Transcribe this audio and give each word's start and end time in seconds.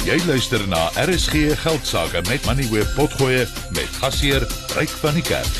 Jy 0.00 0.14
luister 0.24 0.62
na 0.64 0.86
RSG 0.96 1.50
Geldsaake 1.60 2.22
met 2.24 2.46
Money 2.48 2.64
Web 2.72 2.88
Potgoe 2.96 3.42
met 3.76 3.90
gasheer 4.00 4.46
Ryk 4.72 4.94
van 5.02 5.18
die 5.18 5.22
Kerk. 5.22 5.58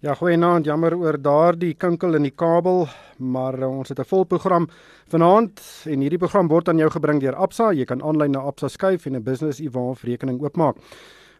Ja, 0.00 0.14
goeienaand. 0.16 0.64
Jammer 0.64 0.96
oor 0.96 1.18
daardie 1.20 1.74
kinkel 1.76 2.16
in 2.16 2.24
die 2.24 2.32
kabel, 2.32 2.86
maar 3.20 3.58
uh, 3.60 3.68
ons 3.68 3.92
het 3.92 4.00
'n 4.00 4.08
vol 4.08 4.24
program 4.24 4.68
vanaand 5.12 5.60
en 5.84 6.00
hierdie 6.00 6.18
program 6.18 6.48
word 6.48 6.68
aan 6.68 6.80
jou 6.80 6.88
gebring 6.90 7.20
deur 7.20 7.36
Absa. 7.36 7.72
Jy 7.72 7.84
kan 7.84 8.00
aanlyn 8.00 8.32
na 8.32 8.40
Absa 8.40 8.68
skuif 8.68 9.04
en 9.06 9.16
'n 9.16 9.22
business 9.22 9.60
e-wallet 9.60 10.00
rekening 10.00 10.40
oopmaak. 10.40 10.76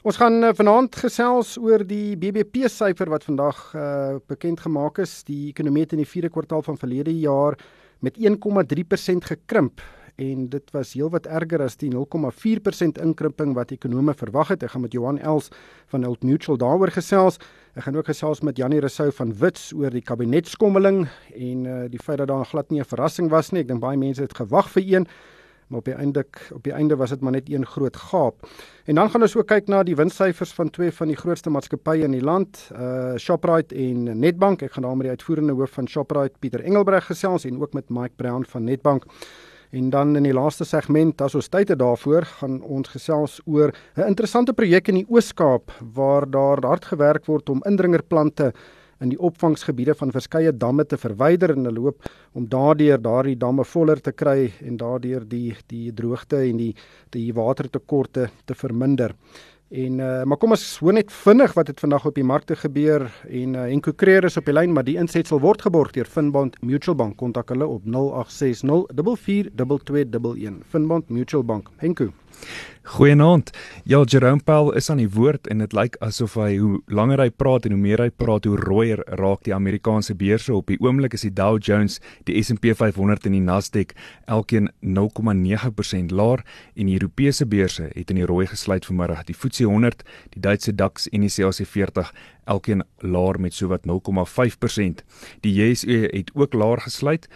Ons 0.02 0.16
gaan 0.16 0.44
uh, 0.44 0.52
vanaand 0.52 0.96
gesels 0.96 1.56
oor 1.56 1.80
die 1.86 2.14
BBP 2.16 2.68
syfer 2.68 3.08
wat 3.08 3.24
vandag 3.24 3.72
uh, 3.74 4.16
bekend 4.28 4.60
gemaak 4.60 4.98
is. 4.98 5.24
Die 5.24 5.48
ekonomie 5.48 5.82
het 5.82 5.92
in 5.92 6.04
die 6.04 6.12
4de 6.12 6.28
kwartaal 6.28 6.62
van 6.62 6.76
verlede 6.76 7.20
jaar 7.20 7.56
met 8.00 8.18
1,3% 8.20 9.24
gekrimp 9.24 9.80
en 10.16 10.48
dit 10.48 10.70
was 10.74 10.92
heelwat 10.94 11.26
erger 11.26 11.62
as 11.64 11.76
die 11.80 11.90
0,4% 11.90 13.00
inkrimping 13.02 13.54
wat 13.54 13.75
ekonome 13.75 14.14
verwag 14.14 14.54
het. 14.54 14.62
Ek 14.62 14.75
gaan 14.75 14.84
met 14.86 14.94
Johan 14.94 15.18
Els 15.18 15.50
van 15.93 16.06
Old 16.06 16.22
Mutual 16.22 16.58
daaroor 16.61 16.93
gesels. 16.94 17.40
Ek 17.75 17.89
gaan 17.89 17.96
ook 17.98 18.11
gesels 18.12 18.44
met 18.46 18.56
Janie 18.56 18.80
Rousseau 18.80 19.11
van 19.12 19.34
Wits 19.40 19.72
oor 19.75 19.90
die 19.90 20.04
kabinetskommeling 20.04 21.06
en 21.34 21.64
uh, 21.66 21.79
die 21.90 22.03
feit 22.03 22.18
dat 22.22 22.30
daar 22.30 22.46
glad 22.46 22.70
nie 22.70 22.80
'n 22.80 22.86
verrassing 22.86 23.30
was 23.30 23.50
nie. 23.50 23.61
Ek 23.61 23.68
dink 23.68 23.80
baie 23.80 23.98
mense 23.98 24.22
het 24.22 24.36
gewag 24.36 24.70
vir 24.70 24.82
een 24.86 25.08
maar 25.68 25.79
op 25.79 25.84
die 25.84 25.94
einde 25.94 26.25
op 26.53 26.62
die 26.62 26.72
einde 26.72 26.96
was 26.96 27.11
dit 27.11 27.20
maar 27.20 27.32
net 27.32 27.50
een 27.50 27.67
groot 27.67 27.96
gaap. 27.96 28.48
En 28.84 28.94
dan 28.94 29.11
gaan 29.11 29.22
ons 29.22 29.36
ook 29.36 29.46
kyk 29.46 29.67
na 29.67 29.82
die 29.82 29.96
winssyfers 29.96 30.53
van 30.53 30.70
twee 30.70 30.92
van 30.92 31.08
die 31.08 31.17
grootste 31.17 31.50
maatskappye 31.50 32.05
in 32.05 32.14
die 32.17 32.25
land, 32.25 32.70
uh 32.72 33.17
Shoprite 33.17 33.75
en 33.75 34.19
Nedbank. 34.19 34.62
Ek 34.62 34.72
gaan 34.72 34.83
daar 34.83 34.97
met 34.97 35.08
die 35.08 35.17
uitvoerende 35.17 35.53
hoof 35.53 35.70
van 35.70 35.89
Shoprite, 35.89 36.39
Pieter 36.39 36.61
Engelbreg 36.61 37.06
gesels 37.06 37.44
en 37.44 37.61
ook 37.61 37.72
met 37.72 37.89
Mike 37.89 38.14
Brown 38.17 38.44
van 38.48 38.64
Nedbank. 38.64 39.05
En 39.74 39.91
dan 39.91 40.14
in 40.16 40.22
die 40.22 40.34
laaste 40.34 40.62
segment, 40.64 41.19
as 41.24 41.34
ons 41.34 41.48
tyd 41.50 41.72
het 41.72 41.80
daarvoor, 41.80 42.28
gaan 42.38 42.60
ons 42.62 42.92
gesels 42.92 43.41
oor 43.44 43.72
'n 43.97 44.06
interessante 44.06 44.53
projek 44.55 44.89
in 44.89 44.94
die 44.94 45.06
Oos-Kaap 45.08 45.72
waar 45.94 46.31
daar 46.31 46.62
hard 46.62 46.84
gewerk 46.84 47.27
word 47.27 47.48
om 47.50 47.62
indringerplante 47.66 48.53
in 49.00 49.08
die 49.08 49.19
opvangsgebiede 49.19 49.94
van 49.94 50.12
verskeie 50.12 50.53
damme 50.53 50.84
te 50.86 50.97
verwyder 50.97 51.50
en 51.50 51.64
hulle 51.64 51.81
hoop 51.81 52.06
om 52.33 52.47
daardeur 52.48 53.03
daardie 53.03 53.36
damme 53.36 53.64
voller 53.64 54.00
te 54.00 54.12
kry 54.12 54.53
en 54.62 54.77
daardeur 54.77 55.27
die 55.28 55.56
die 55.66 55.92
droogte 55.92 56.36
en 56.36 56.56
die 56.56 56.75
die 57.11 57.33
watertekorte 57.33 58.31
te 58.44 58.55
verminder. 58.55 59.14
En 59.70 59.98
uh, 59.98 60.23
maar 60.29 60.37
kom 60.37 60.53
ons 60.53 60.65
hoor 60.79 60.93
net 60.93 61.12
vinnig 61.12 61.55
wat 61.57 61.67
het 61.67 61.81
vandag 61.81 62.05
op 62.07 62.15
die 62.15 62.25
markte 62.25 62.57
gebeur 62.57 63.07
en 63.29 63.55
uh, 63.55 63.62
Henko 63.71 63.93
Creer 63.97 64.25
is 64.29 64.37
op 64.37 64.45
die 64.45 64.55
lyn 64.55 64.75
maar 64.77 64.84
die 64.84 64.98
insetsel 65.01 65.41
word 65.41 65.65
geborg 65.65 65.95
deur 65.97 66.05
Finbond 66.06 66.59
Mutual 66.62 66.97
Bank. 66.97 67.17
Kontak 67.17 67.48
hulle 67.48 67.67
op 67.67 67.83
0860 67.89 68.93
442211 69.25 70.69
Finbond 70.69 71.09
Mutual 71.09 71.45
Bank. 71.45 71.73
Henko 71.81 72.12
Goeienaand. 72.85 73.51
Ja, 73.85 74.03
Jerome 74.03 74.43
Powell 74.45 74.77
is 74.77 74.91
aan 74.91 75.01
die 75.01 75.09
woord 75.09 75.47
en 75.49 75.63
dit 75.63 75.73
lyk 75.73 75.95
asof 76.05 76.35
hy 76.37 76.59
hoe 76.61 76.83
langer 76.93 77.23
hy 77.23 77.31
praat 77.33 77.65
en 77.65 77.73
hoe 77.73 77.81
meer 77.81 78.03
hy 78.05 78.11
praat, 78.13 78.45
hoe 78.45 78.59
rooier 78.61 79.01
raak 79.17 79.41
die 79.49 79.55
Amerikaanse 79.57 80.13
beurse. 80.21 80.53
Op 80.53 80.69
die 80.69 80.77
oomblik 80.85 81.17
is 81.17 81.25
die 81.25 81.33
Dow 81.33 81.57
Jones, 81.57 81.97
die 82.29 82.37
S&P 82.43 82.75
500 82.77 83.25
en 83.25 83.39
die 83.39 83.43
Nasdaq 83.43 83.97
elkeen 84.29 84.69
0,9% 84.85 86.12
laer 86.12 86.45
en 86.77 86.93
die 86.93 86.99
Europese 86.99 87.49
beurse 87.49 87.89
het 87.89 88.12
in 88.12 88.21
die 88.21 88.29
rooi 88.29 88.45
gesluit 88.53 88.85
vanmiddag. 88.85 89.25
Die 89.31 89.39
FTSE 89.39 89.65
100, 89.65 90.05
die 90.37 90.45
Duitse 90.45 90.77
DAX 90.77 91.09
en 91.09 91.25
die 91.25 91.33
CAC 91.33 91.65
40 91.65 92.12
elkeen 92.45 92.84
laer 92.98 93.41
met 93.41 93.55
sowat 93.55 93.81
0,5%. 93.87 93.92
Die 95.41 95.55
JSE 95.55 96.09
het 96.12 96.31
ook 96.34 96.53
laer 96.53 96.81
gesluit, 96.81 97.28
0,2% 97.28 97.33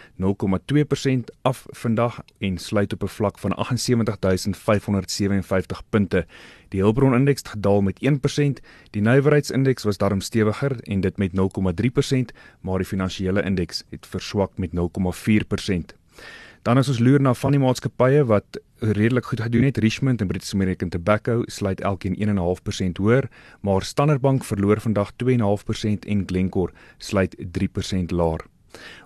af 1.41 1.65
vandag 1.69 2.21
en 2.37 2.57
sluit 2.57 2.93
op 2.93 3.03
'n 3.03 3.07
vlak 3.07 3.39
van 3.39 3.77
78557 3.77 5.83
punte. 5.89 6.25
Die 6.67 6.81
Hulbron 6.81 7.13
indeks 7.13 7.41
het 7.41 7.49
gedaal 7.49 7.81
met 7.81 8.01
1%. 8.01 8.59
Die 8.89 9.01
nywerheidsindeks 9.01 9.83
was 9.83 9.97
darm 9.97 10.21
stewiger 10.21 10.79
en 10.79 11.01
dit 11.01 11.17
met 11.17 11.33
0,3%, 11.33 12.31
maar 12.61 12.77
die 12.77 12.87
finansiële 12.87 13.43
indeks 13.43 13.83
het 13.89 14.07
verswak 14.07 14.57
met 14.57 14.71
0,4%. 14.71 15.98
Dan 16.69 16.77
as 16.77 16.89
ons 16.91 16.99
loer 17.01 17.17
na 17.17 17.31
van 17.33 17.55
die 17.55 17.59
maatskappye 17.63 18.27
wat 18.29 18.59
redelik 18.93 19.25
goed 19.31 19.39
gedoen 19.41 19.63
het, 19.65 19.79
Richmond 19.81 20.21
en 20.21 20.27
British 20.29 20.53
American 20.53 20.91
Tobacco 20.93 21.39
sluit 21.49 21.81
elkeen 21.81 22.13
1.5% 22.13 23.01
hoër, 23.01 23.25
maar 23.65 23.81
Standard 23.81 24.21
Bank 24.21 24.45
verloor 24.45 24.77
vandag 24.77 25.09
2.5% 25.23 26.05
en 26.05 26.21
Glencore 26.29 26.69
sluit 26.99 27.33
3% 27.57 28.13
laer. 28.13 28.45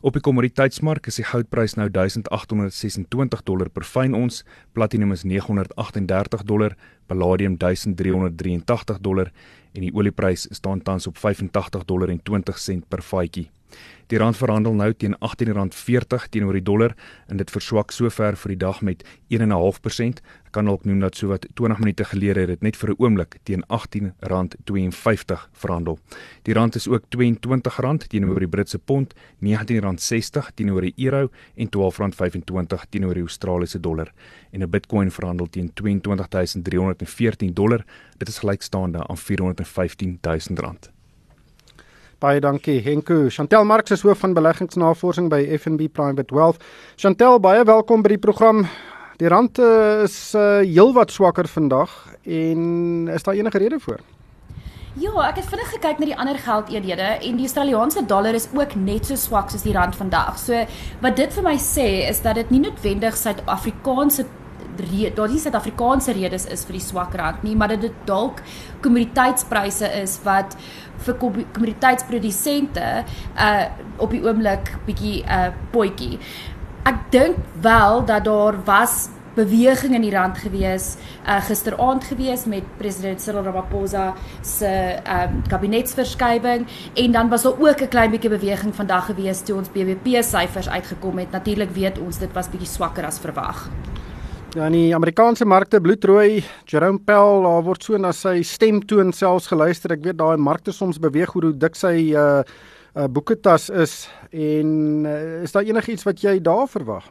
Op 0.04 0.20
die 0.20 0.26
kommoditeitsmark 0.28 1.08
is 1.08 1.22
die 1.22 1.28
goudprys 1.30 1.78
nou 1.80 1.88
1826 1.88 3.48
dollar 3.48 3.72
per 3.72 3.88
fyn 3.88 4.12
ons, 4.12 4.44
platinum 4.76 5.16
is 5.16 5.24
938 5.24 6.44
dollar, 6.44 6.76
palladium 7.08 7.56
1383 7.64 9.00
dollar 9.00 9.32
en 9.72 9.88
die 9.88 9.96
olieprys 9.96 10.50
staan 10.52 10.84
tans 10.84 11.08
op 11.08 11.16
85 11.16 11.88
dollar 11.88 12.12
en 12.12 12.20
20 12.20 12.60
sent 12.60 12.90
per 12.92 13.08
vatjie. 13.08 13.48
Die 14.14 14.20
rand 14.20 14.38
verhandel 14.38 14.76
nou 14.78 14.92
teen 14.94 15.16
R18.40 15.16 16.28
teenoor 16.30 16.54
die 16.54 16.64
dollar 16.64 16.92
en 17.32 17.40
dit 17.40 17.50
verswak 17.50 17.92
sover 17.92 18.36
vir 18.38 18.52
die 18.54 18.60
dag 18.62 18.82
met 18.86 19.04
1.5%. 19.34 20.20
Ek 20.22 20.54
kan 20.54 20.68
dalk 20.70 20.84
noem 20.86 21.00
dat 21.02 21.18
sowat 21.18 21.48
20 21.58 21.80
minute 21.82 22.06
gelede 22.12 22.44
het 22.44 22.52
dit 22.52 22.62
net 22.62 22.78
vir 22.78 22.90
'n 22.90 23.00
oomblik 23.00 23.40
teen 23.44 23.64
R18.52 23.70 25.48
verhandel. 25.54 26.00
Die 26.44 26.54
rand 26.54 26.76
is 26.76 26.88
ook 26.88 27.04
R22 27.10 28.08
teenoor 28.08 28.40
die 28.40 28.48
Britse 28.48 28.80
pond, 28.80 29.14
R19.60 29.42 30.54
teenoor 30.54 30.82
die 30.82 30.94
euro 30.98 31.32
en 31.56 31.68
R12.25 31.68 32.90
teenoor 32.90 33.14
die 33.14 33.24
Australiese 33.24 33.80
dollar. 33.80 34.14
En 34.52 34.62
'n 34.62 34.70
Bitcoin 34.70 35.12
verhandel 35.12 35.50
teen 35.50 35.72
22314 35.74 37.54
dollar. 37.54 37.84
Dit 38.18 38.28
is 38.28 38.40
gelykstaande 38.40 39.08
aan 39.08 39.18
R415 39.18 40.20
000. 40.22 41.03
Baie 42.24 42.40
dankie 42.40 42.78
Henko. 42.80 43.26
Chantel 43.28 43.66
Marx 43.68 43.92
is 43.92 44.02
hoof 44.08 44.22
van 44.24 44.32
beleggingsnavorsing 44.32 45.26
by 45.28 45.42
FNB 45.58 45.90
Private 45.92 46.32
Wealth. 46.32 46.62
Chantel, 46.96 47.36
baie 47.44 47.66
welkom 47.68 48.00
by 48.00 48.14
die 48.14 48.20
program. 48.24 48.62
Die 49.20 49.28
rand 49.28 49.60
uh, 49.60 50.06
is 50.06 50.16
uh, 50.32 50.62
heelwat 50.64 51.12
swakker 51.12 51.50
vandag 51.52 51.92
en 52.24 53.10
is 53.12 53.28
daar 53.28 53.36
enige 53.36 53.60
rede 53.60 53.82
vir? 53.84 54.00
Ja, 55.02 55.12
ek 55.26 55.42
het 55.42 55.50
vinnig 55.52 55.74
gekyk 55.74 56.00
na 56.00 56.08
die 56.14 56.16
ander 56.16 56.40
geldeenhede 56.40 57.10
en 57.18 57.42
die 57.42 57.50
Australiese 57.50 58.06
dollar 58.08 58.40
is 58.40 58.48
ook 58.56 58.78
net 58.80 59.10
so 59.10 59.20
swak 59.20 59.52
soos 59.52 59.68
die 59.68 59.76
rand 59.76 60.00
vandag. 60.00 60.40
So 60.40 60.64
wat 61.04 61.20
dit 61.20 61.36
vir 61.36 61.48
my 61.50 61.58
sê 61.60 61.90
is 62.08 62.24
dat 62.24 62.40
dit 62.40 62.56
nie 62.56 62.64
noodwendig 62.64 63.20
Suid-Afrikaanse 63.20 64.30
daar 65.16 65.30
nie 65.30 65.40
Suid-Afrikaanse 65.40 66.12
redes 66.12 66.46
is 66.46 66.66
vir 66.66 66.78
die 66.78 66.84
swak 66.84 67.16
rand 67.20 67.44
nie, 67.44 67.56
maar 67.56 67.68
dat 67.68 67.82
dit 67.82 67.96
dalk 68.06 68.42
kommoditeitspryse 68.82 69.90
is 70.02 70.20
wat 70.24 70.58
vir 71.06 71.18
kommoditeitsprodusente 71.22 72.88
uh 73.38 73.66
op 73.98 74.12
die 74.12 74.24
oomblik 74.26 74.74
bietjie 74.86 75.24
uh 75.24 75.52
potjie. 75.72 76.20
Ek 76.84 77.12
dink 77.12 77.38
wel 77.62 78.06
dat 78.06 78.26
daar 78.26 78.58
was 78.66 79.10
beweging 79.36 79.96
in 79.96 80.04
die 80.06 80.14
rand 80.14 80.38
gewees 80.38 80.96
uh 81.26 81.40
gisteraand 81.48 82.04
gewees 82.04 82.46
met 82.46 82.68
president 82.78 83.22
Cyril 83.22 83.44
Ramaphosa 83.44 84.14
se 84.42 85.00
um 85.18 85.42
kabinetsverskywing 85.50 86.68
en 86.94 87.12
dan 87.12 87.30
was 87.30 87.44
daar 87.44 87.60
ook 87.60 87.82
'n 87.82 87.88
klein 87.88 88.12
bietjie 88.12 88.30
beweging 88.30 88.76
vandag 88.76 89.06
gewees 89.06 89.42
toe 89.42 89.58
ons 89.58 89.72
BBP 89.72 90.24
syfers 90.24 90.70
uitgekom 90.70 91.18
het. 91.18 91.32
Natuurlik 91.32 91.72
weet 91.72 92.00
ons 92.00 92.18
dit 92.18 92.34
was 92.34 92.50
bietjie 92.50 92.70
swakker 92.70 93.06
as 93.06 93.20
verwag. 93.20 93.70
Ja, 94.54 94.68
in 94.70 94.76
die 94.76 94.94
Amerikaanse 94.94 95.48
markte 95.50 95.80
bloedrooi. 95.82 96.44
Jerome 96.70 97.00
Powell, 97.02 97.42
daar 97.42 97.64
word 97.66 97.82
so 97.82 97.98
na 97.98 98.12
sy 98.14 98.44
stemtoon 98.46 99.10
selfs 99.10 99.48
geluister. 99.50 99.96
Ek 99.96 100.04
weet 100.06 100.20
daai 100.20 100.38
markte 100.38 100.70
soms 100.70 101.00
beweeg 101.02 101.34
hoe 101.34 101.50
dik 101.58 101.74
sy 101.80 102.12
uh 102.14 102.44
uh 102.94 103.08
boeketas 103.10 103.72
is 103.74 103.96
en 104.30 104.70
uh, 105.10 105.42
is 105.42 105.56
daar 105.56 105.66
enigiets 105.66 106.06
wat 106.06 106.22
jy 106.22 106.36
daar 106.38 106.68
verwag? 106.70 107.08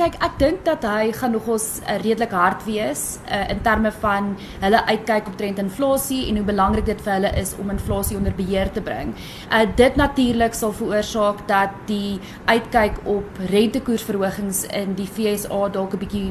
Kyk, 0.00 0.14
ek 0.24 0.36
dink 0.40 0.60
dat 0.64 0.84
hy 0.88 1.10
gaan 1.12 1.34
nogals 1.36 1.64
uh, 1.82 1.98
redelik 2.00 2.30
hard 2.32 2.62
wees 2.64 3.18
uh, 3.28 3.42
in 3.52 3.58
terme 3.60 3.90
van 4.00 4.30
hulle 4.62 4.80
uitkyk 4.86 5.26
op 5.28 5.34
trend 5.36 5.60
inflasie 5.60 6.22
en 6.30 6.38
hoe 6.40 6.46
belangrik 6.48 6.86
dit 6.88 7.02
vir 7.04 7.12
hulle 7.18 7.32
is 7.36 7.52
om 7.60 7.68
inflasie 7.74 8.16
onder 8.16 8.32
beheer 8.38 8.72
te 8.72 8.80
bring. 8.80 9.12
Uh, 9.52 9.66
dit 9.76 10.00
natuurlik 10.00 10.56
sal 10.56 10.72
veroorsaak 10.78 11.42
dat 11.52 11.74
die 11.90 12.16
uitkyk 12.48 13.02
op 13.04 13.42
rentekoersverhogings 13.52 14.62
in 14.72 14.96
die 14.96 15.10
FSA 15.10 15.66
dalk 15.76 15.92
'n 15.92 16.02
bietjie 16.06 16.30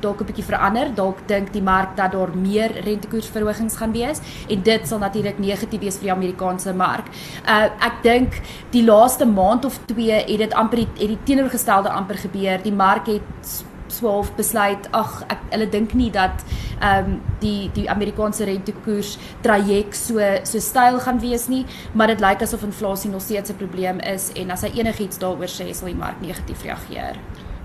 dalk 0.00 0.20
'n 0.20 0.24
bietjie 0.24 0.44
verander. 0.44 0.94
Dalk 0.94 1.18
dink 1.26 1.52
die 1.52 1.62
mark 1.62 1.96
dat 1.96 2.12
daar 2.12 2.36
meer 2.36 2.70
rentekoersverhogings 2.84 3.76
gaan 3.76 3.92
wees 3.92 4.20
en 4.48 4.62
dit 4.62 4.88
sal 4.88 4.98
natuurlik 4.98 5.38
negatief 5.38 5.80
wees 5.80 5.96
vir 5.96 6.08
die 6.08 6.16
Amerikaanse 6.16 6.74
mark. 6.74 7.06
Uh 7.46 7.68
ek 7.80 8.02
dink 8.02 8.40
die 8.70 8.84
laaste 8.84 9.26
maand 9.26 9.64
of 9.64 9.78
2 9.86 10.12
het 10.12 10.38
dit 10.38 10.54
amper 10.54 10.78
het 10.78 10.96
die 10.96 11.18
teenoorgestelde 11.24 11.88
amper 11.88 12.16
gebeur. 12.16 12.62
Die 12.62 12.72
mark 12.72 13.06
het 13.06 13.64
swaalf 13.92 14.32
besluit 14.36 14.88
ag 14.96 15.22
ek 15.32 15.42
hulle 15.52 15.68
dink 15.72 15.94
nie 15.98 16.10
dat 16.14 16.44
ehm 16.78 17.10
um, 17.12 17.16
die 17.42 17.70
die 17.74 17.88
Amerikaanse 17.90 18.44
rentekoers 18.44 19.16
traject 19.42 19.96
so 19.96 20.22
so 20.44 20.62
styl 20.62 21.00
gaan 21.06 21.20
wees 21.22 21.48
nie 21.48 21.64
maar 21.92 22.12
dit 22.12 22.22
lyk 22.22 22.42
asof 22.42 22.62
inflasie 22.68 23.10
nog 23.10 23.22
steeds 23.22 23.50
'n 23.50 23.56
probleem 23.56 24.00
is 24.00 24.30
en 24.34 24.50
as 24.50 24.62
hy 24.62 24.72
enigiets 24.78 25.18
daaroor 25.18 25.50
sê 25.58 25.72
sal 25.72 25.88
die 25.88 26.02
mark 26.04 26.20
negatief 26.20 26.62
reageer. 26.62 27.16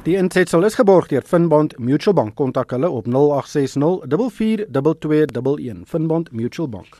Die 0.04 0.18
insetsel 0.20 0.66
is 0.68 0.76
geborg 0.76 1.06
deur 1.08 1.24
Finbond 1.24 1.78
Mutual 1.80 2.16
Bank. 2.18 2.34
Kontak 2.36 2.74
hulle 2.76 2.90
op 2.92 3.06
0860 3.08 4.04
44221. 4.36 5.88
Finbond 5.88 6.32
Mutual 6.32 6.68
Bank. 6.70 6.98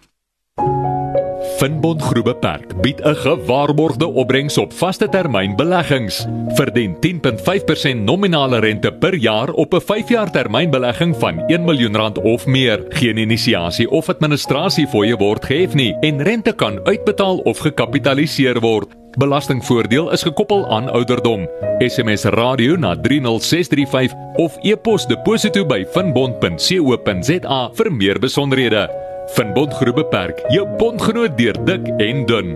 Finbond 1.58 2.02
Groep 2.02 2.26
Beperk 2.26 2.82
bied 2.82 3.02
'n 3.04 3.16
gewaarborgde 3.16 4.08
opbrengs 4.08 4.58
op 4.58 4.74
vaste 4.74 5.10
termyn 5.10 5.56
beleggings. 5.56 6.26
Verdien 6.48 6.96
10.5% 7.00 8.04
nominale 8.04 8.60
rente 8.60 8.94
per 8.94 9.16
jaar 9.16 9.50
op 9.50 9.74
'n 9.74 9.82
5-jaar 9.82 10.32
termynbelegging 10.32 11.16
van 11.16 11.44
1 11.48 11.64
miljoen 11.64 11.96
rand 11.96 12.22
of 12.22 12.46
meer. 12.46 12.86
Geen 12.90 13.18
inisiasie 13.18 13.90
of 13.90 14.10
administrasie 14.10 14.88
fooie 14.88 15.18
word 15.18 15.46
gehef 15.46 15.74
nie 15.74 15.96
en 16.00 16.22
rente 16.24 16.52
kan 16.52 16.80
uitbetaal 16.86 17.38
of 17.38 17.58
gekapitaliseer 17.58 18.60
word. 18.60 19.03
Belastingvoordeel 19.18 20.12
is 20.12 20.24
gekoppel 20.26 20.64
aan 20.74 20.90
ouderdom. 20.90 21.46
SMS 21.78 22.24
radio 22.24 22.76
na 22.76 22.96
30635 22.96 24.14
of 24.36 24.58
e-pos 24.62 25.06
deposito 25.06 25.66
by 25.66 25.86
finbond.co.za 25.86 27.60
vir 27.78 27.90
meer 27.94 28.20
besonderhede. 28.20 28.88
Finbond 29.36 29.74
Groep 29.74 29.96
Beperk, 29.96 30.42
jou 30.50 30.66
bondgenoot 30.78 31.38
deur 31.38 31.60
dik 31.66 31.86
en 32.02 32.26
dun. 32.26 32.50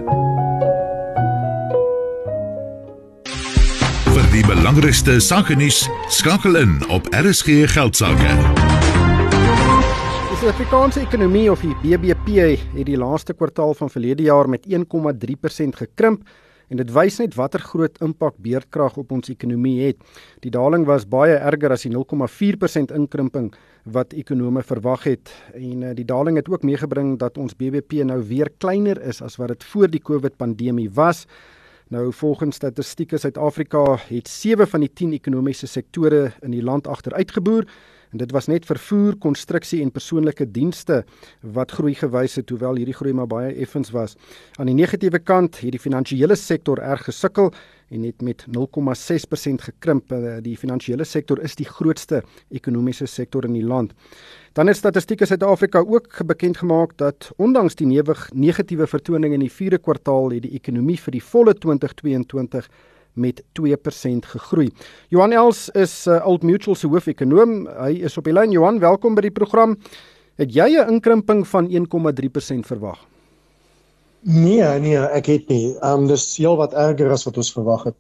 Vir 4.07 4.25
die 4.33 4.44
belangrikste 4.50 5.19
sake 5.21 5.56
nuus 5.56 5.83
skakel 6.09 6.57
in 6.57 6.81
op 6.89 7.06
RSG 7.13 7.68
Geldsaake. 7.75 8.33
Die 10.25 10.42
Suid-Afrikaanse 10.42 11.06
ekonomie 11.06 11.51
of 11.54 11.62
die 11.62 11.77
BBP 11.86 12.57
het 12.74 12.89
die 12.89 12.98
laaste 12.98 13.38
kwartaal 13.38 13.77
van 13.77 13.94
verlede 13.94 14.25
jaar 14.25 14.50
met 14.50 14.65
1,3% 14.65 15.81
gekrimp 15.86 16.25
en 16.68 16.81
dit 16.81 16.92
wys 16.94 17.19
net 17.22 17.36
watter 17.40 17.64
groot 17.64 17.98
impak 18.04 18.36
beerdkrag 18.44 18.98
op 19.00 19.12
ons 19.16 19.31
ekonomie 19.31 19.80
het. 19.86 20.00
Die 20.44 20.52
daling 20.52 20.86
was 20.88 21.08
baie 21.08 21.38
erger 21.38 21.74
as 21.75 21.86
die 21.88 21.94
0,4% 21.94 22.94
inkrimping 22.96 23.52
wat 23.88 24.14
ekonome 24.14 24.64
verwag 24.68 25.06
het 25.08 25.31
en 25.56 25.84
uh, 25.84 25.94
die 25.96 26.08
daling 26.08 26.36
het 26.40 26.50
ook 26.52 26.66
meegebring 26.68 27.16
dat 27.22 27.38
ons 27.40 27.56
BBP 27.56 28.04
nou 28.08 28.19
weer 28.28 28.52
kleiner 28.60 29.00
is 29.02 29.22
as 29.24 29.40
wat 29.40 29.56
dit 29.56 29.64
voor 29.72 29.88
die 29.92 30.04
COVID 30.04 30.36
pandemie 30.38 30.90
was. 30.92 31.25
Nou 31.88 32.12
volgens 32.12 32.60
statistieke 32.60 33.18
Suid-Afrika 33.18 33.96
het 34.10 34.28
7 34.28 34.68
van 34.68 34.84
die 34.84 34.92
10 34.92 35.14
ekonomiese 35.22 35.68
sektore 35.72 36.34
in 36.44 36.52
die 36.52 36.64
land 36.64 36.88
agteruitgeboer 36.88 37.64
en 38.12 38.18
dit 38.18 38.31
was 38.31 38.48
net 38.48 38.65
vervoer, 38.65 39.15
konstruksie 39.19 39.81
en 39.81 39.92
persoonlike 39.92 40.51
dienste 40.51 41.04
wat 41.42 41.71
groei 41.71 41.95
gewys 41.95 42.38
het 42.39 42.50
hoewel 42.50 42.80
hierdie 42.80 42.95
groei 42.95 43.13
maar 43.13 43.27
baie 43.27 43.54
effens 43.56 43.92
was. 43.95 44.15
Aan 44.57 44.71
die 44.71 44.77
negatiewe 44.77 45.19
kant 45.19 45.59
het 45.62 45.75
die 45.75 45.81
finansiële 45.81 46.36
sektor 46.36 46.80
erg 46.80 47.04
gesukkel 47.09 47.51
en 47.89 48.04
het 48.04 48.21
met 48.21 48.45
0,6% 48.51 49.63
gekrimp. 49.69 50.12
Eh, 50.12 50.38
die 50.44 50.57
finansiële 50.57 51.04
sektor 51.04 51.39
is 51.44 51.56
die 51.56 51.68
grootste 51.68 52.24
ekonomiese 52.50 53.06
sektor 53.06 53.45
in 53.45 53.54
die 53.54 53.65
land. 53.65 53.94
Dan 54.54 54.68
het 54.68 54.77
Statistiek 54.77 55.25
Suid-Afrika 55.25 55.80
ook 55.80 56.25
bekend 56.25 56.57
gemaak 56.57 56.98
dat 56.98 57.31
ondanks 57.38 57.75
die 57.75 57.88
negatiewe 58.33 58.88
vertoning 58.88 59.33
in 59.33 59.39
die 59.45 59.51
4de 59.51 59.80
kwartaal 59.80 60.31
het 60.31 60.42
die 60.42 60.56
ekonomie 60.57 60.98
vir 61.00 61.12
die 61.12 61.24
volle 61.24 61.54
2022 61.54 62.68
met 63.18 63.44
2% 63.60 64.30
gegroei. 64.34 64.69
Johan 65.10 65.34
Els 65.34 65.69
is 65.69 66.08
uh, 66.08 66.22
Old 66.28 66.44
Mutual 66.44 66.75
se 66.75 66.88
hoofekonoom. 66.88 67.68
Hy 67.68 67.92
is 68.08 68.18
op 68.18 68.30
die 68.30 68.34
lyn. 68.34 68.54
Johan, 68.56 68.80
welkom 68.80 69.18
by 69.18 69.25
die 69.28 69.34
program. 69.34 69.78
Het 70.38 70.54
jy 70.54 70.69
'n 70.78 70.98
inkrimping 70.98 71.48
van 71.48 71.69
1,3% 71.69 72.66
verwag? 72.69 73.00
Nee, 74.22 74.80
nee, 74.80 74.98
ek 74.98 75.25
het 75.25 75.48
nie. 75.48 75.75
Um, 75.81 76.08
dis 76.08 76.38
heel 76.38 76.58
wat 76.58 76.74
erger 76.74 77.12
as 77.12 77.24
wat 77.25 77.38
ons 77.38 77.54
verwag 77.54 77.84
het. 77.84 77.96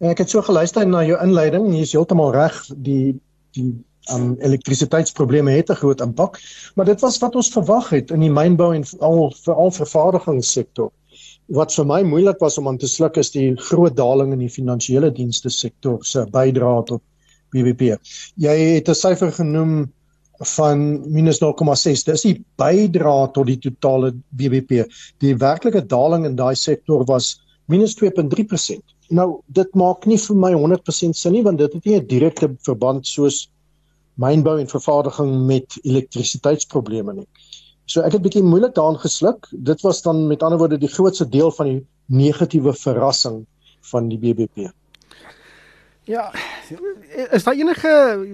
Ek 0.00 0.18
het 0.18 0.30
so 0.30 0.42
geluister 0.42 0.86
na 0.86 1.04
jou 1.04 1.18
inleiding. 1.22 1.72
Jy 1.74 1.80
is 1.80 1.92
heeltemal 1.92 2.32
reg. 2.32 2.66
Die 2.76 3.20
die 3.56 3.72
um 4.12 4.36
elektrisiteitsprobleme 4.40 5.50
het 5.50 5.70
'n 5.70 5.80
groot 5.80 6.00
impak, 6.00 6.40
maar 6.74 6.84
dit 6.84 7.00
was 7.00 7.18
wat 7.18 7.34
ons 7.34 7.50
verwag 7.52 7.88
het 7.88 8.10
in 8.10 8.20
die 8.20 8.30
mynbou 8.30 8.74
en 8.74 8.84
al 9.00 9.32
veral 9.44 9.70
vervaardigingssektor 9.70 10.90
wat 11.48 11.72
vir 11.72 11.86
my 11.88 12.02
moeilik 12.04 12.40
was 12.44 12.58
om 12.60 12.68
aan 12.68 12.78
te 12.78 12.88
sluk 12.88 13.16
is 13.16 13.30
die 13.32 13.54
groot 13.70 13.96
daling 13.96 14.32
in 14.32 14.42
die 14.44 14.52
finansiële 14.52 15.10
dienste 15.16 15.50
sektor 15.50 16.04
se 16.04 16.26
bydrae 16.32 16.82
tot 16.90 17.02
BBP. 17.54 17.96
Jy 18.36 18.56
het 18.76 18.88
'n 18.88 18.94
syfer 18.94 19.32
genoem 19.32 19.88
van 20.54 20.78
minus 21.10 21.40
0,6. 21.40 22.04
Dis 22.04 22.22
die 22.22 22.44
bydrae 22.56 23.30
tot 23.32 23.46
die 23.46 23.58
totale 23.58 24.12
BBP. 24.30 24.84
Die 25.18 25.34
werklike 25.34 25.86
daling 25.86 26.26
in 26.26 26.36
daai 26.36 26.54
sektor 26.54 27.04
was 27.04 27.40
minus 27.66 27.96
2.3%. 27.96 28.82
Nou 29.10 29.40
dit 29.46 29.74
maak 29.74 30.06
nie 30.06 30.18
vir 30.18 30.36
my 30.36 30.52
100% 30.52 31.16
sin 31.16 31.32
nie 31.32 31.42
want 31.42 31.58
dit 31.58 31.72
het 31.72 31.84
nie 31.84 31.96
'n 31.96 32.06
direkte 32.06 32.48
verband 32.62 33.06
soos 33.06 33.48
mynbou 34.16 34.58
en 34.60 34.68
vervaardiging 34.68 35.46
met 35.46 35.78
elektrisiteitsprobleme 35.82 37.14
nie. 37.14 37.28
So 37.88 38.04
ek 38.04 38.18
het 38.18 38.24
bietjie 38.24 38.44
moeilik 38.44 38.74
daarin 38.76 38.98
gesluk. 39.00 39.46
Dit 39.50 39.80
was 39.80 40.02
dan 40.04 40.26
met 40.28 40.42
ander 40.44 40.60
woorde 40.60 40.76
die 40.80 40.92
grootste 40.92 41.24
deel 41.28 41.48
van 41.56 41.70
die 41.70 41.78
negatiewe 42.12 42.74
verrassing 42.76 43.46
van 43.90 44.10
die 44.12 44.18
BBP. 44.20 44.68
Ja, 46.08 46.30
is 47.32 47.44
daar 47.44 47.56
enige 47.56 47.90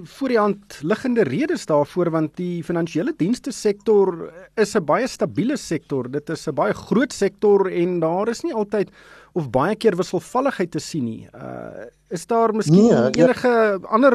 voor 0.07 0.31
die 0.31 0.39
hand 0.39 0.79
liggende 0.83 1.23
redes 1.27 1.67
daarvoor 1.67 2.11
want 2.15 2.37
die 2.39 2.63
finansiële 2.67 3.15
dienste 3.19 3.51
sektor 3.51 4.31
is 4.55 4.75
'n 4.75 4.85
baie 4.85 5.07
stabiele 5.07 5.57
sektor. 5.57 6.11
Dit 6.11 6.31
is 6.31 6.47
'n 6.47 6.55
baie 6.55 6.75
groot 6.75 7.13
sektor 7.13 7.71
en 7.71 8.01
daar 8.01 8.29
is 8.29 8.43
nie 8.43 8.55
altyd 8.55 8.91
of 9.35 9.51
baie 9.51 9.75
keer 9.77 9.97
wisselvalligheid 9.99 10.71
te 10.71 10.83
sien 10.83 11.05
nie. 11.05 11.29
Uh 11.35 11.91
is 12.15 12.27
daar 12.31 12.53
miskien 12.55 12.85
nee, 12.87 13.25
enige 13.25 13.49
ja. 13.49 13.79
ander 13.91 14.15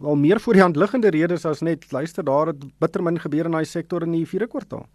wel 0.00 0.16
meer 0.18 0.40
voor 0.40 0.56
die 0.58 0.62
hand 0.62 0.76
liggende 0.76 1.12
redes 1.14 1.44
as 1.46 1.60
net 1.62 1.84
luister 1.94 2.24
daar 2.24 2.50
het 2.50 2.64
bittermin 2.82 3.20
gebeur 3.22 3.46
in 3.46 3.54
daai 3.54 3.64
sektor 3.64 4.02
in 4.02 4.16
die 4.16 4.26
4de 4.26 4.48
kwartaal? 4.50 4.86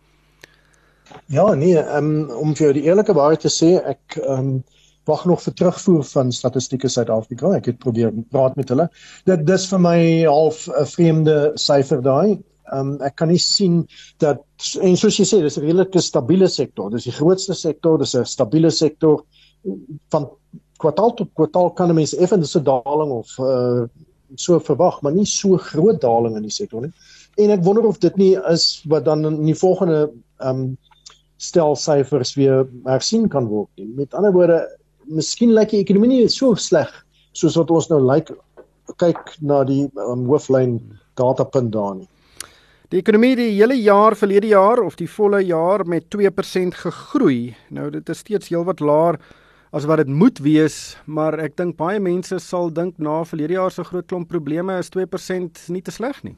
Ja, 1.31 1.53
nee, 1.53 1.77
um, 1.95 2.29
om 2.35 2.55
vir 2.55 2.75
die 2.75 2.83
eerlike 2.89 3.15
waarheid 3.15 3.45
te 3.45 3.51
sê, 3.53 3.77
ek 3.79 4.19
um 4.27 4.59
wag 5.09 5.23
nog 5.25 5.41
vir 5.41 5.53
terugvoer 5.57 6.03
van 6.11 6.31
statistieke 6.35 6.89
Suid-Afrika. 6.91 7.55
Ek 7.57 7.71
het 7.71 7.79
probeer 7.81 8.11
praat 8.29 8.55
met 8.59 8.69
hulle. 8.69 8.85
Dit 9.25 9.47
dis 9.47 9.65
vir 9.71 9.81
my 9.81 9.99
half 10.27 10.67
'n 10.67 10.85
vreemde 10.85 11.37
syfer 11.55 12.03
daai. 12.05 12.37
Um 12.71 12.93
ek 13.03 13.17
kan 13.19 13.31
nie 13.31 13.39
sien 13.41 13.81
dat 14.23 14.43
en 14.81 14.95
soos 14.99 15.17
jy 15.19 15.25
sê, 15.27 15.41
dis 15.41 15.57
'n 15.57 15.65
redelike 15.65 16.01
stabiele 16.01 16.47
sektor. 16.47 16.89
Dis 16.89 17.09
die 17.09 17.15
grootste 17.15 17.53
sektor, 17.53 17.97
dis 17.97 18.15
'n 18.15 18.25
stabiele 18.25 18.71
sektor 18.71 19.23
van 20.11 20.29
kwartaal 20.79 21.15
tot 21.15 21.29
kwartaal 21.35 21.73
kan 21.75 21.93
mense 21.95 22.17
effens 22.17 22.55
'n 22.55 22.63
daling 22.63 23.11
of 23.11 23.39
uh 23.39 23.87
so 24.35 24.59
verwag, 24.59 25.01
maar 25.01 25.11
nie 25.11 25.25
so 25.25 25.57
groot 25.57 25.99
daling 26.01 26.37
in 26.37 26.43
die 26.43 26.49
sektor 26.49 26.81
nie. 26.81 26.93
En 27.37 27.51
ek 27.51 27.63
wonder 27.63 27.85
of 27.85 27.99
dit 27.99 28.15
nie 28.17 28.37
is 28.47 28.81
wat 28.87 29.05
dan 29.05 29.25
in 29.25 29.45
die 29.45 29.55
volgende 29.55 30.11
um 30.39 30.77
stel 31.37 31.75
syfers 31.75 32.35
weer 32.37 32.67
hersien 32.85 33.27
kan 33.29 33.47
word 33.49 33.69
nie. 33.75 33.87
Met 33.97 34.13
ander 34.13 34.31
woorde, 34.31 34.67
miskien 35.05 35.53
lyk 35.53 35.73
die 35.73 35.81
ekonomie 35.81 36.07
nie 36.07 36.29
so 36.29 36.55
sleg 36.55 36.91
soos 37.33 37.57
wat 37.59 37.71
ons 37.71 37.89
nou 37.89 37.99
lyk 37.99 38.31
kyk 39.01 39.35
na 39.41 39.63
die 39.67 39.85
um, 39.95 40.25
hooflyn 40.29 40.79
datapunt 41.19 41.71
daar 41.73 41.95
nie. 41.95 42.07
Die 42.91 42.99
ekonomie 42.99 43.37
die 43.39 43.53
hele 43.53 43.77
jaar 43.79 44.17
verlede 44.19 44.49
jaar 44.51 44.81
of 44.83 44.97
die 44.99 45.07
volle 45.07 45.39
jaar 45.47 45.85
met 45.87 46.09
2% 46.11 46.75
gegroei. 46.75 47.53
Nou 47.71 47.85
dit 47.93 48.09
is 48.11 48.19
steeds 48.19 48.49
heelwat 48.51 48.83
laer 48.83 49.15
as 49.71 49.85
wat 49.87 50.01
dit 50.01 50.09
moet 50.11 50.41
wees, 50.43 50.97
maar 51.07 51.37
ek 51.39 51.55
dink 51.55 51.77
baie 51.79 52.01
mense 52.03 52.35
sal 52.43 52.67
dink 52.67 52.99
na 52.99 53.21
verlede 53.23 53.55
jaar 53.55 53.71
se 53.71 53.85
groot 53.87 54.09
klomp 54.11 54.27
probleme 54.27 54.75
is 54.83 54.91
2% 54.91 55.63
nie 55.71 55.83
te 55.87 55.95
sleg 55.95 56.19
nie. 56.27 56.35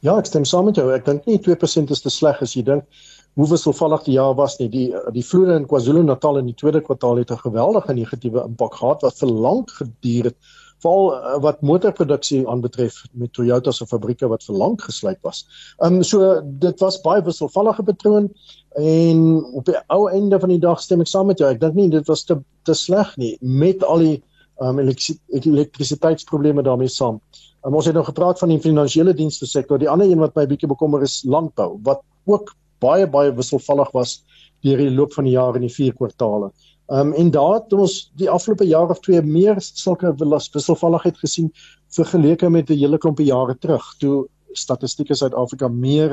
Ja, 0.00 0.16
ek 0.16 0.30
stem 0.32 0.48
saam 0.48 0.70
met 0.70 0.80
jou. 0.80 0.88
Ek 0.88 1.04
dink 1.04 1.28
nie 1.28 1.36
2% 1.44 1.92
is 1.92 2.00
te 2.00 2.14
sleg 2.14 2.40
as 2.40 2.56
jy 2.56 2.64
dink 2.64 3.04
hoe 3.36 3.50
wisselvallig 3.52 4.08
die 4.08 4.16
jaar 4.16 4.32
was 4.40 4.56
nie. 4.62 4.70
Die 4.72 4.88
die 5.12 5.26
vloede 5.28 5.58
in 5.60 5.68
KwaZulu-Natal 5.68 6.40
in 6.40 6.48
die 6.48 6.56
tweede 6.56 6.80
kwartaal 6.80 7.20
het 7.20 7.36
'n 7.36 7.44
geweldige 7.44 7.92
negatiewe 8.00 8.48
impak 8.48 8.80
gehad 8.80 9.04
wat 9.04 9.20
vir 9.20 9.28
lank 9.28 9.76
geduur 9.76 10.32
het 10.32 10.40
veral 10.84 11.10
uh, 11.14 11.38
wat 11.44 11.62
motorproduksie 11.66 12.42
aanbetref 12.48 13.02
met 13.12 13.32
Toyota 13.32 13.72
se 13.72 13.86
fabrieke 13.86 14.28
wat 14.28 14.44
vir 14.44 14.58
lank 14.60 14.84
gesluit 14.88 15.18
was. 15.26 15.44
Ehm 15.80 16.00
um, 16.00 16.04
so 16.04 16.40
dit 16.44 16.84
was 16.84 17.00
baie 17.04 17.24
wisselvallige 17.24 17.82
patroon 17.82 18.30
en 18.76 19.44
op 19.56 19.64
die 19.64 19.76
ou 19.94 20.06
einde 20.10 20.40
van 20.40 20.52
die 20.52 20.60
dag 20.60 20.80
stem 20.80 21.00
ek 21.00 21.10
saam 21.10 21.30
met 21.32 21.40
jou. 21.40 21.50
Ek 21.50 21.60
dink 21.60 21.74
nie 21.74 21.90
dit 21.90 22.06
was 22.08 22.24
te 22.24 22.38
te 22.64 22.74
sleg 22.74 23.16
nie 23.16 23.36
met 23.40 23.84
al 23.84 24.04
die 24.04 24.16
ehm 24.60 24.78
um, 24.80 24.94
elektrisiteitsprobleme 25.40 26.62
daarmee 26.62 26.92
saam. 26.92 27.20
Um, 27.64 27.74
ons 27.74 27.88
het 27.88 27.96
nou 27.96 28.04
gepraat 28.06 28.38
van 28.38 28.52
die 28.52 28.60
finansiële 28.62 29.14
dienste 29.14 29.46
sektor. 29.46 29.78
Die 29.78 29.90
ander 29.90 30.08
een 30.08 30.22
wat 30.22 30.36
my 30.36 30.46
bietjie 30.46 30.70
bekommer 30.70 31.02
is 31.02 31.22
landbou 31.24 31.76
wat 31.84 32.04
ook 32.26 32.54
baie 32.84 33.06
baie 33.08 33.32
wisselvallig 33.34 33.90
was 33.96 34.20
deur 34.64 34.80
die 34.80 34.92
loop 34.92 35.12
van 35.14 35.24
die 35.24 35.36
jaar 35.36 35.56
in 35.56 35.66
die 35.66 35.72
vier 35.72 35.94
kwartaale. 35.94 36.50
Ehm 36.86 37.08
um, 37.08 37.12
en 37.12 37.30
daar 37.30 37.54
het 37.54 37.72
ons 37.72 38.12
die 38.14 38.30
afgelope 38.30 38.66
jaar 38.66 38.90
of 38.90 39.00
twee 39.00 39.22
meer 39.22 39.56
sulke 39.58 40.14
wisselvalligheid 40.52 41.18
gesien 41.18 41.52
vergeleke 41.88 42.50
met 42.50 42.70
'n 42.70 42.78
hele 42.78 42.98
klompie 42.98 43.26
jare 43.26 43.56
terug 43.58 43.94
toe 43.98 44.28
statistieke 44.52 45.14
Suid-Afrika 45.14 45.68
meer 45.68 46.10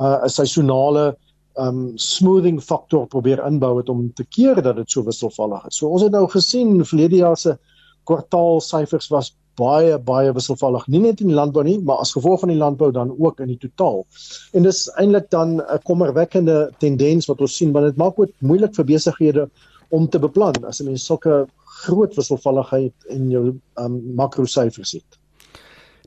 uh, 0.00 0.06
'n 0.06 0.24
uh, 0.24 0.28
seisonale 0.28 1.16
um 1.58 1.92
smoothing 1.96 2.60
faktor 2.62 3.06
probeer 3.06 3.46
inbou 3.46 3.76
het 3.78 3.88
om 3.88 4.12
te 4.12 4.24
keer 4.24 4.62
dat 4.62 4.76
dit 4.76 4.90
so 4.90 5.02
wisselvallig 5.02 5.66
is. 5.66 5.76
So 5.76 5.88
ons 5.88 6.02
het 6.02 6.12
nou 6.12 6.28
gesien 6.28 6.84
verlede 6.84 7.16
jaar 7.16 7.36
se 7.36 7.58
kwartaalsyfers 8.04 9.08
was 9.08 9.34
baie 9.56 9.98
baie 9.98 10.32
wisselvallig 10.36 10.86
nie 10.92 11.00
net 11.00 11.22
in 11.24 11.30
die 11.32 11.36
landbou 11.36 11.64
nie 11.64 11.78
maar 11.78 12.02
as 12.04 12.12
gevolg 12.12 12.42
van 12.42 12.52
die 12.52 12.58
landbou 12.60 12.90
dan 12.92 13.14
ook 13.18 13.40
in 13.40 13.48
die 13.54 13.60
totaal 13.62 14.04
en 14.52 14.66
dis 14.68 14.82
eintlik 15.00 15.30
dan 15.30 15.60
'n 15.60 15.80
kommerwekkende 15.84 16.70
tendens 16.78 17.26
wat 17.26 17.40
ons 17.40 17.56
sien 17.56 17.72
want 17.72 17.86
dit 17.86 17.96
maak 17.96 18.18
ook 18.20 18.30
moeilik 18.40 18.74
vir 18.74 18.84
besighede 18.84 19.48
om 19.88 20.08
te 20.08 20.18
beplan 20.18 20.64
as 20.64 20.80
'n 20.80 20.84
mens 20.84 21.04
sulke 21.04 21.46
groot 21.64 22.14
wisselvalligheid 22.14 22.94
in 23.08 23.30
jou 23.30 23.54
um, 23.78 24.14
makrosyfers 24.14 24.92
het 24.92 25.20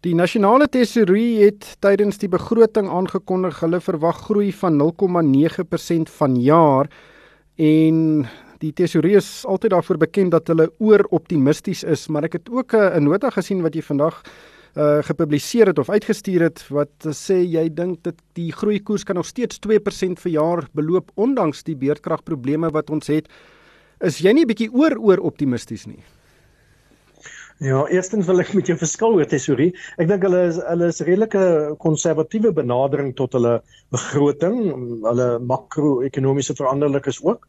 Die 0.02 0.16
nasionale 0.16 0.68
tesourier 0.68 1.46
het 1.46 1.76
tydens 1.80 2.18
die 2.18 2.30
begroting 2.30 2.88
aangekondig 2.90 3.60
hulle 3.60 3.82
verwag 3.82 4.16
groei 4.16 4.52
van 4.54 4.80
0,9% 4.80 6.10
vanjaar 6.10 6.88
en 7.56 8.28
Die 8.60 8.74
tesourier 8.76 9.22
is 9.22 9.46
altyd 9.48 9.72
daarvoor 9.72 9.98
bekend 10.02 10.34
dat 10.36 10.50
hulle 10.52 10.66
oor 10.84 11.06
optimisties 11.16 11.86
is, 11.88 12.10
maar 12.12 12.26
ek 12.28 12.42
het 12.42 12.50
ook 12.52 12.74
eh, 12.76 12.98
'n 13.00 13.08
nota 13.08 13.30
gesien 13.32 13.62
wat 13.64 13.76
jy 13.76 13.82
vandag 13.82 14.24
uh 14.78 15.02
gepubliseer 15.02 15.68
het 15.68 15.80
of 15.80 15.90
uitgestuur 15.90 16.42
het 16.42 16.60
wat 16.70 16.94
sê 17.18 17.42
jy 17.42 17.74
dink 17.74 18.04
dat 18.04 18.16
die 18.38 18.52
groeikoers 18.52 19.04
kan 19.04 19.16
nog 19.16 19.26
steeds 19.26 19.58
2% 19.66 20.20
vir 20.20 20.32
jaar 20.32 20.68
beloop 20.74 21.10
ondanks 21.16 21.64
die 21.64 21.76
beerdkragprobleme 21.76 22.70
wat 22.70 22.90
ons 22.90 23.08
het. 23.08 23.28
Is 24.00 24.22
jy 24.24 24.32
nie 24.36 24.48
bietjie 24.48 24.70
oor 24.72 24.96
oor 24.96 25.20
optimisties 25.28 25.84
nie? 25.90 26.00
Ja, 27.60 27.82
eerstens 27.92 28.30
wil 28.30 28.40
ek 28.40 28.54
met 28.56 28.70
jou 28.72 28.78
verskil 28.80 29.18
oor 29.18 29.28
tesourie. 29.28 29.74
Ek 30.00 30.08
dink 30.08 30.24
hulle 30.24 30.46
is 30.48 30.62
hulle 30.64 30.88
is 30.94 31.02
redelike 31.04 31.42
konservatiewe 31.84 32.54
benadering 32.56 33.12
tot 33.20 33.36
hulle 33.36 33.58
begroting, 33.92 34.62
hulle 35.04 35.28
makro-ekonomiese 35.44 36.56
veranderlikes 36.56 37.20
ook. 37.26 37.44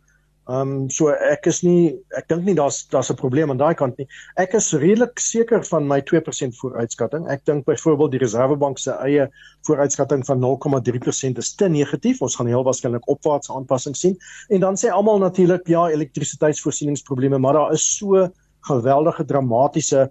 Ehm 0.50 0.70
um, 0.70 0.90
so 0.90 1.12
ek 1.14 1.44
is 1.46 1.60
nie 1.62 1.92
ek 2.18 2.26
dink 2.30 2.42
nie 2.42 2.56
daar's 2.58 2.80
daar's 2.90 3.10
'n 3.12 3.18
probleem 3.18 3.50
aan 3.52 3.60
daai 3.60 3.74
kant 3.78 3.98
nie. 3.98 4.06
Ek 4.36 4.54
is 4.58 4.72
redelik 4.72 5.20
seker 5.22 5.62
van 5.68 5.86
my 5.86 6.00
2% 6.02 6.56
vooruitskatting. 6.58 7.28
Ek 7.30 7.44
dink 7.46 7.66
byvoorbeeld 7.68 8.10
die 8.10 8.22
Reserwebank 8.22 8.78
se 8.78 8.90
eie 9.06 9.28
vooruitskatting 9.68 10.24
van 10.26 10.40
0,3% 10.40 11.38
is 11.38 11.54
te 11.54 11.68
negatief. 11.68 12.20
Ons 12.20 12.34
gaan 12.36 12.50
heel 12.50 12.64
waarskynlik 12.66 13.06
opwaartse 13.06 13.52
aanpassings 13.54 14.00
sien. 14.00 14.16
En 14.48 14.60
dan 14.60 14.74
sê 14.74 14.90
almal 14.90 15.22
natuurlik 15.22 15.68
ja, 15.68 15.86
elektrisiteitsvoorsieningsprobleme, 15.88 17.38
maar 17.38 17.54
daar 17.54 17.72
is 17.72 17.84
so 17.98 18.26
geweldige 18.66 19.24
dramatiese 19.24 20.08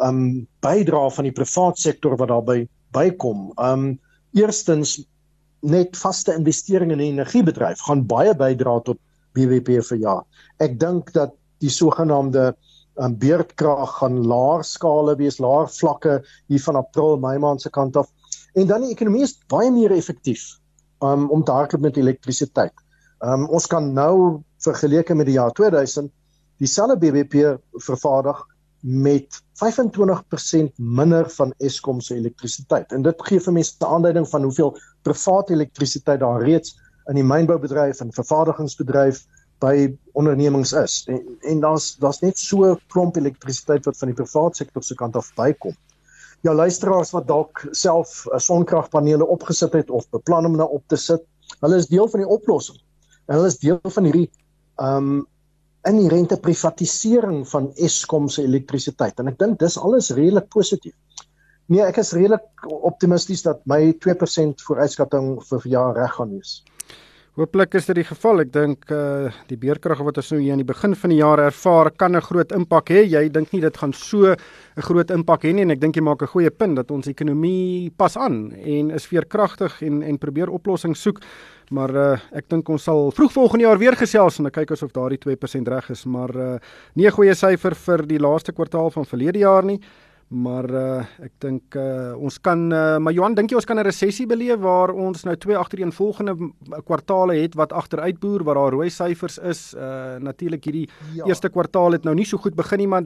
ehm 0.00 0.08
um, 0.08 0.48
bydrae 0.60 1.10
van 1.10 1.24
die 1.24 1.32
privaat 1.32 1.78
sektor 1.78 2.16
wat 2.16 2.28
daarbey 2.28 2.68
bykom. 2.92 3.52
Ehm 3.56 3.86
um, 3.86 3.98
eerstens 4.34 4.98
net 5.62 5.96
vaste 5.96 6.34
investeringe 6.34 6.92
in 6.92 6.98
'n 6.98 7.12
energiebedryf 7.16 7.80
gaan 7.88 8.06
baie 8.06 8.34
bydra 8.34 8.80
tot 8.80 8.98
BBP 9.36 9.80
vir 9.90 9.98
jaar. 9.98 10.24
Ek 10.58 10.78
dink 10.80 11.12
dat 11.16 11.34
die 11.62 11.70
sogenaamde 11.70 12.52
um, 13.00 13.16
beerdkrag 13.18 13.98
gaan 13.98 14.22
laer 14.26 14.64
skale 14.66 15.16
wees, 15.20 15.38
laer 15.40 15.68
vlakke 15.70 16.20
hier 16.48 16.62
van 16.66 16.80
April, 16.80 17.18
Mei 17.22 17.38
maand 17.38 17.62
se 17.62 17.70
kant 17.70 17.96
af. 17.96 18.10
En 18.54 18.66
dan 18.66 18.84
die 18.84 18.92
ekonomie 18.92 19.24
is 19.24 19.38
baie 19.52 19.70
meer 19.72 19.94
effektief 19.94 20.44
um, 21.00 21.28
om 21.30 21.44
te 21.44 21.54
hardloop 21.54 21.86
met 21.88 22.00
elektrisiteit. 22.00 22.74
Um, 23.22 23.46
ons 23.54 23.68
kan 23.70 23.92
nou 23.94 24.42
vergeleke 24.62 25.14
met 25.14 25.30
die 25.30 25.38
jaar 25.38 25.54
2000 25.54 26.10
dieselfde 26.62 26.98
BBP 26.98 27.56
vervaardig 27.82 28.38
met 28.82 29.38
25% 29.62 30.74
minder 30.76 31.30
van 31.30 31.54
Eskom 31.62 32.00
se 32.00 32.16
elektrisiteit. 32.18 32.92
En 32.92 33.02
dit 33.02 33.26
gee 33.28 33.40
vir 33.40 33.52
mense 33.52 33.74
'n 33.78 33.86
aanduiding 33.86 34.28
van 34.28 34.42
hoeveel 34.42 34.76
private 35.02 35.52
elektrisiteit 35.52 36.20
daar 36.20 36.42
reeds 36.42 36.74
in 37.10 37.18
die 37.18 37.26
mynboubedryf 37.26 38.00
en 38.00 38.12
vervaardigingsbedryf 38.14 39.24
by 39.62 39.86
ondernemings 40.18 40.72
is. 40.72 41.02
En, 41.10 41.22
en 41.40 41.62
daar's 41.62 41.94
daar's 42.02 42.20
net 42.22 42.38
so 42.38 42.74
klomp 42.92 43.16
elektrisiteit 43.16 43.86
wat 43.88 43.98
van 43.98 44.12
die 44.12 44.18
private 44.18 44.62
sektor 44.62 44.84
se 44.86 44.96
kant 44.98 45.16
af 45.18 45.30
bykom. 45.38 45.76
Ja 46.42 46.54
luisteraars 46.54 47.12
wat 47.14 47.28
dalk 47.28 47.66
self 47.70 48.24
'n 48.34 48.40
sonkragpanele 48.40 49.26
opgesit 49.26 49.72
het 49.78 49.90
of 49.90 50.08
beplan 50.10 50.46
om 50.46 50.56
nou 50.56 50.68
op 50.68 50.82
te 50.86 50.96
sit, 50.96 51.22
hulle 51.60 51.76
is 51.76 51.86
deel 51.86 52.08
van 52.08 52.20
die 52.20 52.28
oplossing. 52.28 52.78
En 53.26 53.36
hulle 53.36 53.46
is 53.46 53.58
deel 53.58 53.80
van 53.82 54.04
hierdie 54.04 54.30
ehm 54.78 54.96
um, 54.96 55.26
inherente 55.82 56.36
privatisering 56.38 57.48
van 57.48 57.72
Eskom 57.74 58.28
se 58.28 58.42
elektrisiteit 58.42 59.18
en 59.18 59.28
ek 59.28 59.38
dink 59.38 59.58
dis 59.58 59.78
alles 59.78 60.10
redelik 60.14 60.46
positief. 60.48 60.94
Nee, 61.66 61.82
ek 61.82 61.98
is 62.02 62.12
redelik 62.12 62.66
optimisties 62.70 63.42
dat 63.42 63.62
my 63.66 63.92
2% 64.04 64.62
vooruitskatting 64.66 65.42
vir 65.48 65.62
verjaar 65.64 65.94
reg 65.98 66.14
gaan 66.18 66.30
wees. 66.36 66.62
Hooplik 67.32 67.72
is 67.78 67.86
dit 67.88 67.96
die 67.96 68.04
geval. 68.04 68.42
Ek 68.42 68.50
dink 68.52 68.90
uh 68.92 69.30
die 69.48 69.56
beerkrag 69.56 70.02
wat 70.04 70.18
ons 70.20 70.34
nou 70.34 70.40
hier 70.42 70.52
aan 70.52 70.60
die 70.60 70.68
begin 70.68 70.92
van 71.00 71.12
die 71.14 71.16
jaar 71.16 71.40
ervaar, 71.40 71.88
kan 71.96 72.12
'n 72.12 72.20
groot 72.20 72.52
impak 72.52 72.90
hê. 72.92 73.08
Jy 73.08 73.30
dink 73.32 73.54
nie 73.54 73.62
dit 73.62 73.76
gaan 73.76 73.94
so 73.94 74.36
'n 74.36 74.36
groot 74.76 75.10
impak 75.10 75.44
hê 75.44 75.54
nie 75.54 75.62
en 75.62 75.70
ek 75.70 75.80
dink 75.80 75.96
jy 75.96 76.02
maak 76.02 76.20
'n 76.20 76.26
goeie 76.28 76.50
punt 76.50 76.76
dat 76.76 76.90
ons 76.90 77.08
ekonomie 77.08 77.90
pas 77.96 78.18
aan 78.18 78.52
en 78.52 78.90
is 78.90 79.06
veerkragtig 79.06 79.80
en 79.80 80.02
en 80.02 80.18
probeer 80.18 80.50
oplossings 80.50 81.00
soek. 81.00 81.20
Maar 81.70 81.90
uh 81.96 82.18
ek 82.36 82.50
dink 82.50 82.68
ons 82.68 82.84
sal 82.84 83.10
vroeg 83.10 83.32
volgende 83.32 83.64
jaar 83.64 83.78
weer 83.78 83.96
gesels 83.96 84.38
en 84.38 84.50
kyk 84.50 84.70
of 84.70 84.92
daardie 84.92 85.18
2% 85.18 85.68
reg 85.68 85.90
is, 85.90 86.04
maar 86.04 86.36
uh 86.36 86.58
nie 86.96 87.06
'n 87.06 87.12
goeie 87.12 87.34
syfer 87.34 87.74
vir 87.74 88.06
die 88.06 88.18
laaste 88.18 88.52
kwartaal 88.52 88.90
van 88.90 89.06
verlede 89.06 89.38
jaar 89.38 89.64
nie. 89.64 89.80
Maar 90.32 90.64
uh 90.70 91.04
ek 91.20 91.32
dink 91.44 91.76
uh 91.76 92.16
ons 92.16 92.38
kan 92.40 92.60
uh 92.72 92.96
maar 92.96 93.12
Johan 93.12 93.34
dink 93.36 93.52
jy 93.52 93.58
ons 93.60 93.68
kan 93.68 93.76
'n 93.76 93.84
resessie 93.84 94.26
beleef 94.26 94.62
waar 94.64 94.90
ons 94.90 95.24
nou 95.28 95.36
twee 95.36 95.56
agtereenvolgende 95.56 96.34
kwartaale 96.88 97.36
het 97.36 97.54
wat 97.54 97.72
agteruitboer 97.72 98.44
waar 98.44 98.54
daar 98.54 98.72
rooi 98.72 98.88
syfers 98.90 99.38
is. 99.38 99.74
Uh 99.74 100.16
natuurlik 100.18 100.64
hierdie 100.64 100.88
ja. 101.14 101.26
eerste 101.26 101.48
kwartaal 101.48 101.92
het 101.92 102.04
nou 102.04 102.14
nie 102.14 102.24
so 102.24 102.38
goed 102.38 102.54
begin 102.56 102.78
nie, 102.78 102.88
maar 102.88 103.04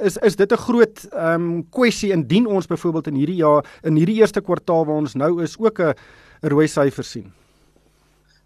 is 0.00 0.16
is 0.22 0.36
dit 0.36 0.52
'n 0.52 0.56
groot 0.56 1.08
ehm 1.10 1.42
um, 1.42 1.66
kwessie 1.70 2.12
indien 2.12 2.46
ons 2.46 2.66
byvoorbeeld 2.66 3.06
in 3.06 3.14
hierdie 3.14 3.42
jaar 3.42 3.64
in 3.82 3.96
hierdie 3.96 4.20
eerste 4.20 4.40
kwartaal 4.40 4.86
waar 4.86 5.02
ons 5.02 5.14
nou 5.14 5.42
is 5.42 5.58
ook 5.58 5.80
'n 5.80 5.94
rooi 6.42 6.68
syfer 6.68 7.04
sien? 7.04 7.32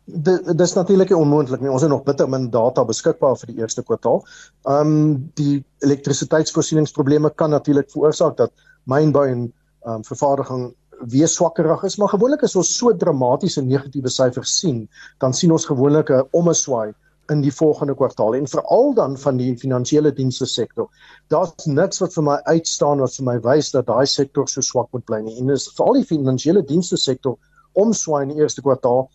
Dit 0.09 0.59
dis 0.59 0.73
natuurlik 0.75 1.11
onmoontlik 1.17 1.61
nie. 1.61 1.71
Ons 1.71 1.85
het 1.85 1.91
nog 1.91 2.03
bitter 2.07 2.29
min 2.29 2.49
data 2.51 2.85
beskikbaar 2.85 3.37
vir 3.41 3.53
die 3.53 3.63
eerste 3.63 3.83
kwartaal. 3.83 4.23
Ehm 4.65 4.93
um, 4.93 5.31
die 5.41 5.65
elektrisiteitsvoorsieningsprobleme 5.85 7.31
kan 7.31 7.51
natuurlik 7.51 7.91
veroorsaak 7.93 8.37
dat 8.37 8.53
mynbou 8.85 9.27
en 9.27 9.43
ehm 9.43 9.95
um, 9.95 10.05
vervaardiging 10.05 10.71
weer 11.13 11.29
swakkerig 11.29 11.83
is, 11.85 11.97
maar 11.97 12.09
gewoonlik 12.09 12.43
as 12.43 12.57
ons 12.57 12.71
so 12.77 12.91
dramatiese 12.97 13.63
negatiewe 13.63 14.11
syfers 14.11 14.57
sien, 14.59 14.89
dan 15.23 15.35
sien 15.35 15.53
ons 15.53 15.67
gewoonlik 15.67 16.11
'n 16.11 16.27
ommeswaai 16.33 16.95
in 17.31 17.41
die 17.41 17.53
volgende 17.53 17.95
kwartaal 17.95 18.35
en 18.35 18.49
veral 18.49 18.95
dan 18.95 19.17
van 19.19 19.37
die 19.37 19.57
finansiële 19.57 20.13
dienste 20.13 20.47
sektor. 20.47 20.89
Daar's 21.29 21.67
niks 21.67 22.01
wat 22.01 22.15
vir 22.15 22.25
my 22.25 22.37
uitstaan 22.45 22.99
wat 23.05 23.15
vir 23.15 23.25
my 23.25 23.39
wys 23.45 23.71
dat 23.71 23.87
daai 23.87 24.07
sektor 24.07 24.49
so 24.49 24.61
swak 24.61 24.89
moet 24.93 25.05
bly 25.05 25.21
nie. 25.21 25.37
En 25.39 25.47
dis 25.47 25.69
veral 25.77 26.01
die 26.01 26.09
finansiële 26.09 26.65
dienste 26.65 26.97
sektor 26.97 27.37
omswaai 27.73 28.23
in 28.23 28.29
die 28.29 28.41
eerste 28.41 28.63
kwartaal 28.63 29.11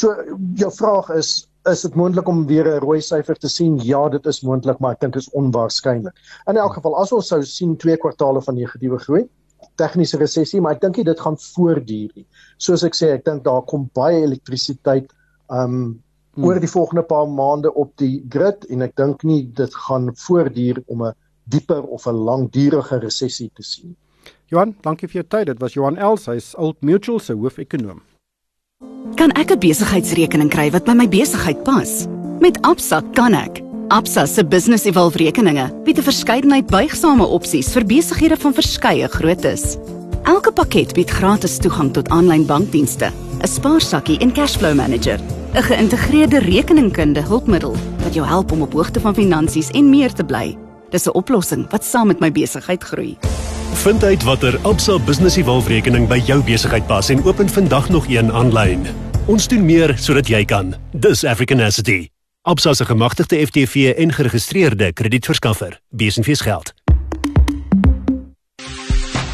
So 0.00 0.16
jou 0.56 0.70
vraag 0.72 1.10
is 1.18 1.30
is 1.68 1.82
dit 1.84 1.96
moontlik 1.98 2.28
om 2.28 2.46
weer 2.48 2.64
'n 2.68 2.80
rooi 2.80 3.00
syfer 3.04 3.36
te 3.36 3.48
sien? 3.48 3.76
Ja, 3.84 4.08
dit 4.08 4.26
is 4.26 4.40
moontlik, 4.40 4.78
maar 4.78 4.92
ek 4.92 5.00
dink 5.00 5.12
dit 5.12 5.22
is 5.22 5.32
onwaarskynlik. 5.36 6.14
In 6.48 6.56
elk 6.56 6.74
geval, 6.74 6.96
as 6.96 7.12
ons 7.12 7.28
sou 7.28 7.42
sien 7.44 7.76
twee 7.76 7.96
kwartaale 7.96 8.40
van 8.42 8.54
negatiewe 8.54 8.98
groei, 8.98 9.28
tegniese 9.76 10.16
resessie, 10.16 10.60
maar 10.60 10.78
ek 10.78 10.80
dink 10.80 11.04
dit 11.04 11.20
gaan 11.20 11.36
voortduur 11.36 12.10
nie. 12.16 12.26
Soos 12.56 12.84
ek 12.84 12.96
sê, 12.96 13.12
ek 13.12 13.24
dink 13.24 13.44
daar 13.44 13.62
kom 13.62 13.90
baie 13.94 14.22
elektrisiteit 14.24 15.12
um 15.50 16.00
hmm. 16.34 16.44
oor 16.44 16.60
die 16.60 16.72
volgende 16.72 17.02
paar 17.02 17.28
maande 17.28 17.74
op 17.74 17.92
die 17.96 18.24
grid 18.30 18.64
en 18.70 18.82
ek 18.82 18.96
dink 18.96 19.24
nie 19.24 19.42
dit 19.44 19.74
gaan 19.74 20.14
voortduur 20.16 20.82
om 20.86 21.04
'n 21.04 21.14
dieper 21.44 21.82
of 21.82 22.06
'n 22.06 22.24
langdurige 22.24 22.98
resessie 23.04 23.50
te 23.54 23.62
sien. 23.62 23.96
Johan, 24.46 24.74
dankie 24.82 25.08
vir 25.08 25.22
jou 25.22 25.28
tyd. 25.28 25.46
Dit 25.46 25.60
was 25.60 25.74
Johan 25.74 25.98
Els, 25.98 26.26
hy's 26.26 26.54
Old 26.56 26.80
Mutual 26.82 27.20
se 27.20 27.34
hoofekonoom. 27.34 28.00
Kan 29.20 29.36
ek 29.36 29.52
'n 29.52 29.60
besigheidsrekening 29.60 30.48
kry 30.48 30.70
wat 30.72 30.84
by 30.88 30.94
my 30.96 31.04
besigheid 31.04 31.60
pas? 31.64 32.06
Met 32.40 32.56
Absa 32.64 33.02
kan 33.12 33.34
ek. 33.34 33.60
Absa 33.88 34.26
se 34.26 34.44
Business 34.44 34.84
Evolve 34.84 35.18
rekeninge 35.18 35.68
bied 35.84 35.98
'n 35.98 36.08
verskeidenheid 36.08 36.66
buigsame 36.66 37.26
opsies 37.26 37.68
vir 37.72 37.84
besighede 37.84 38.36
van 38.36 38.54
verskeie 38.54 39.08
groottes. 39.08 39.76
Elke 40.24 40.52
pakket 40.52 40.94
bied 40.94 41.10
gratis 41.10 41.58
toegang 41.58 41.92
tot 41.92 42.08
aanlyn 42.08 42.46
bankdienste, 42.46 43.12
'n 43.42 43.46
spaarsakkie 43.46 44.18
en 44.20 44.32
cashflow 44.32 44.74
manager, 44.74 45.20
'n 45.54 45.62
geïntegreerde 45.62 46.38
rekeningkunde 46.38 47.20
hulpmiddel 47.20 47.76
wat 48.02 48.14
jou 48.14 48.26
help 48.26 48.52
om 48.52 48.62
op 48.62 48.72
hoogte 48.72 49.00
van 49.00 49.14
finansies 49.14 49.70
en 49.70 49.90
meer 49.90 50.12
te 50.12 50.24
bly. 50.24 50.56
Dis 50.90 51.06
'n 51.06 51.12
oplossing 51.12 51.70
wat 51.70 51.84
saam 51.84 52.06
met 52.06 52.20
my 52.20 52.32
besigheid 52.32 52.82
groei. 52.84 53.16
Vind 53.72 54.04
uit 54.04 54.22
watter 54.22 54.58
Absa 54.62 54.98
Business 54.98 55.36
Evolve 55.36 55.68
rekening 55.68 56.08
by 56.08 56.18
jou 56.18 56.44
besigheid 56.44 56.86
pas 56.86 57.08
en 57.08 57.24
open 57.24 57.48
vandag 57.48 57.88
nog 57.88 58.08
een 58.08 58.32
aanlyn. 58.32 58.86
Ons 59.26 59.48
doen 59.48 59.64
meer 59.64 59.98
sodat 59.98 60.26
jy 60.26 60.44
kan. 60.44 60.74
Dis 60.92 61.24
African 61.24 61.60
Asset. 61.60 62.08
Absa 62.42 62.74
se 62.74 62.84
gemagtigde 62.84 63.46
FTV 63.46 63.94
en 63.96 64.12
geregistreerde 64.12 64.92
kredietverskaffer. 64.92 65.80
Besenfees 65.88 66.40
geld. 66.40 66.72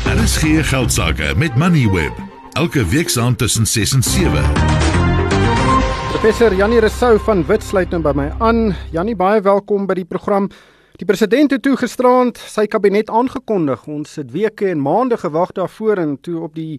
Daar 0.04 0.22
is 0.22 0.36
geen 0.36 0.64
geld 0.64 0.92
sake 0.92 1.34
met 1.36 1.54
Moneyweb. 1.54 2.12
Elke 2.52 2.86
week 2.86 3.08
saam 3.08 3.36
tussen 3.36 3.66
6 3.66 3.92
en 3.92 4.02
7. 4.02 4.30
Professor 6.08 6.54
Janie 6.54 6.80
Resou 6.80 7.18
van 7.18 7.46
Wit 7.46 7.62
sluit 7.62 7.90
nou 7.90 8.02
by 8.02 8.12
my 8.14 8.30
aan. 8.38 8.76
Janie, 8.90 9.16
baie 9.16 9.40
welkom 9.40 9.86
by 9.86 9.94
die 9.94 10.04
program. 10.04 10.48
Die 10.96 11.04
president 11.04 11.52
het 11.52 11.60
toe 11.60 11.74
gisterand 11.76 12.38
sy 12.40 12.62
kabinet 12.72 13.10
aangekondig. 13.12 13.82
Ons 13.84 14.14
het 14.16 14.30
weke 14.32 14.70
en 14.70 14.80
maande 14.80 15.18
gewag 15.20 15.50
daarvoor 15.52 16.00
en 16.00 16.14
toe 16.24 16.38
op 16.46 16.54
die 16.56 16.78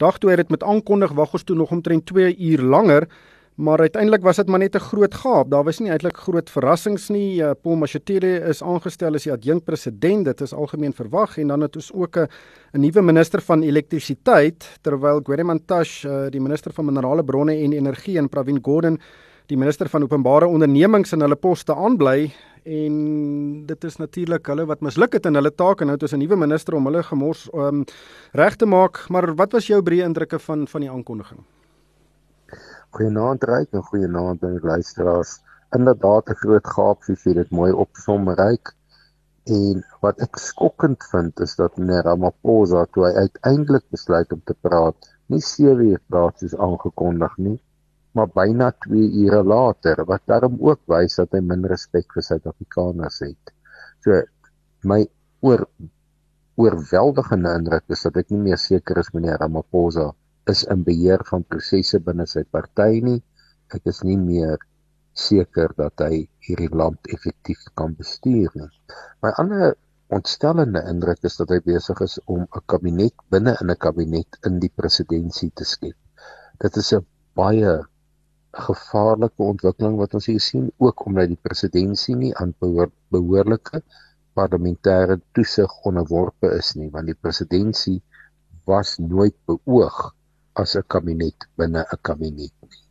dag 0.00 0.16
toe 0.16 0.30
hy 0.30 0.38
dit 0.40 0.54
met 0.54 0.64
aankondig 0.64 1.12
wag 1.18 1.34
ons 1.36 1.44
toe 1.44 1.56
nog 1.58 1.74
omtrent 1.76 2.06
2 2.08 2.32
uur 2.32 2.62
langer. 2.64 3.04
Maar 3.60 3.84
uiteindelik 3.84 4.24
was 4.24 4.40
dit 4.40 4.48
maar 4.48 4.62
net 4.64 4.74
'n 4.74 4.80
groot 4.88 5.14
gaap. 5.14 5.50
Daar 5.50 5.64
was 5.64 5.80
nie 5.80 5.90
eintlik 5.90 6.16
groot 6.16 6.50
verrassings 6.50 7.08
nie. 7.08 7.42
Uh, 7.42 7.50
Paul 7.62 7.76
Mashatile 7.76 8.40
is 8.48 8.62
aangestel 8.62 9.14
as 9.14 9.24
die 9.24 9.32
adjunkpresident. 9.32 10.24
Dit 10.24 10.40
is 10.40 10.54
algemeen 10.54 10.92
verwag 10.92 11.36
en 11.38 11.48
dan 11.48 11.60
het 11.60 11.76
ons 11.76 11.92
ook 11.92 12.16
'n 12.16 12.28
nuwe 12.80 13.02
minister 13.02 13.40
van 13.40 13.62
elektrisiteit 13.62 14.78
terwyl 14.80 15.20
Gweremantash, 15.22 16.04
uh, 16.04 16.30
die 16.30 16.40
minister 16.40 16.72
van 16.72 16.84
minerale 16.84 17.24
bronne 17.24 17.52
en 17.52 17.72
energie 17.72 18.16
en 18.16 18.28
Pravin 18.28 18.58
Gordhan, 18.62 18.98
die 19.46 19.56
minister 19.58 19.88
van 19.88 20.02
openbare 20.02 20.46
ondernemings 20.46 21.12
in 21.12 21.20
hulle 21.20 21.36
poste 21.36 21.74
aanbly 21.74 22.32
en 22.68 23.66
dit 23.66 23.84
is 23.88 23.96
natuurlik 23.96 24.46
hulle 24.52 24.66
wat 24.68 24.82
misluk 24.84 25.14
het 25.16 25.26
in 25.28 25.38
hulle 25.38 25.52
taak 25.54 25.80
en 25.80 25.88
nou 25.88 25.96
het 25.96 26.04
ons 26.04 26.14
'n 26.14 26.20
nuwe 26.20 26.36
minister 26.36 26.74
om 26.74 26.84
hulle 26.84 27.02
gemors 27.02 27.48
um, 27.54 27.84
reg 28.32 28.56
te 28.56 28.66
maak. 28.66 29.08
Maar 29.08 29.34
wat 29.34 29.52
was 29.52 29.66
jou 29.66 29.82
breë 29.82 30.04
indrukke 30.04 30.38
van 30.38 30.66
van 30.68 30.80
die 30.80 30.90
aankondiging? 30.90 31.40
Goeienaand 32.90 33.44
Ryk 33.44 33.72
en 33.72 33.82
goeienaand 33.82 34.44
aan 34.44 34.56
die 34.56 34.66
luisteraars. 34.66 35.40
Inderdaad 35.76 36.28
'n 36.28 36.40
groot 36.42 36.66
gaap 36.66 37.02
soos 37.02 37.24
jy 37.24 37.34
dit 37.34 37.50
mooi 37.50 37.72
opsom 37.72 38.28
Ryk. 38.28 38.74
En 39.44 39.84
wat 40.00 40.20
ek 40.20 40.36
skokkend 40.36 41.04
vind 41.10 41.40
is 41.40 41.56
dat 41.56 41.76
meneer 41.76 42.02
Ramaphosa 42.02 42.84
toe 42.92 43.04
hy 43.06 43.12
uiteindelik 43.12 43.84
besluit 43.90 44.32
om 44.32 44.42
te 44.44 44.54
praat, 44.60 44.96
nie 45.26 45.40
sewe 45.40 45.82
uur 45.82 46.00
praat 46.08 46.38
soos 46.38 46.56
aangekondig 46.56 47.36
nie, 47.36 47.58
maar 48.16 48.30
byna 48.34 48.70
2 48.86 49.10
ure 49.24 49.42
later 49.44 50.04
wat 50.08 50.22
daarom 50.30 50.56
ook 50.60 50.80
wys 50.90 51.18
dat 51.20 51.32
hy 51.36 51.40
min 51.44 51.66
respek 51.72 52.06
vir 52.14 52.24
Suid-Afrikaners 52.26 53.20
het. 53.26 53.52
So 54.04 54.22
my 54.82 55.04
oor 55.40 55.66
oorweldigende 56.58 57.52
indruk 57.54 57.84
is 57.94 58.02
dat 58.06 58.16
ek 58.18 58.32
nie 58.34 58.40
meer 58.48 58.58
seker 58.58 58.98
is 58.98 59.12
meneer 59.14 59.38
Ramaphosa 59.38 60.08
is 60.50 60.64
in 60.72 60.82
beheer 60.86 61.22
van 61.28 61.44
prosesse 61.52 62.00
binne 62.02 62.26
sy 62.26 62.42
party 62.56 63.02
nie. 63.04 63.20
Ek 63.76 63.84
is 63.92 64.00
nie 64.08 64.16
meer 64.18 64.56
seker 65.18 65.74
dat 65.78 66.02
hy 66.06 66.24
hierdie 66.46 66.70
land 66.80 67.12
effektief 67.14 67.60
kan 67.78 67.94
bestuur 67.98 68.50
nie. 68.58 68.70
My 69.22 69.34
ander 69.42 69.76
ontstellende 70.14 70.82
indruk 70.90 71.22
is 71.28 71.36
dat 71.40 71.52
hy 71.52 71.60
besig 71.66 72.00
is 72.06 72.16
om 72.26 72.42
'n 72.42 72.64
kabinet 72.72 73.14
binne 73.30 73.54
in 73.60 73.70
'n 73.70 73.82
kabinet 73.86 74.40
in 74.50 74.58
die 74.64 74.72
presidentskap 74.80 75.54
te 75.54 75.64
skep. 75.64 75.96
Dit 76.64 76.76
is 76.82 76.92
'n 76.92 77.06
baie 77.36 77.74
gevaarlike 78.52 79.42
ontwikkeling 79.42 79.96
wat 79.98 80.14
ons 80.14 80.26
hier 80.26 80.40
sien 80.40 80.70
ook 80.78 81.06
omdat 81.06 81.28
die 81.28 81.40
presidentskap 81.42 82.16
nie 82.16 82.34
aan 82.40 82.54
behoor, 82.58 82.90
behoorlike 83.12 83.82
parlementêre 84.38 85.20
toesig 85.32 85.72
onderworpe 85.88 86.50
is 86.56 86.74
nie 86.74 86.90
want 86.90 87.06
die 87.06 87.18
presidentskap 87.20 88.02
was 88.68 88.98
nooit 88.98 89.36
beoog 89.48 90.14
as 90.54 90.76
'n 90.76 90.84
kabinet 90.86 91.48
binne 91.56 91.84
'n 91.84 91.98
kabinet 92.02 92.52
nie. 92.62 92.82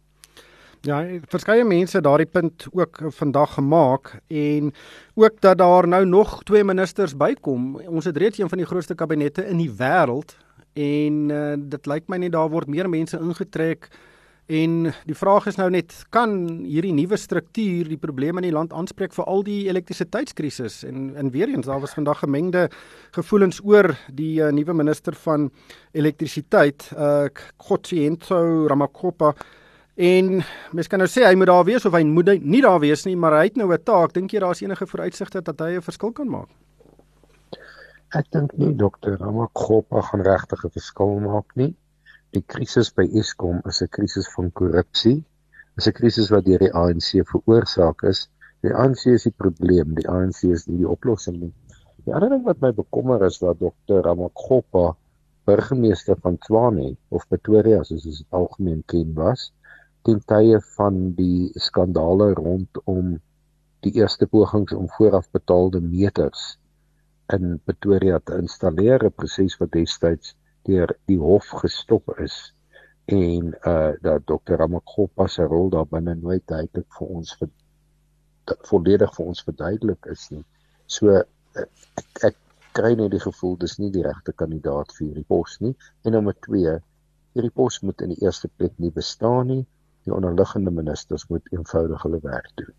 Ja, 0.81 1.03
verskeie 1.27 1.65
mense 1.65 2.01
daardie 2.01 2.29
punt 2.29 2.67
ook 2.71 2.99
vandag 3.09 3.53
gemaak 3.53 4.19
en 4.27 4.73
ook 5.15 5.41
dat 5.41 5.57
daar 5.57 5.87
nou 5.87 6.05
nog 6.05 6.43
twee 6.43 6.63
ministers 6.63 7.17
bykom. 7.17 7.75
Ons 7.75 8.05
het 8.05 8.17
reeds 8.17 8.37
een 8.37 8.49
van 8.49 8.57
die 8.57 8.67
grootste 8.67 8.95
kabinette 8.95 9.45
in 9.45 9.57
die 9.57 9.71
wêreld 9.71 10.37
en 10.73 11.29
uh, 11.29 11.55
dit 11.57 11.85
lyk 11.85 12.07
my 12.07 12.17
net 12.17 12.31
daar 12.31 12.49
word 12.49 12.67
meer 12.67 12.89
mense 12.89 13.17
ingetrek 13.19 13.89
En 14.47 14.93
die 15.03 15.15
vraag 15.15 15.49
is 15.51 15.57
nou 15.59 15.65
net 15.67 15.91
kan 16.15 16.31
hierdie 16.63 16.93
nuwe 16.95 17.17
struktuur 17.19 17.89
die 17.91 17.99
probleme 17.99 18.39
in 18.39 18.45
die 18.47 18.55
land 18.55 18.71
aanspreek 18.71 19.11
vir 19.11 19.25
al 19.27 19.41
die 19.43 19.65
elektrisiteitskrisis? 19.67 20.85
En 20.87 21.09
en 21.19 21.31
weer 21.33 21.51
eens 21.51 21.67
daar 21.67 21.81
was 21.83 21.95
vandag 21.97 22.21
gemengde 22.23 22.69
gevoelens 23.11 23.59
oor 23.63 23.91
die 24.07 24.39
uh, 24.39 24.47
nuwe 24.55 24.73
minister 24.73 25.15
van 25.25 25.49
elektrisiteit 25.91 26.87
uh 26.95 27.27
Khotsiento 27.57 28.67
Ramakgopa 28.71 29.33
en 29.95 30.39
mens 30.71 30.87
kan 30.87 31.03
nou 31.03 31.09
sê 31.11 31.25
hy 31.27 31.35
moet 31.35 31.51
daar 31.51 31.65
wees 31.67 31.85
of 31.85 31.97
hy 31.97 32.05
moet 32.07 32.37
nie 32.39 32.61
daar 32.63 32.79
wees 32.79 33.03
nie 33.03 33.17
maar 33.19 33.35
hy 33.41 33.49
het 33.49 33.57
nou 33.57 33.67
'n 33.73 33.83
taak. 33.83 34.13
Dink 34.13 34.31
jy 34.31 34.39
daar's 34.39 34.61
enige 34.61 34.87
vooruitsigte 34.87 35.41
dat 35.41 35.59
hy 35.59 35.75
'n 35.75 35.81
verskil 35.81 36.11
kan 36.11 36.29
maak? 36.29 36.47
Ek 38.15 38.31
dink 38.31 38.55
nie 38.57 38.75
dokter 38.75 39.17
Ramakgopa 39.19 40.01
gaan 40.01 40.21
regtig 40.21 40.63
'n 40.63 40.71
verskil 40.71 41.19
maak 41.19 41.51
nie 41.55 41.75
die 42.35 42.43
krisis 42.53 42.89
by 42.97 43.05
Eskom 43.21 43.61
is 43.69 43.81
'n 43.83 43.93
krisis 43.95 44.27
van 44.35 44.51
korrupsie. 44.59 45.23
Is 45.77 45.87
'n 45.87 45.97
krisis 45.99 46.29
wat 46.33 46.45
deur 46.45 46.59
die 46.59 46.73
ANC 46.83 47.09
veroorsaak 47.31 48.03
is. 48.11 48.27
Die 48.65 48.73
ANC 48.73 49.05
is 49.13 49.27
die 49.27 49.37
probleem, 49.43 49.93
die 49.95 50.07
ANC 50.09 50.43
is 50.43 50.65
nie 50.67 50.79
die 50.81 50.89
oplossing 50.95 51.37
nie. 51.39 51.53
Die 52.05 52.13
ander 52.13 52.29
ding 52.29 52.43
wat 52.43 52.61
my 52.61 52.71
bekommer 52.71 53.23
is 53.25 53.37
dat 53.39 53.59
Dr. 53.59 54.01
Ramakgopa 54.07 54.95
burgemeester 55.47 56.17
van 56.23 56.37
Tshwane 56.37 56.95
of 57.09 57.27
Pretoria 57.27 57.83
soos 57.83 58.03
dit 58.03 58.25
algemeen 58.39 58.83
ken 58.85 59.13
was, 59.15 59.51
ten 60.03 60.19
tye 60.31 60.59
van 60.75 61.13
die 61.15 61.51
skandale 61.67 62.33
rondom 62.33 63.17
die 63.85 63.93
eerste 64.01 64.27
pogings 64.27 64.73
om 64.73 64.89
voorafbetaalde 64.97 65.81
meters 65.81 66.57
in 67.35 67.59
Pretoria 67.63 68.19
te 68.19 68.37
installeer, 68.41 69.03
'n 69.03 69.11
proses 69.11 69.57
wat 69.59 69.71
destyds 69.71 70.35
deur 70.67 70.93
die 71.09 71.19
hof 71.19 71.49
gestop 71.63 72.13
is 72.23 72.37
en 73.07 73.53
uh 73.71 73.93
dat 74.03 74.25
Dr. 74.27 74.57
Ramakgopa 74.59 75.27
se 75.27 75.43
rol 75.43 75.69
daar 75.69 75.87
binne 75.87 76.15
nooit 76.15 76.43
duidelik 76.47 76.87
vir 76.99 77.15
ons 77.19 77.35
vir 77.39 77.49
volledig 78.69 79.13
vir 79.15 79.25
ons 79.31 79.43
verduidelik 79.43 80.09
is 80.11 80.27
nie. 80.31 80.43
So 80.87 81.15
ek, 81.15 81.71
ek 82.29 82.35
kry 82.77 82.93
net 82.99 83.11
die 83.15 83.23
gevoel 83.23 83.55
dis 83.63 83.77
nie 83.81 83.89
die 83.95 84.03
regte 84.05 84.35
kandidaat 84.41 84.91
vir 84.97 85.07
hierdie 85.07 85.25
pos 85.27 85.57
nie. 85.63 85.73
En 86.05 86.15
nommer 86.15 86.35
2, 86.47 86.75
hierdie 87.37 87.55
pos 87.61 87.81
moet 87.83 88.03
in 88.05 88.13
die 88.13 88.21
eerste 88.25 88.51
plek 88.59 88.75
nie 88.83 88.91
bestaan 88.93 89.51
nie. 89.53 89.63
Die 90.07 90.15
onderliggende 90.15 90.71
ministers 90.71 91.27
moet 91.31 91.47
eenvoudig 91.51 92.03
hulle 92.05 92.21
werk 92.23 92.51
doen. 92.59 92.75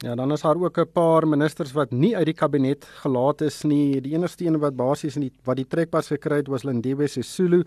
Ja, 0.00 0.14
dan 0.14 0.32
is 0.32 0.40
daar 0.40 0.56
ook 0.56 0.78
'n 0.78 0.92
paar 0.92 1.28
ministers 1.28 1.72
wat 1.72 1.90
nie 1.90 2.16
uit 2.16 2.24
die 2.24 2.34
kabinet 2.34 2.84
gelaat 2.84 3.40
is 3.40 3.62
nie. 3.62 4.00
Die 4.00 4.12
enigste 4.12 4.44
een 4.44 4.58
wat 4.58 4.76
basies 4.76 5.14
in 5.14 5.20
die 5.20 5.32
wat 5.44 5.56
die 5.56 5.66
trekpas 5.66 6.06
gekry 6.06 6.36
het 6.36 6.48
was 6.48 6.62
Lindiwe 6.62 7.06
Sisulu. 7.06 7.64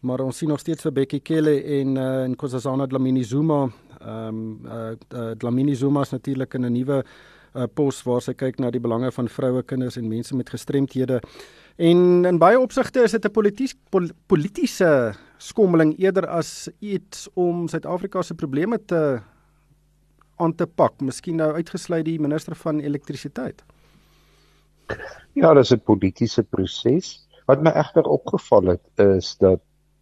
Maar 0.00 0.20
ons 0.20 0.36
sien 0.36 0.48
nog 0.48 0.58
steeds 0.58 0.82
vir 0.82 0.92
Bekkie 0.92 1.20
Cele 1.22 1.62
en 1.62 1.96
uh 1.96 2.22
en 2.24 2.30
Nkosazana 2.30 2.86
Dlamini 2.86 3.24
Zuma. 3.24 3.70
Ehm 4.00 4.28
um, 4.28 4.60
uh, 4.66 4.90
uh 5.14 5.30
Dlamini 5.30 5.74
Zuma 5.74 6.00
is 6.00 6.10
natuurlik 6.10 6.54
in 6.54 6.64
'n 6.64 6.72
nuwe 6.72 7.04
uh 7.54 7.64
pos 7.74 8.02
waar 8.02 8.20
sy 8.20 8.34
kyk 8.34 8.58
na 8.58 8.70
die 8.70 8.80
belange 8.80 9.12
van 9.12 9.28
vroue, 9.28 9.62
kinders 9.62 9.96
en 9.96 10.08
mense 10.08 10.36
met 10.36 10.50
gestremthede. 10.50 11.22
En 11.76 12.24
in 12.24 12.38
baie 12.38 12.60
opsigte 12.60 13.02
is 13.02 13.10
dit 13.10 13.24
'n 13.24 13.30
polities 13.30 13.74
pol, 13.90 14.08
politieke 14.26 15.14
skommeling 15.38 15.98
eerder 15.98 16.26
as 16.26 16.68
iets 16.78 17.28
om 17.34 17.68
Suid-Afrika 17.68 18.22
se 18.22 18.34
probleme 18.34 18.78
te 18.84 19.20
aan 20.36 20.54
te 20.54 20.66
pak, 20.66 21.00
miskien 21.00 21.36
nou 21.36 21.52
uitgesluit 21.54 22.04
die 22.04 22.18
minister 22.20 22.56
van 22.56 22.80
elektrisiteit. 22.80 23.62
Ja, 25.34 25.54
dit 25.54 25.64
is 25.64 25.72
'n 25.72 25.80
politieke 25.80 26.42
proses. 26.42 27.28
Wat 27.46 27.62
my 27.62 27.70
egter 27.70 28.04
opgeval 28.04 28.66
het 28.66 28.86
is 28.96 29.36
dat 29.38 29.60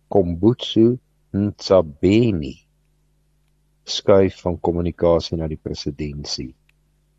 Kombutsu 0.08 0.98
Ntsabeni 1.32 2.66
skuif 3.84 4.40
van 4.40 4.60
kommunikasie 4.60 5.36
na 5.38 5.48
die 5.48 5.60
presidentskap. 5.62 6.56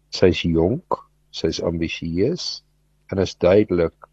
Sy's 0.09 0.41
jonk, 0.41 0.97
sy's 1.31 1.61
ambisieus 1.61 2.63
en 3.11 3.17
is 3.17 3.35
duidelik 3.35 4.07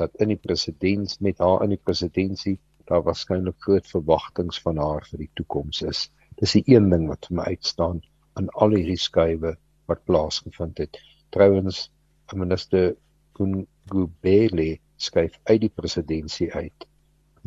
dat 0.00 0.14
in 0.24 0.28
die 0.28 0.40
presidents 0.40 1.18
met 1.18 1.38
haar 1.38 1.62
in 1.62 1.74
die 1.76 1.82
presidentskap 1.84 2.60
daar 2.88 3.04
waarskynlik 3.04 3.56
groot 3.64 3.86
verwagtinge 3.86 4.60
van 4.64 4.80
haar 4.80 5.06
vir 5.10 5.24
die 5.24 5.30
toekoms 5.34 5.82
is. 5.82 6.10
Dis 6.40 6.56
die 6.56 6.64
een 6.66 6.90
ding 6.92 7.06
wat 7.08 7.28
vir 7.28 7.36
my 7.36 7.44
uitstaan 7.54 8.02
aan 8.34 8.48
al 8.58 8.74
hierdie 8.74 8.98
skuwe 9.00 9.54
wat 9.90 10.04
plaasgevind 10.04 10.78
het. 10.78 10.98
Trouwens, 11.34 11.90
minister 12.32 12.94
Gugubele 13.34 14.78
skuif 14.96 15.38
uit 15.44 15.60
die 15.60 15.72
presidentskap 15.74 16.54
uit 16.62 16.86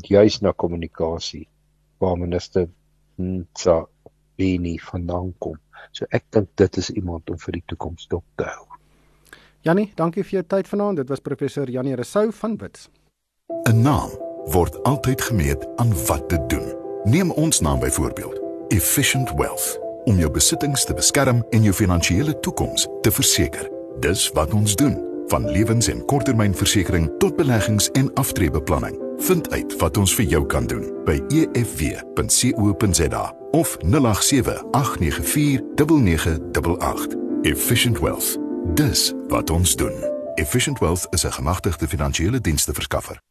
juis 0.06 0.41
na 0.41 0.52
kommunikasie 0.52 1.47
waar 1.97 2.17
minister 2.17 2.67
Ntsa 3.17 3.86
Beni 4.38 4.78
vandaan 4.80 5.34
kom. 5.41 5.58
So 5.91 6.06
ek 6.13 6.28
dink 6.30 6.52
dit 6.62 6.78
is 6.78 6.91
iemand 6.93 7.30
om 7.34 7.39
vir 7.41 7.58
die 7.58 7.63
toekoms 7.65 8.06
dop 8.12 8.26
te 8.38 8.45
hou. 8.45 8.67
Jannie, 9.65 9.89
dankie 9.97 10.23
vir 10.23 10.39
jou 10.39 10.45
tyd 10.45 10.69
vanaand. 10.69 11.02
Dit 11.02 11.10
was 11.10 11.23
professor 11.26 11.69
Jannie 11.69 11.97
Resou 11.97 12.30
van 12.32 12.58
Wits. 12.62 12.89
'n 13.65 13.82
Naam 13.82 14.13
word 14.54 14.78
altyd 14.84 15.21
gemeet 15.21 15.65
aan 15.82 15.91
wat 16.06 16.30
dit 16.30 16.50
doen. 16.50 16.69
Neem 17.04 17.32
ons 17.32 17.60
naam 17.60 17.80
byvoorbeeld. 17.80 18.39
Efficient 18.69 19.34
Wealth 19.34 19.87
om 20.08 20.15
jou 20.20 20.32
besittings 20.32 20.86
te 20.88 20.93
beskerm 20.96 21.43
en 21.50 21.63
jou 21.63 21.74
finansiële 21.76 22.39
toekoms 22.39 22.88
te 23.02 23.12
verseker. 23.12 23.70
Dis 24.00 24.30
wat 24.38 24.54
ons 24.54 24.76
doen, 24.76 25.06
van 25.28 25.52
lewens- 25.52 25.88
en 25.91 26.06
korttermynversekering 26.06 27.12
tot 27.20 27.36
beleggings 27.36 27.91
en 27.91 28.13
aftreebeplanning. 28.13 29.06
Vind 29.17 29.52
uit 29.52 29.78
wat 29.78 29.98
ons 29.98 30.15
vir 30.15 30.26
jou 30.26 30.46
kan 30.46 30.67
doen 30.67 31.04
by 31.06 31.22
efw.co.za 31.28 33.36
of 33.52 33.78
0878949988. 33.84 33.88
Efficient 37.41 38.00
Wealth, 38.00 38.38
Dis 38.76 39.13
wat 39.28 39.50
ons 39.50 39.76
doen. 39.76 39.93
Efficient 40.36 40.80
Wealth 40.80 41.08
is 41.10 41.26
'n 41.26 41.32
gemagtigde 41.32 41.88
finansiële 41.88 42.41
diensste 42.41 42.74
verskaffer. 42.74 43.22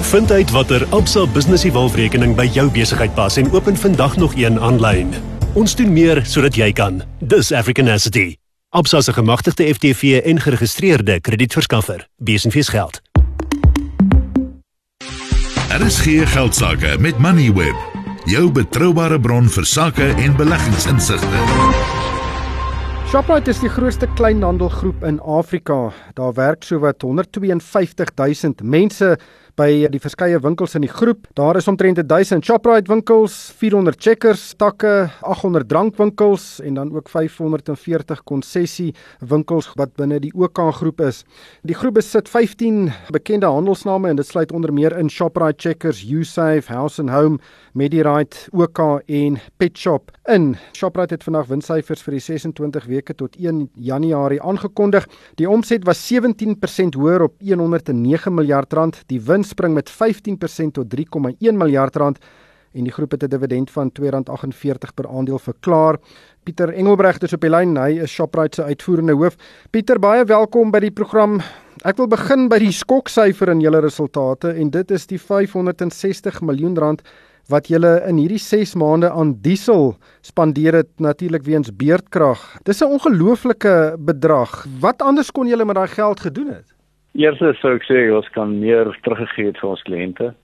Vind 0.00 0.30
uit 0.30 0.50
watter 0.50 0.86
Absa 0.88 1.26
Business 1.26 1.64
Evolve-rekening 1.64 2.34
by 2.34 2.44
jou 2.44 2.70
besigheid 2.70 3.14
pas 3.14 3.36
en 3.36 3.52
open 3.52 3.76
vandag 3.76 4.16
nog 4.16 4.34
een 4.34 4.60
aanlyn. 4.60 5.35
Ons 5.56 5.72
doen 5.72 5.88
meer 5.88 6.18
sodat 6.28 6.52
jy 6.58 6.66
kan. 6.76 6.98
Dis 7.24 7.48
African 7.56 7.88
Asset. 7.88 8.36
Absa 8.76 9.00
se 9.00 9.12
gemagtigde 9.16 9.64
FTV 9.74 10.18
en 10.28 10.40
geregistreerde 10.40 11.20
kredietverskaffer. 11.20 12.04
Besenfees 12.20 12.68
geld. 12.68 13.00
RSG 15.72 16.28
geldsaake 16.28 16.98
met 17.00 17.16
Moneyweb, 17.18 17.76
jou 18.28 18.50
betroubare 18.52 19.16
bron 19.20 19.48
vir 19.48 19.64
sakke 19.64 20.10
en 20.20 20.36
beleggingsinsigte. 20.36 21.40
Shoprite 23.08 23.50
is 23.50 23.62
die 23.64 23.72
grootste 23.72 24.10
kleinhandelgroep 24.18 25.04
in 25.08 25.20
Afrika. 25.24 25.92
Daar 26.20 26.36
werk 26.36 26.68
sowat 26.68 27.02
152 27.02 28.12
000 28.14 28.60
mense 28.62 29.16
by 29.56 29.86
die 29.88 30.00
verskeie 30.00 30.36
winkels 30.44 30.74
in 30.76 30.84
die 30.84 30.90
groep. 30.92 31.24
Daar 31.38 31.56
is 31.56 31.68
omtrent 31.70 31.96
1000 31.96 32.44
Shoprite 32.44 32.90
winkels, 32.92 33.34
400 33.56 33.96
Checkers 33.96 34.42
takke, 34.60 35.08
800 35.24 35.68
drankwinkels 35.68 36.60
en 36.60 36.76
dan 36.76 36.92
ook 36.92 37.08
540 37.08 38.20
konsessie 38.28 38.90
winkels 39.24 39.70
wat 39.80 39.94
binne 39.96 40.20
die 40.20 40.32
OK 40.36 40.60
groep 40.76 41.00
is. 41.00 41.22
Die 41.64 41.76
groep 41.76 41.96
besit 41.96 42.28
15 42.28 42.90
bekende 43.16 43.48
handelsname 43.48 44.12
en 44.12 44.20
dit 44.20 44.28
sluit 44.28 44.52
onder 44.52 44.74
meer 44.76 44.96
in 45.00 45.08
Shoprite 45.08 45.56
Checkers, 45.56 46.04
Usave, 46.04 46.68
House 46.68 47.00
and 47.00 47.10
Home, 47.10 47.40
Medirite, 47.72 48.50
OK 48.52 48.82
en 49.06 49.40
Pet 49.56 49.78
Shop. 49.78 50.12
In 50.28 50.56
Shoprite 50.76 51.14
het 51.16 51.24
vandag 51.24 51.48
winssyfers 51.48 52.04
vir 52.04 52.18
die 52.18 52.24
26 52.24 52.90
weke 52.92 53.16
tot 53.16 53.36
1 53.40 53.70
Januarie 53.80 54.42
aangekondig. 54.42 55.08
Die 55.40 55.48
omset 55.48 55.86
was 55.88 56.04
17% 56.12 56.98
hoër 56.98 57.28
op 57.30 57.40
109 57.40 58.34
miljard 58.34 58.72
rand. 58.76 59.00
Die 59.08 59.20
wins 59.22 59.45
spring 59.46 59.74
met 59.74 59.90
15% 59.90 60.72
tot 60.72 60.94
3,1 60.94 61.56
miljard 61.56 61.96
rand 61.96 62.18
en 62.76 62.84
die 62.84 62.92
groep 62.92 63.10
het 63.10 63.22
'n 63.22 63.28
dividend 63.28 63.70
van 63.70 63.90
R2.48 63.90 64.94
per 64.94 65.08
aandeel 65.08 65.38
verklaar. 65.38 65.96
Pieter 66.42 66.72
Engelbregt 66.72 67.22
is 67.22 67.32
op 67.32 67.40
die 67.40 67.50
lyn. 67.50 67.76
Hy 67.76 68.00
is 68.02 68.10
Shoprite 68.10 68.54
se 68.54 68.62
uitvoerende 68.62 69.12
hoof. 69.12 69.36
Pieter, 69.70 69.98
baie 69.98 70.24
welkom 70.24 70.70
by 70.70 70.78
die 70.78 70.90
program. 70.90 71.40
Ek 71.84 71.96
wil 71.96 72.06
begin 72.06 72.48
by 72.48 72.58
die 72.58 72.72
skoksyfer 72.72 73.48
in 73.48 73.60
julle 73.60 73.80
resultate 73.80 74.52
en 74.52 74.70
dit 74.70 74.90
is 74.90 75.06
die 75.06 75.18
560 75.18 76.40
miljoen 76.40 76.76
rand 76.76 77.02
wat 77.48 77.68
julle 77.68 78.02
in 78.08 78.16
hierdie 78.16 78.42
6 78.42 78.74
maande 78.74 79.10
aan 79.10 79.36
diesel 79.42 79.96
spandeer 80.20 80.74
het 80.74 80.90
natuurlik 80.98 81.44
weens 81.44 81.70
beerdkrag. 81.70 82.58
Dis 82.64 82.82
'n 82.82 82.90
ongelooflike 82.90 83.96
bedrag. 83.98 84.66
Wat 84.80 85.02
anders 85.02 85.30
kon 85.30 85.46
julle 85.46 85.64
met 85.64 85.76
daai 85.76 85.88
geld 85.88 86.20
gedoen 86.20 86.48
het? 86.48 86.75
Eerstens 87.16 87.60
sou 87.62 87.72
ek 87.72 87.86
sê 87.88 88.10
ons 88.12 88.26
kan 88.34 88.50
meer 88.60 88.90
teruggegee 89.04 89.48
het 89.48 89.60
vir 89.62 89.70
ons 89.70 89.84
kliënte. 89.88 90.34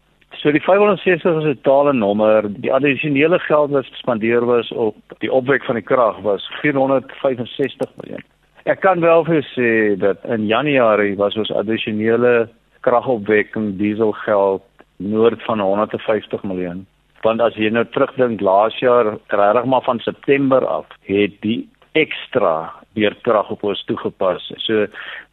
So 0.41 0.53
die 0.55 0.63
560 0.65 1.39
is 1.39 1.45
'n 1.45 1.61
totale 1.61 1.93
nommer. 1.93 2.49
Die 2.49 2.73
addisionele 2.73 3.39
geld 3.39 3.71
wat 3.71 3.87
gespandeer 3.87 4.45
was 4.47 4.73
op 4.73 4.97
die 5.21 5.33
opwek 5.33 5.65
van 5.65 5.75
die 5.77 5.85
krag 5.85 6.21
was 6.23 6.49
465 6.63 7.91
miljoen. 8.01 8.25
Ek 8.65 8.81
kan 8.81 9.01
wel 9.01 9.25
vir 9.25 9.43
sê 9.43 9.99
dat 9.99 10.25
in 10.25 10.47
Januarie 10.47 11.17
was 11.17 11.37
ons 11.37 11.51
addisionele 11.51 12.49
kragopwekking 12.81 13.77
dieselgeld 13.77 14.63
noord 14.97 15.43
van 15.43 15.61
150 15.61 16.43
miljoen. 16.43 16.87
Want 17.23 17.41
as 17.41 17.55
jy 17.55 17.69
nou 17.71 17.85
terugdink 17.85 18.41
laas 18.41 18.79
jaar, 18.79 19.19
regtig 19.29 19.65
maar 19.65 19.83
van 19.83 19.99
September 19.99 20.67
af, 20.67 20.87
het 21.03 21.41
die 21.41 21.69
ekstra 21.93 22.73
beerdkrag 22.97 23.51
op 23.55 23.65
ons 23.65 23.83
toegepas. 23.89 24.49
So 24.65 24.87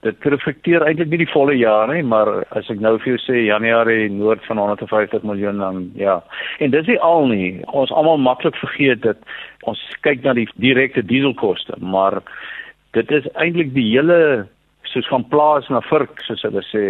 dit 0.06 0.28
reflekteer 0.34 0.86
eintlik 0.88 1.10
nie 1.12 1.22
die 1.24 1.32
volle 1.34 1.56
jaar 1.60 1.92
nie, 1.92 2.04
maar 2.04 2.44
as 2.58 2.70
ek 2.72 2.82
nou 2.84 2.96
vir 3.00 3.14
jou 3.14 3.22
sê 3.26 3.44
Januarie 3.46 4.10
noord 4.14 4.46
van 4.48 4.62
150 4.64 5.26
miljoen 5.28 5.60
dan 5.64 5.82
ja. 6.00 6.20
En 6.60 6.72
dis 6.76 6.88
nie 6.88 7.00
al 7.04 7.28
nie. 7.32 7.50
Ons 7.68 7.92
almal 7.92 8.22
maklik 8.24 8.58
vergeet 8.62 9.04
dat 9.04 9.20
ons 9.70 9.82
kyk 10.06 10.24
na 10.24 10.38
die 10.38 10.48
direkte 10.62 11.04
dieselkoste, 11.04 11.76
maar 11.80 12.22
dit 12.98 13.12
is 13.12 13.28
eintlik 13.36 13.74
die 13.76 13.90
hele 13.92 14.48
soos 14.90 15.08
van 15.12 15.26
plaas 15.30 15.68
na 15.70 15.82
vurk 15.86 16.22
soos 16.26 16.42
hulle 16.48 16.64
sê 16.70 16.84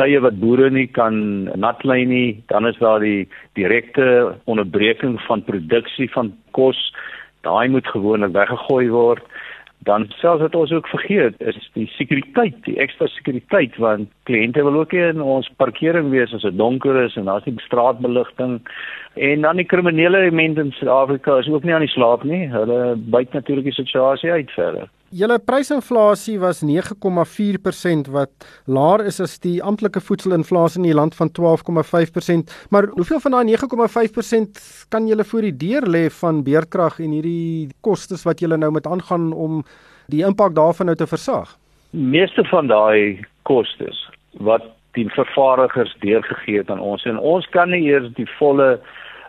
tye 0.00 0.20
wat 0.24 0.38
boere 0.40 0.70
nie 0.72 0.86
kan 0.98 1.16
nat 1.60 1.82
lê 1.88 2.02
nie 2.08 2.28
dan 2.52 2.66
is 2.68 2.78
daar 2.80 3.02
die 3.04 3.28
direkte 3.58 4.06
onderbreking 4.50 5.18
van 5.26 5.44
produksie 5.48 6.08
van 6.14 6.32
kos 6.56 6.80
daai 7.46 7.68
moet 7.74 7.88
gewoonlik 7.92 8.32
weggegooi 8.36 8.88
word 8.94 9.31
dan 9.84 10.06
selfs 10.08 10.42
het 10.42 10.54
ons 10.54 10.72
ook 10.72 10.86
vergeet 10.88 11.40
is 11.40 11.58
die 11.74 11.86
sekuriteit, 11.96 12.54
die 12.66 12.76
ekstra 12.82 13.08
sekuriteit 13.10 13.76
want 13.82 14.10
kliënte 14.30 14.62
wil 14.62 14.78
ook 14.80 14.92
in 14.94 15.20
ons 15.20 15.50
parkering 15.58 16.10
wees 16.14 16.34
as 16.34 16.46
dit 16.46 16.58
donker 16.58 17.00
is 17.02 17.16
en 17.16 17.26
daar's 17.30 17.46
nie 17.48 17.56
straatbeligting 17.66 18.60
en 19.14 19.46
dan 19.46 19.58
die 19.60 19.66
kriminele 19.66 20.22
elemente 20.22 20.60
in 20.60 20.72
Suid-Afrika 20.78 21.38
is 21.38 21.48
ook 21.48 21.64
nie 21.64 21.74
aan 21.74 21.84
die 21.84 21.92
slaap 21.92 22.22
nie. 22.24 22.46
Hulle 22.48 22.94
byt 22.96 23.32
natuurlik 23.32 23.68
die 23.68 23.76
situasie 23.76 24.30
uit 24.30 24.50
verder. 24.56 24.88
Julle 25.12 25.36
prysinflasie 25.44 26.38
was 26.40 26.62
9,4% 26.64 28.06
wat 28.14 28.46
laer 28.64 29.02
is 29.04 29.18
as 29.20 29.34
die 29.44 29.58
amptelike 29.60 30.00
voedselinflasie 30.00 30.80
in 30.80 30.86
die 30.86 30.94
land 30.96 31.12
van 31.18 31.28
12,5%. 31.36 32.54
Maar 32.72 32.88
hoeveel 32.94 33.20
van 33.20 33.36
daai 33.36 33.50
9,5% 33.50 34.62
kan 34.88 35.10
julle 35.10 35.26
voor 35.28 35.44
die 35.44 35.56
deur 35.66 35.84
lê 35.84 36.06
van 36.22 36.40
beerkrag 36.46 36.96
en 37.04 37.12
hierdie 37.12 37.68
kostes 37.84 38.24
wat 38.24 38.40
julle 38.40 38.56
nou 38.56 38.72
met 38.72 38.88
aangaan 38.88 39.34
om 39.36 39.60
die 40.08 40.24
impak 40.24 40.56
daarvan 40.56 40.88
nou 40.88 40.96
te 40.96 41.10
versag? 41.10 41.58
Meeste 41.90 42.46
van 42.48 42.72
daai 42.72 43.20
kostes 43.44 44.00
wat 44.40 44.64
die 44.96 45.10
vervaardigers 45.12 45.92
deurgegee 46.00 46.64
het 46.64 46.72
aan 46.72 46.80
ons 46.80 47.04
en 47.04 47.20
ons 47.20 47.44
kan 47.52 47.68
nie 47.68 47.84
eers 47.90 48.08
die 48.16 48.28
volle 48.38 48.78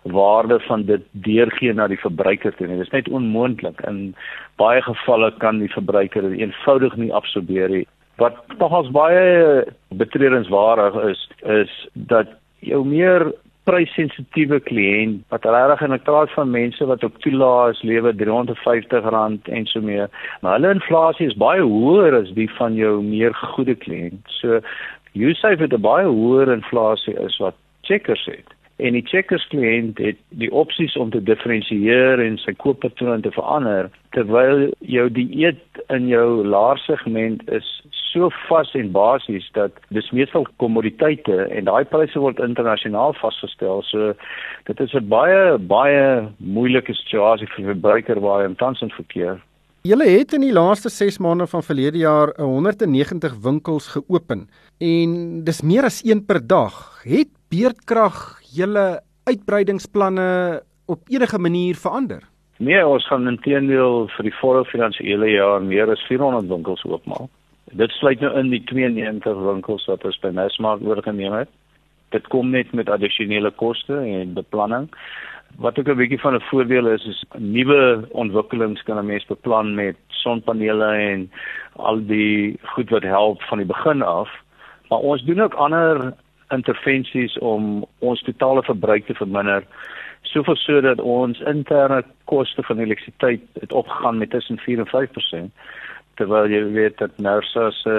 waarde 0.03 0.59
van 0.59 0.83
dit 0.85 1.01
deurgee 1.11 1.73
na 1.73 1.87
die 1.87 1.99
verbruiker 1.99 2.55
toe. 2.55 2.67
Dit 2.67 2.79
is 2.79 2.89
net 2.89 3.09
onmoontlik. 3.09 3.81
In 3.87 4.15
baie 4.55 4.81
gevalle 4.81 5.31
kan 5.37 5.59
die 5.59 5.71
verbruiker 5.71 6.21
dit 6.29 6.39
eenvoudig 6.39 6.95
nie 6.95 7.13
absorbeer 7.13 7.69
nie. 7.69 7.87
Wat 8.21 8.35
nogals 8.57 8.91
baie 8.91 9.63
betreurenswaardig 9.87 10.99
is, 11.09 11.29
is 11.41 11.71
dat 11.93 12.35
jou 12.59 12.83
meer 12.85 13.31
prysensitiewe 13.63 14.59
kliënt 14.59 15.21
wat 15.31 15.45
regtig 15.47 15.85
en 15.85 15.95
ek 15.95 16.03
praat 16.03 16.31
van 16.35 16.51
mense 16.51 16.85
wat 16.85 17.03
op 17.07 17.15
toelaas 17.23 17.79
lewe 17.87 18.11
R350 18.11 19.07
en 19.55 19.65
so 19.71 19.81
meer. 19.81 20.11
Maar 20.41 20.59
hulle 20.59 20.73
inflasie 20.75 21.29
is 21.31 21.39
baie 21.39 21.63
hoër 21.63 22.19
as 22.19 22.33
die 22.35 22.49
van 22.59 22.75
jou 22.75 22.97
meer 23.03 23.33
gegoede 23.39 23.75
kliënt. 23.85 24.35
So 24.41 24.59
Usave 25.13 25.63
het 25.63 25.73
'n 25.73 25.81
baie 25.81 26.05
hoër 26.05 26.51
inflasie 26.51 27.15
as 27.19 27.37
wat 27.37 27.55
Checkers 27.81 28.25
het 28.25 28.51
en 28.81 28.95
die 28.97 29.05
checkers 29.05 29.45
kliënt 29.51 29.99
het 30.01 30.17
die 30.41 30.49
opsies 30.51 30.95
om 30.97 31.11
te 31.13 31.21
diferensieer 31.21 32.21
en 32.23 32.39
sy 32.41 32.55
kooppatrone 32.57 33.21
te 33.21 33.31
verander 33.35 33.91
terwyl 34.17 34.65
jou 34.79 35.05
dieet 35.13 35.81
in 35.93 36.07
jou 36.09 36.41
laer 36.47 36.81
segment 36.87 37.43
is 37.53 37.69
so 38.13 38.29
vas 38.47 38.73
en 38.77 38.91
basies 38.93 39.45
dat 39.57 39.77
dis 39.93 40.09
meestal 40.11 40.47
kommoditeite 40.61 41.47
en 41.49 41.69
daai 41.69 41.85
pryse 41.89 42.19
word 42.19 42.41
internasionaal 42.41 43.13
vasgestel 43.21 43.85
so 43.89 44.13
dit 44.69 44.79
is 44.79 44.93
'n 44.93 45.07
baie 45.07 45.57
baie 45.57 46.27
moeilike 46.37 46.93
situasie 46.93 47.49
vir 47.55 47.73
verbruiker 47.73 48.19
waar 48.19 48.47
hy 48.47 48.53
tans 48.55 48.81
in 48.81 48.89
verkeer 48.89 49.41
Julle 49.83 50.05
het 50.07 50.31
in 50.31 50.45
die 50.45 50.53
laaste 50.53 50.87
6 50.87 51.17
maande 51.19 51.43
van 51.47 51.63
verlede 51.63 51.97
jaar 51.97 52.29
190 52.39 53.33
winkels 53.43 53.87
geopen 53.87 54.45
en 54.79 55.43
dis 55.43 55.59
meer 55.61 55.83
as 55.83 55.97
1 56.07 56.25
per 56.25 56.39
dag. 56.47 57.01
Het 57.03 57.27
beerdkrag 57.53 58.39
julle 58.57 59.01
uitbreidingsplanne 59.29 60.61
op 60.85 60.99
enige 61.09 61.39
manier 61.39 61.75
verander? 61.75 62.23
Nee, 62.57 62.81
ons 62.87 63.05
gaan 63.07 63.27
intedeel 63.27 64.07
vir 64.15 64.27
die 64.29 64.35
volle 64.39 64.63
finansiële 64.69 65.29
jaar 65.33 65.61
meer 65.61 65.91
as 65.91 66.01
400 66.09 66.49
winkels 66.49 66.83
oopmaak. 66.87 67.29
Dit 67.73 67.93
sluit 67.97 68.21
nou 68.21 68.31
in 68.39 68.51
die 68.53 68.61
92 68.69 69.37
winkels 69.47 69.85
wat 69.89 70.05
ons 70.05 70.19
by 70.21 70.31
Mesmark 70.35 70.81
oorgeneem 70.85 71.33
het. 71.41 71.51
Dit 72.13 72.27
kom 72.33 72.51
net 72.53 72.73
met 72.77 72.91
addisionele 72.93 73.51
koste 73.57 73.97
en 73.97 74.35
beplanning. 74.37 74.89
Wat 75.57 75.77
ook 75.79 75.89
'n 75.89 75.97
bietjie 75.97 76.21
van 76.21 76.35
'n 76.35 76.47
voordeel 76.49 76.87
is, 76.87 77.05
is 77.05 77.23
nuwe 77.37 78.07
ontwikkelings 78.11 78.83
kan 78.83 78.97
'n 78.97 79.05
mens 79.05 79.25
beplan 79.25 79.75
met 79.75 79.97
sonpanele 80.07 80.89
en 81.11 81.31
al 81.75 82.05
die 82.05 82.57
goed 82.75 82.89
wat 82.89 83.03
help 83.03 83.41
van 83.41 83.57
die 83.57 83.67
begin 83.67 84.01
af. 84.01 84.29
Maar 84.89 84.99
ons 84.99 85.23
doen 85.23 85.41
ook 85.41 85.53
ander 85.53 86.13
intervensies 86.53 87.37
om 87.37 87.85
ons 87.99 88.21
totale 88.21 88.63
verbruik 88.63 89.05
te 89.05 89.17
verminder 89.17 89.65
soveel 90.33 90.55
sodat 90.55 91.01
ons 91.01 91.39
interne 91.49 92.03
koste 92.31 92.63
van 92.63 92.79
elektrisiteit 92.79 93.41
het 93.59 93.73
opgegaan 93.73 94.17
met 94.17 94.29
tussen 94.29 94.57
4 94.57 94.85
en 94.85 94.91
5% 94.93 95.65
terwyl 96.19 96.49
jy 96.49 96.61
weet 96.75 96.97
dat 96.97 97.17
Nersa 97.17 97.69
se 97.71 97.95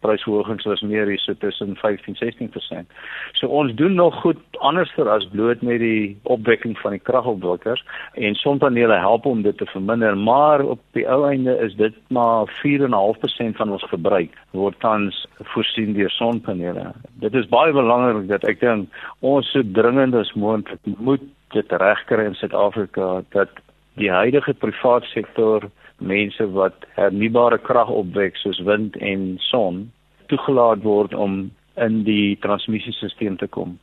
prysverhogings 0.00 0.64
was 0.64 0.80
meer 0.80 1.06
hier 1.06 1.18
so 1.18 1.34
tussen 1.34 1.76
15-16%. 1.76 2.86
So 3.32 3.48
ons 3.48 3.74
doen 3.74 3.94
nog 3.94 4.20
goed 4.20 4.40
anderster 4.58 5.08
as 5.08 5.28
bloot 5.32 5.62
met 5.62 5.80
die 5.80 6.16
opwekking 6.22 6.76
van 6.78 6.96
die 6.96 7.02
kragopwekkers 7.02 7.84
en 8.14 8.34
sonpanele 8.34 8.98
help 9.02 9.26
om 9.26 9.42
dit 9.42 9.56
te 9.58 9.66
verminder, 9.66 10.16
maar 10.16 10.64
op 10.64 10.80
die 10.98 11.06
ou 11.08 11.26
einde 11.28 11.56
is 11.64 11.74
dit 11.76 11.94
maar 12.08 12.50
4.5% 12.64 13.56
van 13.60 13.72
ons 13.76 13.86
verbruik 13.90 14.34
word 14.50 14.80
tans 14.80 15.24
voorsien 15.52 15.94
deur 15.96 16.10
sonpanele. 16.10 16.92
Dit 17.22 17.34
is 17.34 17.48
baie 17.52 17.72
belangrik 17.72 18.28
dat 18.28 18.44
ek 18.48 18.60
dink 18.60 19.02
ons 19.20 19.50
so 19.52 19.64
dringend 19.76 20.14
as 20.14 20.32
moontlik 20.34 20.80
moet 20.98 21.24
dit 21.54 21.72
regkry 21.72 22.26
in 22.26 22.34
Suid-Afrika 22.34 23.22
dat 23.34 23.52
die 23.96 24.10
huidige 24.12 24.54
private 24.54 25.08
sektor 25.08 25.70
mense 25.98 26.46
wat 26.52 26.84
hernubare 26.96 27.58
krag 27.58 27.88
opwek 27.88 28.36
soos 28.36 28.60
wind 28.64 28.96
en 28.96 29.36
son 29.50 29.86
toegelaat 30.28 30.82
word 30.82 31.14
om 31.14 31.50
in 31.76 32.04
die 32.04 32.36
transmissiesisteem 32.42 33.36
te 33.36 33.46
kom. 33.46 33.76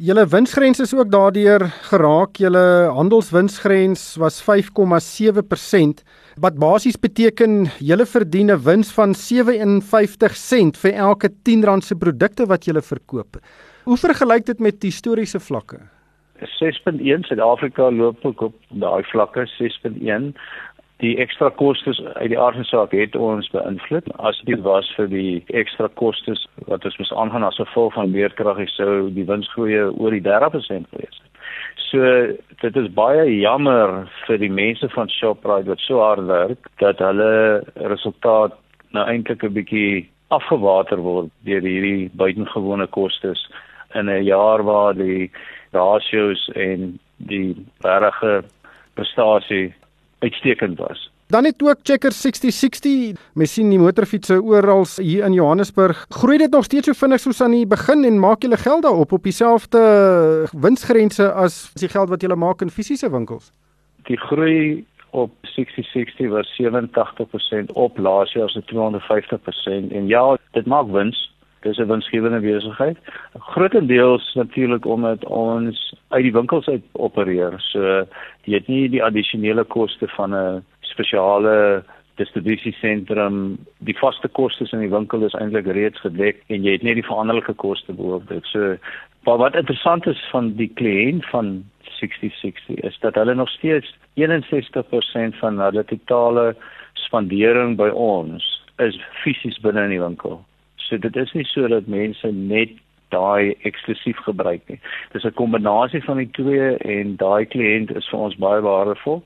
Julle 0.00 0.22
winsgrens 0.32 0.80
is 0.80 0.94
ook 0.96 1.10
daardeur 1.12 1.66
geraak. 1.90 2.38
Julle 2.40 2.88
handelswinsgrens 2.96 4.14
was 4.16 4.38
5,7% 4.46 6.00
wat 6.40 6.56
basies 6.56 6.96
beteken 6.96 7.66
julle 7.84 8.06
verdien 8.06 8.50
'n 8.50 8.62
wins 8.64 8.92
van 8.96 9.12
57 9.14 10.36
sent 10.36 10.78
vir 10.78 10.92
elke 10.92 11.28
10 11.42 11.64
rand 11.64 11.84
se 11.84 11.94
produkte 11.94 12.46
wat 12.46 12.64
julle 12.64 12.82
verkoop. 12.82 13.36
Hoe 13.84 13.96
vergelyk 13.96 14.46
dit 14.46 14.60
met 14.60 14.82
historiese 14.82 15.40
vlakke? 15.40 15.78
6.1 16.40 17.26
Suid-Afrika 17.28 17.90
loop 17.90 18.24
ook 18.24 18.40
op 18.40 18.54
daai 18.68 19.02
vlakke 19.04 19.46
6.1 19.58 20.32
die 21.00 21.16
ekstra 21.22 21.48
kostes 21.56 22.00
uit 22.20 22.30
die 22.32 22.38
aard 22.38 22.58
van 22.58 22.68
saak 22.68 22.92
het 22.96 23.16
ons 23.16 23.48
beïnvloed 23.54 24.08
as 24.28 24.40
dit 24.48 24.60
was 24.66 24.88
vir 24.96 25.08
die 25.12 25.40
ekstra 25.62 25.88
kostes 26.00 26.44
wat 26.68 26.84
ons 26.84 26.98
moes 27.00 27.12
aangaan 27.22 27.46
as 27.46 27.60
gevolg 27.60 27.94
van 27.96 28.12
beerkrag 28.12 28.60
sou 28.74 29.08
die 29.16 29.24
winsgroei 29.28 29.78
oor 29.88 30.16
die 30.16 30.24
30% 30.26 30.90
gewees 30.92 31.16
het. 31.22 31.30
So 31.88 32.04
dit 32.62 32.76
is 32.76 32.92
baie 32.94 33.24
jammer 33.40 34.10
vir 34.26 34.38
die 34.42 34.52
mense 34.52 34.88
van 34.94 35.10
Shoprite 35.10 35.72
wat 35.72 35.82
so 35.86 36.04
hard 36.04 36.26
werk 36.28 36.68
dat 36.82 37.00
hulle 37.02 37.64
resultaat 37.92 38.54
nou 38.92 39.06
eintlik 39.06 39.44
'n 39.44 39.56
bietjie 39.56 40.08
afgewater 40.28 40.98
word 40.98 41.30
deur 41.44 41.62
hierdie 41.62 42.10
buitengewone 42.14 42.86
kostes 42.86 43.48
in 43.94 44.08
'n 44.08 44.24
jaar 44.24 44.62
waar 44.62 44.94
die 44.94 45.30
ratios 45.72 46.48
en 46.54 46.98
die 47.16 47.56
regte 47.82 48.44
prestasie 48.94 49.72
uitstekend 50.20 50.78
was. 50.78 51.10
Dan 51.30 51.44
het 51.44 51.62
ook 51.62 51.76
Checker 51.82 52.12
6060, 52.12 53.18
mens 53.34 53.52
sien 53.52 53.68
die 53.70 53.78
motorfietsse 53.78 54.40
oral 54.42 54.86
hier 54.96 55.24
in 55.24 55.32
Johannesburg. 55.32 56.06
Groei 56.08 56.38
dit 56.38 56.50
nog 56.50 56.64
steeds 56.64 56.90
so 56.90 56.92
vinnig 56.92 57.20
soos 57.20 57.42
aan 57.42 57.54
die 57.54 57.66
begin 57.66 58.02
en 58.04 58.18
maak 58.18 58.42
julle 58.42 58.58
geld 58.58 58.82
daarop 58.82 59.12
op 59.12 59.22
dieselfde 59.22 59.82
winsgrense 60.50 61.30
as 61.32 61.70
die 61.78 61.88
geld 61.88 62.10
wat 62.10 62.26
julle 62.26 62.36
maak 62.36 62.64
in 62.66 62.74
fisiese 62.74 63.10
winkels? 63.10 63.52
Die 64.10 64.18
groei 64.18 64.84
op 65.10 65.30
6060 65.54 66.28
was 66.34 66.50
87% 66.58 67.72
op 67.78 67.98
laas 67.98 68.32
jaar 68.32 68.50
se 68.50 68.62
250% 68.66 69.94
en 69.94 70.06
ja, 70.06 70.36
dit 70.50 70.66
maak 70.66 70.90
wins. 70.90 71.28
Dis 71.62 71.78
'n 71.78 71.86
winsgewende 71.86 72.40
besigheid. 72.40 72.98
Grootendeels 73.38 74.34
natuurlik 74.34 74.86
omdat 74.86 75.24
ons 75.24 75.94
uit 76.08 76.22
die 76.22 76.32
winkels 76.32 76.68
uit 76.68 76.82
opereer. 76.92 77.54
So 77.58 78.06
jy 78.44 78.54
het 78.54 78.68
nie 78.68 78.88
die 78.88 79.04
addisionele 79.04 79.64
koste 79.64 80.08
van 80.08 80.34
'n 80.34 80.64
spesiale 80.80 81.84
distribusiesentrum. 82.14 83.58
Die 83.78 83.98
vaste 83.98 84.28
kostes 84.28 84.72
in 84.72 84.82
die 84.84 84.92
winkel 84.92 85.24
is 85.24 85.34
eintlik 85.34 85.66
reeds 85.66 86.00
gedek 86.00 86.42
en 86.46 86.62
jy 86.62 86.72
het 86.72 86.82
net 86.82 86.94
die 86.94 87.06
veranderlike 87.06 87.54
koste 87.60 87.92
bo-op 87.92 88.28
dit. 88.28 88.44
So 88.52 88.76
wat 89.24 89.54
interessant 89.54 90.06
is 90.06 90.20
van 90.30 90.54
die 90.56 90.70
kliënt 90.74 91.26
van 91.26 91.64
6060 92.00 92.84
is 92.88 92.98
dat 93.00 93.14
hulle 93.14 93.34
nog 93.34 93.48
steeds 93.48 93.94
61% 94.14 95.36
van 95.40 95.60
hulle 95.60 95.84
totale 95.84 96.56
spandering 96.92 97.76
by 97.76 97.88
ons 97.88 98.46
is 98.76 98.96
fisies 99.22 99.58
binne 99.60 99.84
in 99.84 99.94
die 99.96 100.00
winkel. 100.00 100.40
So 100.90 100.98
dit 100.98 101.16
is 101.16 101.32
nie 101.38 101.46
so 101.46 101.68
dat 101.70 101.86
mense 101.86 102.32
net 102.34 102.72
daai 103.14 103.54
eksklusief 103.68 104.18
gebruik 104.26 104.62
nie. 104.68 104.80
Dis 105.12 105.24
'n 105.24 105.38
kombinasie 105.38 106.02
van 106.04 106.18
die 106.18 106.30
twee 106.38 106.76
en 106.78 107.16
daai 107.16 107.46
kliënt 107.46 107.96
is 107.96 108.08
vir 108.10 108.20
ons 108.20 108.36
baie 108.36 108.60
waardevol. 108.60 109.22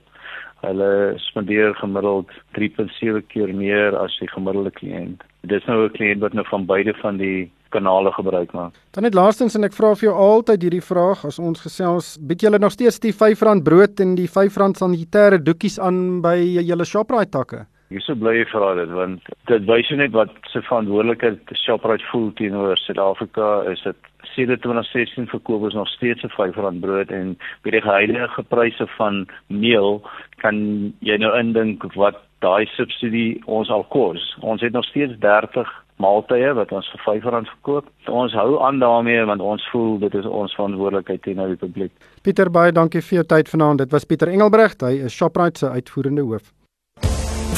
Hulle 0.60 1.14
spandeer 1.16 1.74
gemiddeld 1.74 2.30
3.7 2.56 3.22
keer 3.28 3.54
meer 3.54 3.96
as 3.96 4.16
die 4.20 4.28
gemiddelde 4.28 4.70
kliënt. 4.70 5.20
Dis 5.42 5.64
nou 5.66 5.84
'n 5.84 5.96
kliënt 5.96 6.20
wat 6.20 6.32
nou 6.32 6.44
van 6.48 6.66
beide 6.66 6.94
van 6.94 7.16
die 7.16 7.50
kanale 7.70 8.12
gebruik 8.12 8.52
maak. 8.52 8.72
Dan 8.90 9.02
net 9.02 9.14
laastens 9.14 9.54
en 9.54 9.64
ek 9.64 9.72
vra 9.72 9.94
vir 9.94 10.08
jou 10.08 10.16
altyd 10.16 10.62
hierdie 10.62 10.84
vraag 10.84 11.24
as 11.24 11.38
ons 11.38 11.60
gesels, 11.60 12.18
bied 12.20 12.40
julle 12.40 12.58
nog 12.58 12.72
steeds 12.72 13.00
die 13.00 13.12
R5 13.12 13.62
brood 13.62 14.00
en 14.00 14.14
die 14.14 14.28
R5 14.28 14.76
sanitêre 14.76 15.42
doekies 15.42 15.78
aan 15.78 16.20
by 16.22 16.36
julle 16.60 16.84
Shoprite 16.84 17.30
takke? 17.30 17.66
Ek 17.94 18.02
sou 18.02 18.16
bly 18.18 18.40
vra 18.50 18.72
dit 18.74 18.90
want 18.90 19.28
dit 19.46 19.66
wys 19.68 19.90
net 19.94 20.10
wat 20.16 20.32
se 20.50 20.62
verantwoordelikheid 20.66 21.52
Shoprite 21.60 22.06
voel 22.10 22.32
teenoor 22.40 22.80
Suid-Afrika 22.82 23.50
is 23.70 23.84
dit 23.86 24.08
sedert 24.32 24.64
2016 24.64 25.28
verkoop 25.30 25.68
ons 25.68 25.76
nog 25.78 25.88
steeds 25.92 26.24
'n 26.26 26.32
R5 26.34 26.80
brood 26.82 27.10
en 27.10 27.36
by 27.62 27.70
die 27.70 27.84
huidige 27.84 28.42
pryse 28.54 28.86
van 28.96 29.26
meel 29.46 30.02
kan 30.42 30.56
jy 31.00 31.16
nou 31.22 31.30
indink 31.38 31.86
wat 31.94 32.18
daai 32.40 32.66
subsidie 32.76 33.42
ons 33.46 33.70
al 33.70 33.84
kos. 33.84 34.36
Ons 34.40 34.60
het 34.60 34.72
nog 34.72 34.84
steeds 34.84 35.14
30 35.20 35.70
maaltye 35.96 36.50
wat 36.54 36.72
ons 36.72 36.90
vir 36.90 37.20
R5 37.20 37.46
verkoop. 37.54 37.86
Ons 38.08 38.32
hou 38.32 38.58
aan 38.62 38.78
daarmee 38.78 39.24
want 39.24 39.40
ons 39.40 39.70
voel 39.70 39.98
dit 39.98 40.14
is 40.14 40.26
ons 40.26 40.54
verantwoordelikheid 40.54 41.22
teenoor 41.22 41.54
die 41.54 41.62
publiek. 41.62 41.92
Pieter 42.22 42.50
baie 42.50 42.72
dankie 42.72 43.02
vir 43.02 43.22
jou 43.22 43.26
tyd 43.36 43.48
vanaand. 43.48 43.78
Dit 43.78 43.90
was 43.92 44.04
Pieter 44.04 44.28
Engelbregt, 44.28 44.80
hy 44.80 45.04
is 45.06 45.14
Shoprite 45.14 45.58
se 45.58 45.70
uitvoerende 45.70 46.22
hoof. 46.22 46.63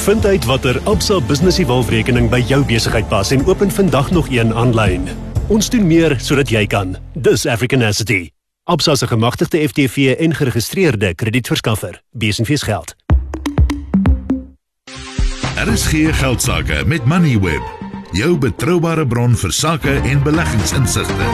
Vind 0.07 0.27
uit 0.27 0.45
watter 0.45 0.81
Absa 0.85 1.17
Business 1.27 1.59
Evolve-rekening 1.59 2.29
by 2.31 2.39
jou 2.47 2.61
besigheid 2.65 3.09
pas 3.11 3.31
en 3.35 3.41
open 3.47 3.71
vandag 3.75 4.11
nog 4.15 4.29
een 4.31 4.55
aanlyn. 4.55 5.09
Ons 5.51 5.67
doen 5.71 5.87
meer 5.87 6.15
sodat 6.23 6.47
jy 6.55 6.63
kan. 6.71 6.95
Dis 7.13 7.43
Africanacity. 7.47 8.29
Absa 8.71 8.95
se 8.95 9.07
gemagtigde 9.07 9.69
FTV 9.69 10.15
en 10.15 10.35
geregistreerde 10.35 11.15
kredietverskaffer. 11.15 12.03
Besenfees 12.11 12.63
geld. 12.63 12.95
Daar 15.55 15.69
is 15.69 15.87
geen 15.87 16.15
geldsaake 16.15 16.85
met 16.87 17.05
Moneyweb. 17.05 17.63
Jou 18.13 18.39
betroubare 18.39 19.07
bron 19.07 19.35
vir 19.35 19.53
sakke 19.53 20.01
en 20.07 20.23
beleggingsinsigte. 20.23 21.33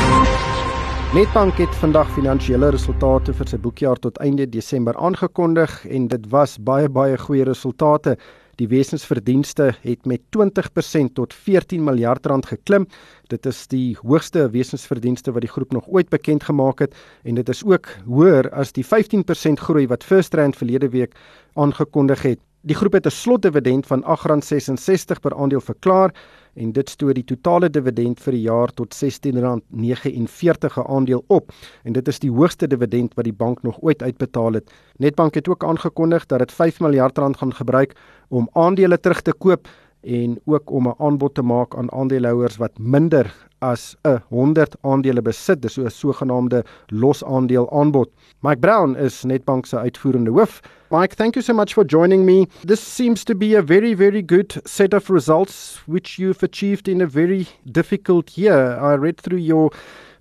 Netbank 1.12 1.58
het 1.60 1.74
vandag 1.76 2.08
finansiële 2.16 2.70
resultate 2.72 3.34
vir 3.36 3.48
sy 3.48 3.58
boekjaar 3.60 3.98
tot 4.00 4.16
einde 4.24 4.46
Desember 4.48 4.96
aangekondig 4.96 5.82
en 5.84 6.08
dit 6.08 6.28
was 6.32 6.56
baie 6.56 6.88
baie 6.88 7.18
goeie 7.20 7.44
resultate. 7.44 8.16
Die 8.60 8.68
wesensverdienste 8.68 9.70
het 9.80 10.04
met 10.04 10.20
20% 10.36 11.12
tot 11.16 11.34
14 11.34 11.84
miljard 11.84 12.26
rand 12.26 12.46
geklim. 12.46 12.86
Dit 13.32 13.46
is 13.46 13.66
die 13.72 13.96
hoogste 14.02 14.50
wesensverdienste 14.52 15.32
wat 15.32 15.40
die 15.40 15.50
groep 15.50 15.72
nog 15.72 15.88
ooit 15.88 16.08
bekend 16.12 16.44
gemaak 16.44 16.78
het 16.84 16.94
en 17.24 17.34
dit 17.34 17.48
is 17.48 17.64
ook 17.64 17.88
hoër 18.04 18.50
as 18.52 18.72
die 18.76 18.84
15% 18.84 19.62
groei 19.64 19.86
wat 19.88 20.04
First 20.04 20.34
Rand 20.34 20.56
verlede 20.56 20.88
week 20.92 21.16
aangekondig 21.54 22.22
het. 22.22 22.40
Die 22.62 22.76
groep 22.76 22.92
het 22.92 23.06
'n 23.06 23.10
slotdividend 23.10 23.86
van 23.86 24.04
R8.66 24.04 25.20
per 25.20 25.34
aandeel 25.34 25.60
verklaar 25.60 26.14
en 26.54 26.72
dit 26.72 26.88
stoot 26.88 27.14
die 27.14 27.24
totale 27.24 27.70
dividend 27.70 28.20
vir 28.20 28.36
die 28.36 28.42
jaar 28.44 28.72
tot 28.76 28.94
R16.49 28.94 30.58
per 30.60 30.86
aandeel 30.86 31.24
op 31.28 31.52
en 31.84 31.92
dit 31.92 32.08
is 32.08 32.18
die 32.18 32.30
hoogste 32.30 32.68
dividend 32.68 33.14
wat 33.14 33.24
die 33.24 33.36
bank 33.36 33.62
nog 33.62 33.80
ooit 33.80 34.02
uitbetaal 34.02 34.60
het. 34.60 34.72
Netbank 34.98 35.34
het 35.34 35.48
ook 35.48 35.64
aangekondig 35.64 36.26
dat 36.26 36.38
dit 36.38 36.52
5 36.52 36.80
miljard 36.80 37.18
rand 37.18 37.36
gaan 37.36 37.54
gebruik 37.54 37.96
om 38.28 38.48
aandele 38.52 39.00
terug 39.00 39.22
te 39.22 39.32
koop 39.32 39.68
en 40.02 40.40
ook 40.44 40.70
om 40.70 40.88
'n 40.88 40.94
aanbod 40.98 41.34
te 41.34 41.42
maak 41.42 41.76
aan 41.76 41.92
aandeelhouers 41.92 42.56
wat 42.56 42.78
minder 42.78 43.34
as 43.58 43.96
'n 44.04 44.20
100 44.28 44.76
aandele 44.80 45.22
besit, 45.22 45.62
dis 45.62 45.72
so 45.72 45.82
'n 45.84 45.90
sogenaamde 45.90 46.64
losaandeel 46.86 47.70
aanbod. 47.70 48.08
Mike 48.40 48.58
Brown 48.58 48.96
is 48.96 49.22
Netbank 49.22 49.66
se 49.66 49.78
uitvoerende 49.78 50.30
hoof. 50.30 50.60
Mike, 50.90 51.14
thank 51.14 51.34
you 51.34 51.42
so 51.42 51.54
much 51.54 51.72
for 51.72 51.84
joining 51.84 52.24
me. 52.24 52.46
This 52.66 52.94
seems 52.94 53.24
to 53.24 53.34
be 53.34 53.56
a 53.56 53.62
very 53.62 53.94
very 53.94 54.22
good 54.26 54.60
set 54.64 54.94
of 54.94 55.08
results 55.08 55.82
which 55.86 56.18
you've 56.18 56.42
achieved 56.42 56.88
in 56.88 57.00
a 57.00 57.06
very 57.06 57.46
difficult 57.64 58.36
year. 58.36 58.78
I 58.92 58.96
read 58.96 59.20
through 59.20 59.42
your 59.42 59.70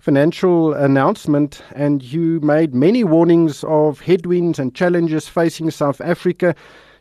financial 0.02 0.74
announcement 0.74 1.62
and 1.74 2.02
you 2.02 2.40
made 2.40 2.74
many 2.74 3.04
warnings 3.04 3.64
of 3.64 4.00
headwinds 4.00 4.58
and 4.58 4.74
challenges 4.74 5.28
facing 5.28 5.70
South 5.70 6.00
Africa. 6.00 6.54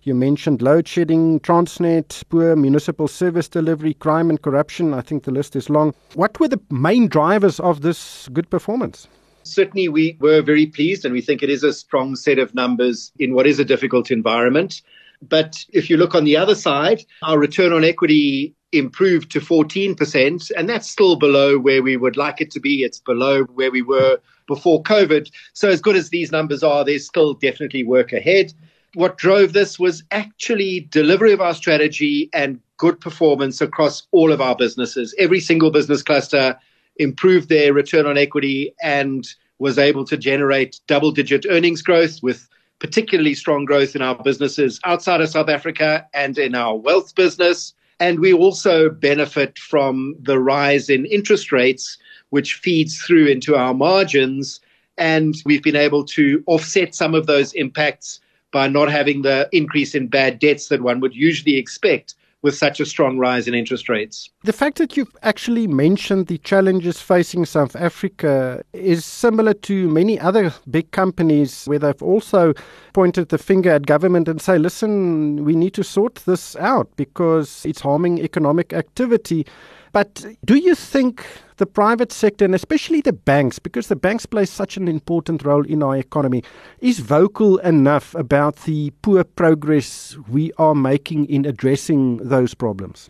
You 0.04 0.16
mentioned 0.16 0.64
load 0.64 0.88
shedding, 0.88 1.40
Transnet, 1.42 2.24
poor 2.30 2.56
municipal 2.56 3.08
service 3.08 3.48
delivery, 3.48 3.94
crime 3.94 4.32
and 4.32 4.42
corruption. 4.42 4.96
I 4.96 5.02
think 5.02 5.26
the 5.26 5.32
list 5.32 5.56
is 5.56 5.70
long. 5.70 5.94
What 6.16 6.40
were 6.40 6.48
the 6.48 6.60
main 6.72 7.08
drivers 7.08 7.60
of 7.60 7.82
this 7.82 8.28
good 8.34 8.50
performance? 8.50 9.08
Certainly, 9.44 9.90
we 9.90 10.18
were 10.20 10.42
very 10.42 10.66
pleased, 10.66 11.06
and 11.06 11.14
we 11.14 11.22
think 11.22 11.44
it 11.44 11.52
is 11.52 11.64
a 11.64 11.72
strong 11.72 12.16
set 12.16 12.40
of 12.40 12.56
numbers 12.56 13.12
in 13.20 13.36
what 13.36 13.46
is 13.46 13.60
a 13.60 13.66
difficult 13.66 14.10
environment. 14.10 14.82
But 15.22 15.64
if 15.72 15.88
you 15.88 15.98
look 15.98 16.16
on 16.16 16.24
the 16.24 16.36
other 16.36 16.56
side, 16.56 17.06
our 17.22 17.38
return 17.38 17.72
on 17.72 17.84
equity 17.84 18.56
improved 18.72 19.32
to 19.32 19.40
14%, 19.40 20.52
and 20.58 20.68
that's 20.68 20.90
still 20.90 21.16
below 21.16 21.60
where 21.60 21.84
we 21.84 21.96
would 21.96 22.18
like 22.18 22.42
it 22.42 22.50
to 22.52 22.60
be. 22.60 22.84
It's 22.84 23.00
below 23.00 23.44
where 23.44 23.70
we 23.70 23.84
were 23.84 24.18
before 24.48 24.82
COVID. 24.82 25.32
So, 25.54 25.70
as 25.70 25.80
good 25.80 25.96
as 25.96 26.10
these 26.10 26.32
numbers 26.32 26.64
are, 26.64 26.84
there's 26.84 27.06
still 27.06 27.36
definitely 27.36 27.84
work 27.84 28.14
ahead. 28.14 28.52
What 28.93 29.17
drove 29.17 29.54
this 29.54 29.80
was 29.80 30.04
actually 30.12 30.82
delivery 30.91 31.32
of 31.32 31.39
our 31.39 31.54
strategy 31.54 32.30
and 32.34 32.60
good 32.77 32.99
performance 32.99 33.62
across 33.62 34.04
all 34.12 34.32
of 34.34 34.41
our 34.41 34.56
businesses. 34.56 35.15
Every 35.17 35.39
single 35.39 35.71
business 35.71 36.04
cluster 36.04 36.58
improved 36.97 37.47
their 37.47 37.73
return 37.73 38.06
on 38.06 38.17
equity 38.17 38.73
and 38.84 39.25
was 39.60 39.77
able 39.77 40.04
to 40.06 40.17
generate 40.17 40.82
double 40.88 41.12
digit 41.12 41.45
earnings 41.49 41.82
growth 41.82 42.21
with 42.21 42.49
particularly 42.80 43.34
strong 43.34 43.63
growth 43.63 43.95
in 43.95 44.01
our 44.01 44.15
businesses 44.15 44.80
outside 44.84 45.21
of 45.21 45.30
South 45.30 45.47
Africa 45.47 46.06
and 46.13 46.38
in 46.38 46.54
our 46.54 46.75
wealth 46.75 47.15
business. 47.15 47.73
And 47.99 48.19
we 48.19 48.34
also 48.34 48.89
benefit 48.89 49.58
from 49.60 50.15
the 50.19 50.39
rise 50.39 50.89
in 50.89 51.06
interest 51.06 51.51
rates, 51.51 51.97
which 52.32 52.56
feeds 52.56 52.99
through 52.99 53.27
into 53.27 53.56
our 53.56 53.73
margins. 53.73 54.60
And 54.97 55.36
we've 55.45 55.63
been 55.63 55.75
able 55.75 56.04
to 56.06 56.43
offset 56.47 56.93
some 56.93 57.13
of 57.15 57.27
those 57.27 57.54
impacts 57.54 58.19
by 58.52 58.68
not 58.68 58.90
having 58.92 59.22
the 59.22 59.50
increase 59.52 59.96
in 59.96 60.08
bad 60.08 60.40
debts 60.40 60.68
that 60.68 60.82
one 60.82 61.00
would 61.00 61.16
usually 61.16 61.58
expect 61.58 62.16
with 62.42 62.56
such 62.56 62.80
a 62.80 62.86
strong 62.86 63.18
rise 63.18 63.48
in 63.48 63.54
interest 63.54 63.88
rates. 63.88 64.30
The 64.44 64.54
fact 64.54 64.78
that 64.80 64.98
you've 64.98 65.16
actually 65.22 65.68
mentioned 65.68 66.28
the 66.28 66.40
challenges 66.40 67.00
facing 67.00 67.46
South 67.46 67.76
Africa 67.76 68.64
is 68.74 69.06
similar 69.06 69.54
to 69.54 69.88
many 69.88 70.20
other 70.20 70.54
big 70.70 70.90
companies 70.92 71.66
where 71.66 71.80
they've 71.80 72.02
also 72.02 72.54
pointed 72.94 73.30
the 73.30 73.38
finger 73.38 73.70
at 73.70 73.86
government 73.86 74.28
and 74.28 74.42
say, 74.42 74.58
listen, 74.58 75.46
we 75.46 75.56
need 75.56 75.74
to 75.76 75.84
sort 75.84 76.16
this 76.26 76.56
out 76.56 76.90
because 76.96 77.64
it's 77.66 77.82
harming 77.82 78.20
economic 78.20 78.74
activity. 78.74 79.46
But 79.91 80.25
do 80.45 80.56
you 80.56 80.73
think 80.73 81.25
the 81.58 81.65
private 81.65 82.12
sector 82.12 82.45
and 82.45 82.56
especially 82.56 83.01
the 83.01 83.13
banks, 83.13 83.60
because 83.60 83.88
the 83.88 83.95
banks 83.95 84.25
play 84.25 84.45
such 84.45 84.77
an 84.77 84.88
important 84.88 85.43
role 85.43 85.65
in 85.65 85.84
our 85.84 85.97
economy, 85.97 86.43
is 86.80 86.99
vocal 86.99 87.58
enough 87.60 88.15
about 88.15 88.56
the 88.63 88.91
poor 89.01 89.23
progress 89.23 90.17
we 90.30 90.51
are 90.58 90.75
making 90.75 91.25
in 91.25 91.45
addressing 91.45 92.17
those 92.17 92.54
problems? 92.54 93.10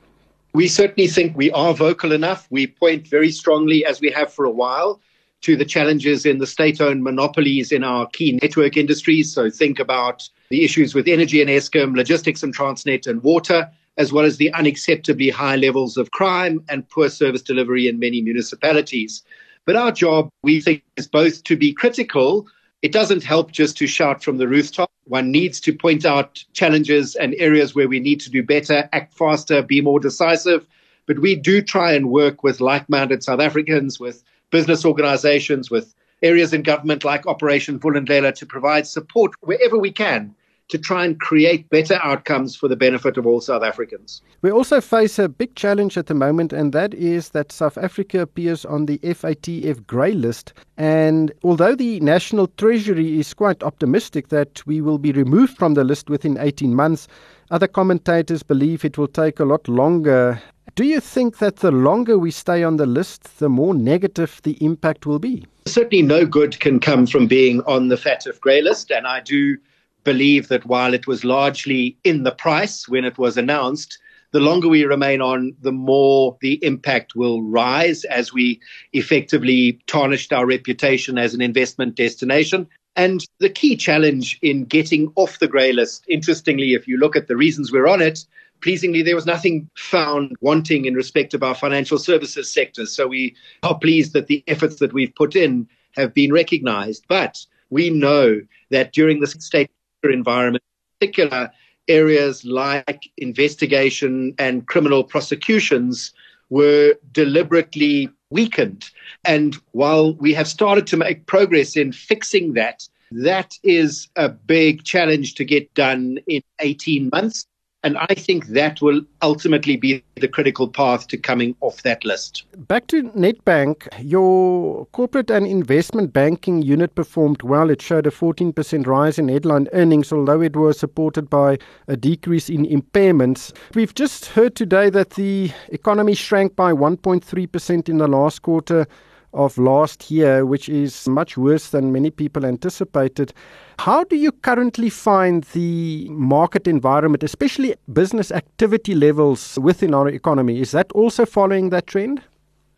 We 0.53 0.67
certainly 0.67 1.07
think 1.07 1.37
we 1.37 1.51
are 1.51 1.73
vocal 1.73 2.11
enough. 2.11 2.47
We 2.49 2.67
point 2.67 3.07
very 3.07 3.31
strongly, 3.31 3.85
as 3.85 4.01
we 4.01 4.11
have 4.11 4.33
for 4.33 4.43
a 4.43 4.51
while, 4.51 4.99
to 5.41 5.55
the 5.55 5.65
challenges 5.65 6.25
in 6.25 6.39
the 6.39 6.47
state 6.47 6.81
owned 6.81 7.03
monopolies 7.03 7.71
in 7.71 7.83
our 7.83 8.07
key 8.07 8.37
network 8.41 8.75
industries. 8.75 9.33
So 9.33 9.49
think 9.49 9.79
about 9.79 10.27
the 10.49 10.65
issues 10.65 10.93
with 10.93 11.07
energy 11.07 11.41
and 11.41 11.49
Eskom, 11.49 11.95
logistics 11.95 12.43
and 12.43 12.55
Transnet, 12.55 13.07
and 13.07 13.23
water 13.23 13.69
as 13.97 14.13
well 14.13 14.25
as 14.25 14.38
the 14.38 14.51
unacceptably 14.54 15.32
high 15.32 15.56
levels 15.56 15.97
of 15.97 16.12
crime 16.12 16.63
and 16.69 16.88
poor 16.89 17.10
service 17.10 17.41
delivery 17.41 17.88
in 17.88 17.99
many 17.99 18.21
municipalities. 18.21 19.23
But 19.65 19.75
our 19.75 19.91
job, 19.91 20.30
we 20.43 20.62
think, 20.62 20.84
is 20.97 21.08
both 21.08 21.43
to 21.43 21.56
be 21.56 21.73
critical. 21.73 22.47
It 22.82 22.91
doesn't 22.91 23.23
help 23.23 23.51
just 23.51 23.77
to 23.77 23.88
shout 23.88 24.23
from 24.23 24.38
the 24.38 24.47
rooftop. 24.47 24.91
One 25.06 25.32
needs 25.32 25.60
to 25.62 25.73
point 25.73 26.06
out 26.06 26.43
challenges 26.54 27.15
and 27.15 27.36
areas 27.38 27.75
where 27.75 27.88
we 27.88 27.99
need 27.99 28.21
to 28.21 28.32
do 28.32 28.41
better, 28.41 28.89
act 28.91 29.13
faster, 29.13 29.62
be 29.62 29.82
more 29.82 29.99
decisive. 29.99 30.65
But 31.06 31.19
we 31.19 31.36
do 31.36 31.62
try 31.62 31.93
and 31.93 32.10
work 32.10 32.43
with 32.43 32.62
like 32.62 32.89
minded 32.89 33.23
South 33.23 33.39
Africans, 33.39 33.99
with 33.99 34.23
business 34.49 34.86
organizations, 34.86 35.69
with 35.69 35.93
areas 36.23 36.54
in 36.54 36.63
government 36.63 37.04
like 37.04 37.27
Operation 37.27 37.80
Vulindlela 37.80 38.34
to 38.36 38.45
provide 38.45 38.88
support 38.88 39.34
wherever 39.41 39.77
we 39.77 39.91
can 39.91 40.34
to 40.71 40.77
try 40.77 41.05
and 41.05 41.19
create 41.19 41.69
better 41.69 41.99
outcomes 42.01 42.55
for 42.55 42.67
the 42.67 42.75
benefit 42.75 43.17
of 43.17 43.27
all 43.27 43.41
South 43.41 43.62
Africans. 43.62 44.21
We 44.41 44.51
also 44.51 44.81
face 44.81 45.19
a 45.19 45.29
big 45.29 45.53
challenge 45.55 45.97
at 45.97 46.07
the 46.07 46.13
moment, 46.15 46.53
and 46.53 46.73
that 46.73 46.93
is 46.93 47.29
that 47.29 47.51
South 47.51 47.77
Africa 47.77 48.21
appears 48.21 48.65
on 48.65 48.86
the 48.86 48.97
FATF 48.99 49.86
grey 49.86 50.13
list. 50.13 50.53
And 50.77 51.31
although 51.43 51.75
the 51.75 51.99
National 51.99 52.47
Treasury 52.47 53.19
is 53.19 53.34
quite 53.34 53.62
optimistic 53.62 54.29
that 54.29 54.65
we 54.65 54.81
will 54.81 54.97
be 54.97 55.12
removed 55.12 55.57
from 55.57 55.73
the 55.73 55.84
list 55.84 56.10
within 56.10 56.38
18 56.38 56.73
months, 56.73 57.07
other 57.51 57.67
commentators 57.67 58.41
believe 58.41 58.86
it 58.86 58.97
will 58.97 59.07
take 59.07 59.39
a 59.39 59.45
lot 59.45 59.67
longer. 59.67 60.41
Do 60.75 60.86
you 60.86 61.01
think 61.01 61.39
that 61.39 61.57
the 61.57 61.71
longer 61.71 62.17
we 62.17 62.31
stay 62.31 62.63
on 62.63 62.77
the 62.77 62.86
list, 62.86 63.39
the 63.39 63.49
more 63.49 63.73
negative 63.73 64.39
the 64.43 64.57
impact 64.63 65.05
will 65.05 65.19
be? 65.19 65.45
Certainly, 65.65 66.03
no 66.03 66.25
good 66.25 66.62
can 66.62 66.79
come 66.79 67.05
from 67.05 67.27
being 67.27 67.62
on 67.63 67.89
the 67.89 67.97
FATF 67.97 68.39
grey 68.39 68.62
list, 68.62 68.89
and 68.89 69.05
I 69.05 69.19
do 69.19 69.57
believe 70.03 70.47
that 70.47 70.65
while 70.65 70.93
it 70.93 71.07
was 71.07 71.23
largely 71.23 71.97
in 72.03 72.23
the 72.23 72.31
price 72.31 72.87
when 72.87 73.05
it 73.05 73.17
was 73.17 73.37
announced, 73.37 73.99
the 74.31 74.39
longer 74.39 74.69
we 74.69 74.85
remain 74.85 75.21
on, 75.21 75.53
the 75.61 75.71
more 75.71 76.37
the 76.41 76.63
impact 76.63 77.15
will 77.15 77.41
rise 77.43 78.05
as 78.05 78.33
we 78.33 78.59
effectively 78.93 79.79
tarnished 79.87 80.31
our 80.31 80.45
reputation 80.45 81.17
as 81.17 81.33
an 81.33 81.41
investment 81.41 81.95
destination. 81.95 82.67
And 82.95 83.25
the 83.39 83.49
key 83.49 83.75
challenge 83.75 84.39
in 84.41 84.65
getting 84.65 85.11
off 85.15 85.39
the 85.39 85.47
grey 85.47 85.73
list, 85.73 86.05
interestingly, 86.07 86.73
if 86.73 86.87
you 86.87 86.97
look 86.97 87.15
at 87.15 87.27
the 87.27 87.37
reasons 87.37 87.71
we're 87.71 87.87
on 87.87 88.01
it, 88.01 88.25
pleasingly, 88.61 89.01
there 89.01 89.15
was 89.15 89.25
nothing 89.25 89.69
found 89.77 90.35
wanting 90.41 90.85
in 90.85 90.93
respect 90.93 91.33
of 91.33 91.43
our 91.43 91.55
financial 91.55 91.97
services 91.97 92.51
sector. 92.51 92.85
So 92.85 93.07
we 93.07 93.35
are 93.63 93.77
pleased 93.77 94.13
that 94.13 94.27
the 94.27 94.43
efforts 94.47 94.77
that 94.77 94.93
we've 94.93 95.15
put 95.15 95.35
in 95.35 95.67
have 95.95 96.13
been 96.13 96.31
recognized. 96.31 97.05
But 97.07 97.45
we 97.69 97.89
know 97.89 98.41
that 98.69 98.93
during 98.93 99.19
the 99.19 99.27
state 99.27 99.71
environment, 100.09 100.63
in 100.99 101.07
particular 101.07 101.51
areas 101.87 102.45
like 102.45 103.09
investigation 103.17 104.33
and 104.39 104.67
criminal 104.67 105.03
prosecutions 105.03 106.13
were 106.49 106.95
deliberately 107.11 108.09
weakened. 108.29 108.89
And 109.25 109.55
while 109.71 110.13
we 110.15 110.33
have 110.33 110.47
started 110.47 110.87
to 110.87 110.97
make 110.97 111.25
progress 111.25 111.75
in 111.75 111.91
fixing 111.91 112.53
that, 112.53 112.87
that 113.11 113.57
is 113.63 114.07
a 114.15 114.29
big 114.29 114.83
challenge 114.83 115.35
to 115.35 115.45
get 115.45 115.73
done 115.73 116.19
in 116.27 116.41
18 116.59 117.09
months. 117.11 117.45
And 117.83 117.97
I 117.97 118.13
think 118.13 118.47
that 118.47 118.79
will 118.79 119.01
ultimately 119.23 119.75
be 119.75 120.03
the 120.15 120.27
critical 120.27 120.67
path 120.67 121.07
to 121.07 121.17
coming 121.17 121.55
off 121.61 121.81
that 121.81 122.05
list. 122.05 122.43
Back 122.67 122.85
to 122.87 123.03
NetBank, 123.03 123.87
your 123.99 124.85
corporate 124.87 125.31
and 125.31 125.47
investment 125.47 126.13
banking 126.13 126.61
unit 126.61 126.93
performed 126.93 127.41
well. 127.41 127.71
It 127.71 127.81
showed 127.81 128.05
a 128.05 128.11
14% 128.11 128.85
rise 128.85 129.17
in 129.17 129.29
headline 129.29 129.67
earnings, 129.73 130.13
although 130.13 130.41
it 130.41 130.55
was 130.55 130.77
supported 130.77 131.27
by 131.27 131.57
a 131.87 131.97
decrease 131.97 132.49
in 132.49 132.67
impairments. 132.67 133.51
We've 133.73 133.95
just 133.95 134.27
heard 134.27 134.55
today 134.55 134.91
that 134.91 135.11
the 135.11 135.51
economy 135.69 136.13
shrank 136.13 136.55
by 136.55 136.73
1.3% 136.73 137.89
in 137.89 137.97
the 137.97 138.07
last 138.07 138.43
quarter 138.43 138.87
of 139.33 139.57
last 139.57 140.11
year, 140.11 140.45
which 140.45 140.67
is 140.69 141.07
much 141.07 141.37
worse 141.37 141.69
than 141.69 141.91
many 141.91 142.09
people 142.09 142.45
anticipated. 142.45 143.33
How 143.79 144.03
do 144.03 144.15
you 144.15 144.31
currently 144.31 144.89
find 144.89 145.43
the 145.53 146.07
market 146.09 146.67
environment, 146.67 147.23
especially 147.23 147.75
business 147.91 148.31
activity 148.31 148.93
levels 148.93 149.57
within 149.59 149.93
our 149.93 150.09
economy? 150.09 150.59
Is 150.59 150.71
that 150.71 150.91
also 150.91 151.25
following 151.25 151.69
that 151.69 151.87
trend? 151.87 152.21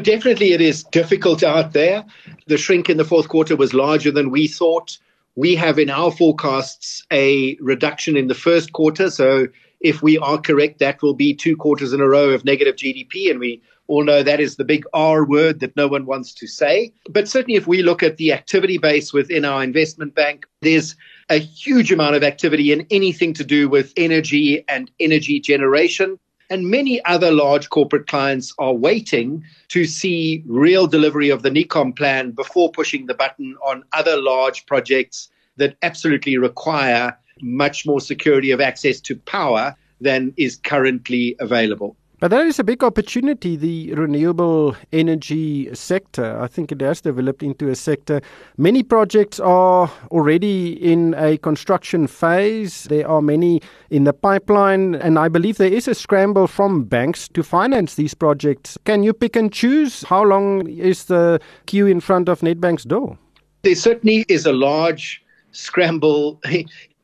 Definitely, 0.02 0.54
it 0.54 0.62
is 0.62 0.84
difficult 0.84 1.44
out 1.44 1.74
there. 1.74 2.04
The 2.48 2.58
shrink 2.58 2.90
in 2.90 2.98
the 2.98 3.06
fourth 3.06 3.30
quarter 3.30 3.56
was 3.56 3.74
larger 3.74 4.12
than 4.12 4.32
we 4.32 4.48
thought. 4.48 4.98
We 5.36 5.56
have 5.56 5.80
in 5.80 5.90
our 5.90 6.12
forecasts 6.12 7.04
a 7.12 7.58
reduction 7.60 8.18
in 8.18 8.28
the 8.28 8.36
first 8.36 8.74
quarter. 8.74 9.10
So, 9.10 9.48
if 9.82 10.02
we 10.02 10.18
are 10.18 10.38
correct, 10.40 10.80
that 10.80 11.02
will 11.02 11.14
be 11.14 11.34
two 11.34 11.58
quarters 11.58 11.94
in 11.94 12.00
a 12.02 12.08
row 12.08 12.30
of 12.30 12.46
negative 12.46 12.76
GDP, 12.76 13.30
and 13.30 13.40
we 13.40 13.62
all 13.88 14.04
know 14.04 14.24
that 14.24 14.40
is 14.40 14.56
the 14.56 14.64
big 14.64 14.86
R 14.94 15.26
word 15.26 15.60
that 15.60 15.76
no 15.76 15.88
one 15.88 16.06
wants 16.06 16.34
to 16.36 16.48
say. 16.48 16.94
But 17.10 17.28
certainly, 17.28 17.56
if 17.56 17.68
we 17.68 17.84
look 17.84 18.02
at 18.02 18.18
the 18.18 18.32
activity 18.32 18.78
base 18.78 19.12
within 19.12 19.46
our 19.46 19.64
investment 19.64 20.16
bank, 20.16 20.46
there's 20.62 20.96
a 21.30 21.38
huge 21.38 21.92
amount 21.92 22.16
of 22.16 22.24
activity 22.24 22.72
in 22.72 22.88
anything 22.92 23.34
to 23.34 23.44
do 23.44 23.68
with 23.68 23.94
energy 23.98 24.64
and 24.68 24.90
energy 25.00 25.40
generation. 25.40 26.18
And 26.50 26.70
many 26.70 27.04
other 27.06 27.32
large 27.32 27.70
corporate 27.70 28.08
clients 28.08 28.54
are 28.60 28.74
waiting 28.74 29.44
to 29.70 29.86
see 29.86 30.44
real 30.46 30.88
delivery 30.88 31.30
of 31.30 31.42
the 31.42 31.50
NECOM 31.50 31.96
plan 31.96 32.32
before 32.32 32.72
pushing 32.72 33.08
the 33.08 33.14
button 33.14 33.56
on 33.66 33.84
other 33.92 34.22
large 34.22 34.66
projects 34.66 35.30
that 35.58 35.78
absolutely 35.82 36.38
require 36.38 37.18
much 37.42 37.86
more 37.86 38.00
security 38.00 38.52
of 38.52 38.62
access 38.62 39.00
to 39.02 39.16
power 39.16 39.76
than 40.00 40.34
is 40.38 40.58
currently 40.58 41.36
available. 41.40 41.96
But 42.24 42.30
that 42.30 42.46
is 42.46 42.58
a 42.58 42.64
big 42.64 42.86
opportunity, 42.86 43.58
the 43.58 43.94
renewable 43.96 44.78
energy 44.94 45.68
sector. 45.76 46.40
I 46.40 46.48
think 46.48 46.72
it 46.72 46.80
has 46.80 47.02
developed 47.02 47.44
into 47.44 47.68
a 47.68 47.76
sector. 47.76 48.22
Many 48.56 48.82
projects 48.82 49.42
are 49.42 49.92
already 50.10 50.72
in 50.72 51.16
a 51.16 51.38
construction 51.38 52.08
phase. 52.08 52.86
There 52.86 53.06
are 53.06 53.22
many 53.22 53.62
in 53.90 54.06
the 54.06 54.14
pipeline. 54.14 54.96
And 54.96 55.20
I 55.20 55.28
believe 55.28 55.58
there 55.58 55.68
is 55.68 55.86
a 55.90 55.94
scramble 55.94 56.48
from 56.48 56.86
banks 56.86 57.28
to 57.28 57.44
finance 57.44 57.96
these 57.96 58.14
projects. 58.14 58.78
Can 58.86 59.04
you 59.04 59.12
pick 59.12 59.36
and 59.36 59.52
choose? 59.52 60.04
How 60.04 60.24
long 60.24 60.70
is 60.70 61.04
the 61.04 61.42
queue 61.66 61.88
in 61.88 62.00
front 62.00 62.30
of 62.30 62.40
Nedbank's 62.40 62.86
door? 62.86 63.18
There 63.64 63.76
certainly 63.76 64.24
is 64.30 64.46
a 64.46 64.54
large 64.54 65.22
scramble 65.52 66.40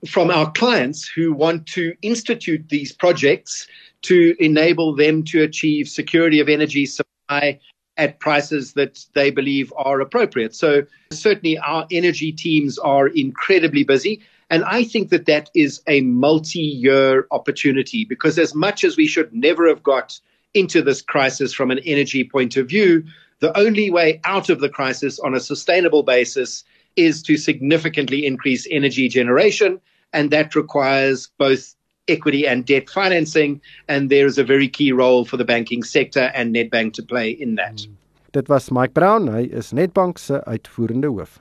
from 0.07 0.31
our 0.31 0.51
clients 0.51 1.07
who 1.07 1.33
want 1.33 1.65
to 1.67 1.93
institute 2.01 2.69
these 2.69 2.91
projects 2.91 3.67
to 4.03 4.35
enable 4.39 4.95
them 4.95 5.23
to 5.23 5.43
achieve 5.43 5.89
security 5.89 6.39
of 6.39 6.47
energy 6.47 6.85
supply 6.85 7.59
at 7.97 8.19
prices 8.19 8.73
that 8.73 9.05
they 9.13 9.29
believe 9.29 9.73
are 9.75 9.99
appropriate. 9.99 10.55
So 10.55 10.83
certainly 11.11 11.57
our 11.57 11.85
energy 11.91 12.31
teams 12.31 12.79
are 12.79 13.07
incredibly 13.07 13.83
busy. 13.83 14.21
And 14.49 14.63
I 14.63 14.85
think 14.85 15.09
that 15.09 15.25
that 15.25 15.49
is 15.53 15.81
a 15.85 16.01
multi-year 16.01 17.27
opportunity 17.31 18.05
because 18.05 18.39
as 18.39 18.55
much 18.55 18.83
as 18.83 18.95
we 18.95 19.05
should 19.05 19.33
never 19.33 19.67
have 19.67 19.83
got 19.83 20.19
into 20.53 20.81
this 20.81 21.01
crisis 21.01 21.53
from 21.53 21.71
an 21.71 21.79
energy 21.79 22.23
point 22.23 22.55
of 22.55 22.69
view, 22.69 23.03
the 23.39 23.55
only 23.57 23.91
way 23.91 24.19
out 24.23 24.49
of 24.49 24.59
the 24.59 24.69
crisis 24.69 25.19
on 25.19 25.35
a 25.35 25.39
sustainable 25.39 26.03
basis 26.03 26.63
is 27.07 27.21
to 27.23 27.37
significantly 27.37 28.25
increase 28.25 28.67
energy 28.69 29.07
generation. 29.07 29.79
And 30.13 30.31
that 30.31 30.55
requires 30.55 31.29
both 31.37 31.75
equity 32.07 32.47
and 32.47 32.65
debt 32.65 32.89
financing. 32.89 33.61
And 33.87 34.09
there 34.09 34.25
is 34.25 34.37
a 34.37 34.43
very 34.43 34.67
key 34.67 34.91
role 34.91 35.25
for 35.25 35.37
the 35.37 35.45
banking 35.45 35.83
sector 35.83 36.31
and 36.33 36.53
Nedbank 36.55 36.93
to 36.93 37.03
play 37.03 37.29
in 37.29 37.55
that. 37.55 37.77
Mm. 37.77 37.95
Dit 38.31 38.47
was 38.47 38.69
Mike 38.69 38.93
Brown, 38.93 39.27
hy 39.27 39.47
is 39.49 39.71
Nedbank 39.73 40.19
se 40.21 40.41
uitvoerende 40.45 41.09
hoof. 41.09 41.39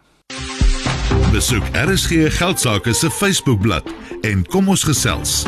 Besoek 1.33 1.65
RSG 1.77 2.31
Geldsaake 2.39 2.95
se 2.97 3.11
Facebookblad 3.11 3.93
en 4.25 4.47
kom 4.49 4.73
ons 4.73 4.87
gesels. 4.89 5.43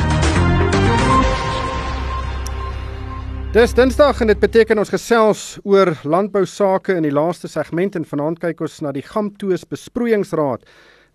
Dis 3.50 3.72
Dinsdag 3.74 4.20
en 4.22 4.28
dit 4.30 4.38
beteken 4.38 4.78
ons 4.78 4.92
gesels 4.92 5.40
oor 5.66 5.88
landbou 6.06 6.44
sake 6.46 6.94
in 6.94 7.02
die 7.02 7.10
laaste 7.10 7.48
segment 7.50 7.96
en 7.98 8.04
vanaand 8.06 8.38
kyk 8.38 8.60
ons 8.62 8.76
na 8.86 8.92
die 8.94 9.02
Gamtoos 9.02 9.64
besproeiingsraad 9.66 10.62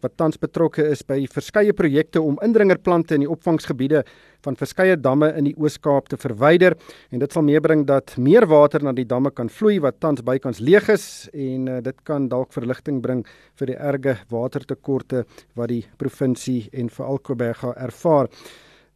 wat 0.04 0.18
tans 0.20 0.36
betrokke 0.42 0.84
is 0.84 1.00
by 1.08 1.22
verskeie 1.32 1.72
projekte 1.72 2.20
om 2.20 2.36
indringerplante 2.44 3.16
in 3.16 3.24
die 3.24 3.30
opvangsgebiede 3.32 4.02
van 4.44 4.60
verskeie 4.60 4.98
damme 5.00 5.32
in 5.40 5.48
die 5.48 5.56
Oos-Kaap 5.56 6.12
te 6.12 6.20
verwyder 6.20 6.76
en 7.16 7.24
dit 7.24 7.38
sal 7.38 7.48
meebring 7.48 7.86
dat 7.88 8.18
meer 8.20 8.50
water 8.52 8.84
na 8.84 8.92
die 8.92 9.08
damme 9.08 9.32
kan 9.32 9.48
vloei 9.48 9.80
wat 9.88 10.02
tans 10.04 10.20
bykans 10.28 10.60
leeg 10.60 10.92
is 10.92 11.08
en 11.32 11.72
uh, 11.72 11.80
dit 11.88 12.04
kan 12.04 12.28
dalk 12.28 12.52
verligting 12.52 13.00
bring 13.00 13.24
vir 13.56 13.72
die 13.72 13.80
erge 13.80 14.20
watertekorte 14.28 15.24
wat 15.56 15.72
die 15.72 15.86
provinsie 15.96 16.66
en 16.76 16.92
veral 16.92 17.24
Kobega 17.24 17.72
ervaar. 17.80 18.28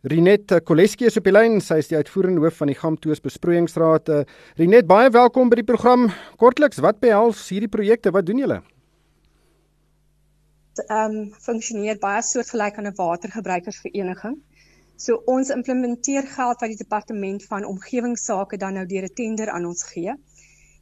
Rinet 0.01 0.47
Koleski 0.63 1.09
is 1.09 1.17
op 1.19 1.25
die 1.27 1.33
lyn, 1.33 1.57
sy 1.59 1.81
is 1.81 1.89
die 1.89 1.97
uitvoerende 1.99 2.39
hoof 2.39 2.61
van 2.61 2.69
die 2.71 2.75
Gamtoos 2.79 3.19
Besproeiingsraad. 3.19 4.07
Uh, 4.07 4.19
Rinet, 4.55 4.85
baie 4.87 5.09
welkom 5.11 5.49
by 5.51 5.57
die 5.59 5.65
program. 5.67 6.05
Kortliks, 6.39 6.79
wat 6.79 7.01
behels 7.03 7.41
hierdie 7.51 7.67
projekte? 7.67 8.13
Wat 8.15 8.23
doen 8.29 8.39
julle? 8.39 8.61
Ehm 10.85 11.17
um, 11.17 11.17
funksioneer 11.43 11.99
baie 11.99 12.21
soortgelyk 12.23 12.79
aan 12.79 12.87
'n 12.87 12.95
watergebruikersvereniging. 12.95 14.37
So 14.95 15.19
ons 15.27 15.51
implementeer 15.51 16.23
geld 16.31 16.63
wat 16.63 16.71
die 16.71 16.79
departement 16.79 17.43
van 17.51 17.67
omgewingsake 17.67 18.57
dan 18.57 18.79
nou 18.79 18.85
deur 18.85 19.03
'n 19.03 19.13
tender 19.19 19.51
aan 19.51 19.65
ons 19.65 19.83
gee. 19.83 20.15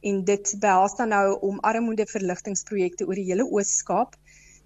En 0.00 0.24
dit 0.24 0.54
behels 0.60 0.94
dan 0.94 1.08
nou 1.08 1.40
om 1.40 1.58
armoedeverligtingprojekte 1.58 3.06
oor 3.06 3.18
die 3.18 3.30
hele 3.32 3.50
Oos-Kaap 3.50 4.14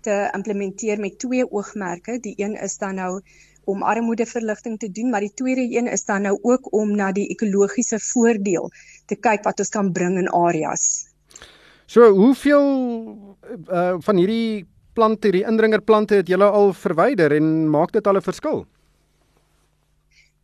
te 0.03 0.29
implementeer 0.35 1.01
met 1.01 1.19
twee 1.19 1.51
oogmerke. 1.51 2.19
Die 2.21 2.35
een 2.37 2.53
is 2.53 2.77
dan 2.77 2.95
nou 2.95 3.23
om 3.65 3.83
armoedeverligting 3.83 4.79
te 4.79 4.91
doen, 4.91 5.11
maar 5.11 5.21
die 5.21 5.35
tweede 5.35 5.65
een 5.77 5.87
is 5.87 6.05
dan 6.05 6.23
nou 6.23 6.39
ook 6.43 6.73
om 6.73 6.97
na 6.97 7.13
die 7.13 7.29
ekologiese 7.29 7.99
voordeel 7.99 8.71
te 9.07 9.17
kyk 9.17 9.45
wat 9.45 9.59
ons 9.59 9.69
kan 9.69 9.93
bring 9.93 10.19
in 10.19 10.29
areas. 10.29 11.09
So, 11.87 12.11
hoeveel 12.17 12.69
uh, 13.69 13.97
van 14.01 14.17
hierdie 14.17 14.67
plante, 14.93 15.29
hierdie 15.29 15.47
indringerplante 15.49 16.15
het 16.21 16.29
julle 16.29 16.49
al 16.49 16.73
verwyder 16.73 17.33
en 17.37 17.69
maak 17.71 17.93
dit 17.93 18.07
al 18.07 18.17
'n 18.17 18.29
verskil? 18.29 18.65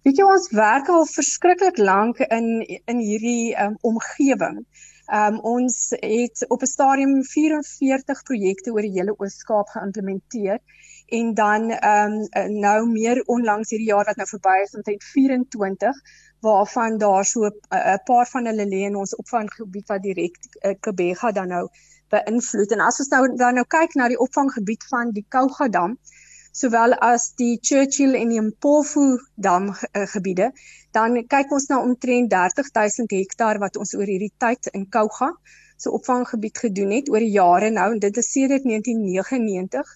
Weet 0.05 0.19
jy 0.19 0.25
ons 0.25 0.51
werk 0.57 0.89
al 0.89 1.07
verskriklik 1.07 1.79
lank 1.79 2.19
in 2.19 2.47
in 2.87 2.99
hierdie 2.99 3.57
um, 3.61 3.77
omgewing. 3.81 4.63
Um, 5.09 5.41
ons 5.41 5.95
het 6.01 6.45
op 6.49 6.63
'n 6.63 6.67
stadium 6.67 7.25
44 7.25 8.23
projekte 8.23 8.73
oor 8.73 8.85
die 8.85 8.93
hele 8.93 9.15
Oos-Kaap 9.17 9.69
geïmplementeer 9.69 10.61
en 11.09 11.35
dan 11.35 11.71
ehm 11.71 12.17
um, 12.41 12.59
nou 12.61 12.89
meer 12.89 13.23
onlangs 13.27 13.71
hierdie 13.71 13.89
jaar 13.89 14.05
wat 14.05 14.17
nou 14.17 14.27
verby 14.29 14.57
is 14.63 14.75
omtrent 14.75 15.05
24 15.05 16.01
waarvan 16.41 16.99
daar 16.99 17.25
so 17.25 17.47
'n 17.47 17.53
uh, 17.75 17.95
paar 18.05 18.27
van 18.27 18.47
hulle 18.47 18.67
lê 18.67 18.81
in 18.89 18.97
ons 18.97 19.17
opvanggebied 19.17 19.87
wat 19.89 20.03
direk 20.03 20.37
uh, 20.39 20.75
Kebega 20.81 21.33
dan 21.33 21.49
nou 21.49 21.69
beïnvloed. 22.09 22.71
En 22.71 22.81
as 22.81 23.01
ons 23.01 23.09
nou 23.09 23.37
dan 23.37 23.55
nou 23.55 23.67
kyk 23.67 23.95
na 23.95 24.09
die 24.09 24.19
opvanggebied 24.19 24.85
van 24.89 25.11
die 25.11 25.27
Kouga 25.29 25.69
dam 25.69 25.99
sowel 26.53 26.95
as 26.95 27.33
die 27.35 27.59
Churchill 27.63 28.15
en 28.15 28.29
die 28.29 28.41
Mpofu 28.41 29.19
dam 29.35 29.69
uh, 29.69 30.07
gebiede 30.15 30.53
dan 30.91 31.27
kyk 31.27 31.53
ons 31.53 31.69
nou 31.69 31.83
omtrent 31.89 32.31
30000 32.31 33.11
hektaar 33.11 33.59
wat 33.59 33.77
ons 33.77 33.95
oor 33.95 34.07
hierdie 34.07 34.33
tyd 34.37 34.67
in 34.73 34.89
Kouga 34.89 35.33
se 35.79 35.89
so 35.89 35.91
opvanggebied 35.91 36.59
gedoen 36.59 36.91
het 36.91 37.11
oor 37.11 37.23
die 37.23 37.31
jare 37.31 37.71
nou. 37.71 37.93
En 37.93 37.99
dit 37.99 38.17
is 38.17 38.33
sedert 38.33 38.65
1999 38.65 39.93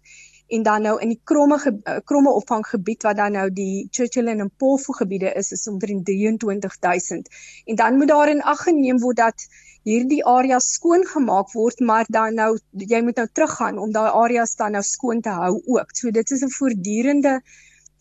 en 0.57 0.63
dan 0.63 0.87
nou 0.87 0.95
in 1.01 1.13
die 1.15 1.21
kromme 1.31 1.59
uh, 1.65 1.99
kromme 2.05 2.31
opvanggebied 2.43 3.03
wat 3.09 3.17
dan 3.17 3.37
nou 3.39 3.49
die 3.51 3.89
Churchill 3.91 4.31
en 4.33 4.45
Mpofu 4.49 4.97
gebiede 5.01 5.33
is 5.41 5.53
is 5.57 5.67
omtrent 5.69 6.07
23000 6.07 7.29
en 7.65 7.77
dan 7.83 7.97
moet 7.97 8.09
daar 8.09 8.33
in 8.33 8.43
ag 8.55 8.65
geneem 8.69 9.01
word 9.01 9.17
dat 9.17 9.47
hierdie 9.89 10.23
areas 10.25 10.69
skoon 10.77 11.05
gemaak 11.07 11.53
word 11.57 11.81
maar 11.81 12.07
dan 12.09 12.39
nou 12.39 12.51
jy 12.93 13.03
moet 13.03 13.19
nou 13.19 13.29
teruggaan 13.33 13.79
om 13.83 13.93
daai 13.95 14.11
areas 14.25 14.55
dan 14.57 14.77
nou 14.79 14.83
skoon 14.87 15.21
te 15.21 15.35
hou 15.35 15.55
ook. 15.75 15.95
So 15.97 16.11
dit 16.11 16.31
is 16.31 16.43
'n 16.43 16.57
voortdurende 16.59 17.41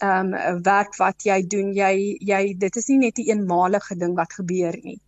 ehm 0.01 0.33
um, 0.33 0.61
werk 0.63 0.95
wat 0.97 1.23
jy 1.23 1.41
doen. 1.47 1.73
Jy 1.73 2.17
jy 2.19 2.57
dit 2.57 2.75
is 2.75 2.87
nie 2.87 2.97
net 2.97 3.17
'n 3.17 3.29
eenmalige 3.29 3.95
ding 3.95 4.15
wat 4.15 4.33
gebeur 4.33 4.77
nie. 4.83 4.99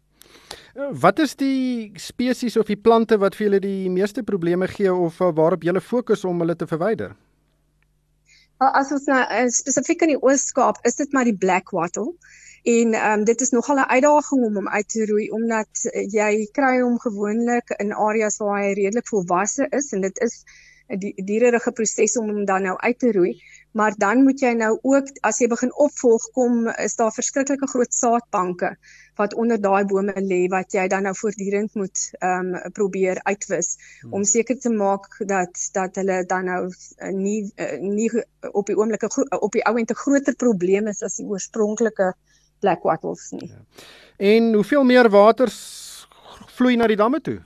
Wat 0.74 1.20
is 1.20 1.36
die 1.36 1.92
spesies 1.96 2.58
of 2.58 2.66
die 2.66 2.78
plante 2.78 3.18
wat 3.18 3.36
vir 3.36 3.46
julle 3.46 3.60
die 3.60 3.90
meeste 3.90 4.24
probleme 4.24 4.68
gee 4.68 4.94
of 4.94 5.22
uh, 5.22 5.30
waarop 5.34 5.64
julle 5.64 5.82
fokus 5.82 6.26
om 6.26 6.40
hulle 6.40 6.56
te 6.56 6.68
verwyder? 6.68 7.16
As 8.58 8.92
ons 8.92 9.06
nou 9.10 9.20
uh, 9.20 9.48
spesifiek 9.50 10.02
in 10.06 10.14
die 10.14 10.22
Oos-Kaap 10.22 10.82
is 10.88 10.96
dit 10.96 11.14
maar 11.14 11.26
die 11.26 11.38
black 11.38 11.72
wattle. 11.72 12.14
En 12.64 12.94
ehm 12.94 13.20
um, 13.20 13.24
dit 13.28 13.42
is 13.42 13.52
nogal 13.52 13.76
'n 13.76 13.90
uitdaging 13.92 14.44
om 14.46 14.56
hom 14.56 14.70
uit 14.70 14.90
te 14.90 15.06
roei 15.06 15.30
omdat 15.32 15.90
uh, 15.92 16.06
jy 16.08 16.48
kry 16.52 16.80
hom 16.82 17.00
gewoonlik 17.00 17.74
in 17.80 17.92
areas 17.94 18.38
waar 18.38 18.62
hy 18.62 18.74
redelik 18.74 19.08
volwasse 19.08 19.68
is 19.70 19.92
en 19.92 20.02
dit 20.02 20.20
is 20.20 20.44
'n 20.88 21.00
die, 21.00 21.14
diererige 21.26 21.72
proses 21.72 22.18
om 22.18 22.30
hom 22.30 22.46
dan 22.46 22.64
nou 22.64 22.78
uit 22.78 23.00
te 23.00 23.12
roei 23.12 23.34
maar 23.74 23.94
dan 23.98 24.24
moet 24.24 24.42
jy 24.42 24.54
nou 24.58 24.74
ook 24.82 25.10
as 25.26 25.40
jy 25.42 25.48
begin 25.50 25.72
opvolg 25.86 26.26
kom 26.38 26.68
is 26.86 26.96
daar 27.00 27.14
verskriklike 27.14 27.68
groot 27.68 27.94
saadbanke 27.94 28.76
wat 29.18 29.34
onder 29.34 29.62
daai 29.62 29.86
bome 29.90 30.14
lê 30.26 30.42
wat 30.50 30.74
jy 30.78 30.86
dan 30.90 31.08
nou 31.08 31.14
voortdurend 31.18 31.74
moet 31.80 32.04
ehm 32.20 32.54
um, 32.54 32.72
probeer 32.78 33.22
uitwis 33.24 33.76
hmm. 34.02 34.14
om 34.14 34.24
seker 34.24 34.60
te 34.60 34.70
maak 34.70 35.18
dat 35.34 35.70
dat 35.74 35.98
hulle 36.02 36.24
dan 36.26 36.46
nou 36.50 36.62
uh, 36.70 37.12
nie 37.14 37.40
uh, 37.58 37.78
nie 37.82 38.10
op 38.52 38.70
die 38.70 38.78
oomblik 38.78 39.06
op 39.40 39.52
die 39.52 39.66
ou 39.66 39.78
en 39.78 39.90
te 39.90 39.98
groter 40.04 40.36
probleme 40.36 40.94
is 40.94 41.02
as 41.02 41.18
die 41.22 41.28
oorspronklike 41.30 42.14
black 42.60 42.84
wattles 42.84 43.32
nie. 43.32 43.50
Ja. 43.50 43.62
En 44.18 44.54
hoeveel 44.54 44.84
meer 44.84 45.10
water 45.10 45.50
vloei 46.56 46.76
na 46.78 46.88
die 46.88 47.00
damme 47.00 47.22
toe? 47.22 47.40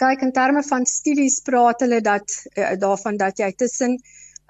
Kyk 0.00 0.22
in 0.26 0.32
terme 0.32 0.62
van 0.64 0.86
studies 0.86 1.38
praat 1.44 1.80
hulle 1.84 2.00
dat 2.00 2.34
uh, 2.54 2.72
daarvan 2.80 3.16
dat 3.20 3.38
jy 3.38 3.52
tussen 3.52 3.98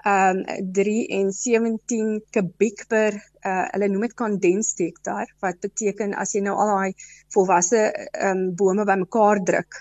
um 0.05 0.41
3 0.73 1.07
en 1.17 1.31
17 1.31 2.21
kubiek 2.33 2.87
per 2.89 3.17
uh 3.45 3.67
hulle 3.73 3.89
noem 3.91 4.07
dit 4.07 4.15
condensed 4.17 4.81
hektaar 4.81 5.29
wat 5.45 5.59
beteken 5.61 6.15
as 6.17 6.33
jy 6.35 6.41
nou 6.45 6.55
al 6.57 6.73
daai 6.73 6.93
volwasse 7.35 7.83
um 8.29 8.49
bome 8.57 8.85
bymekaar 8.85 9.43
druk 9.45 9.77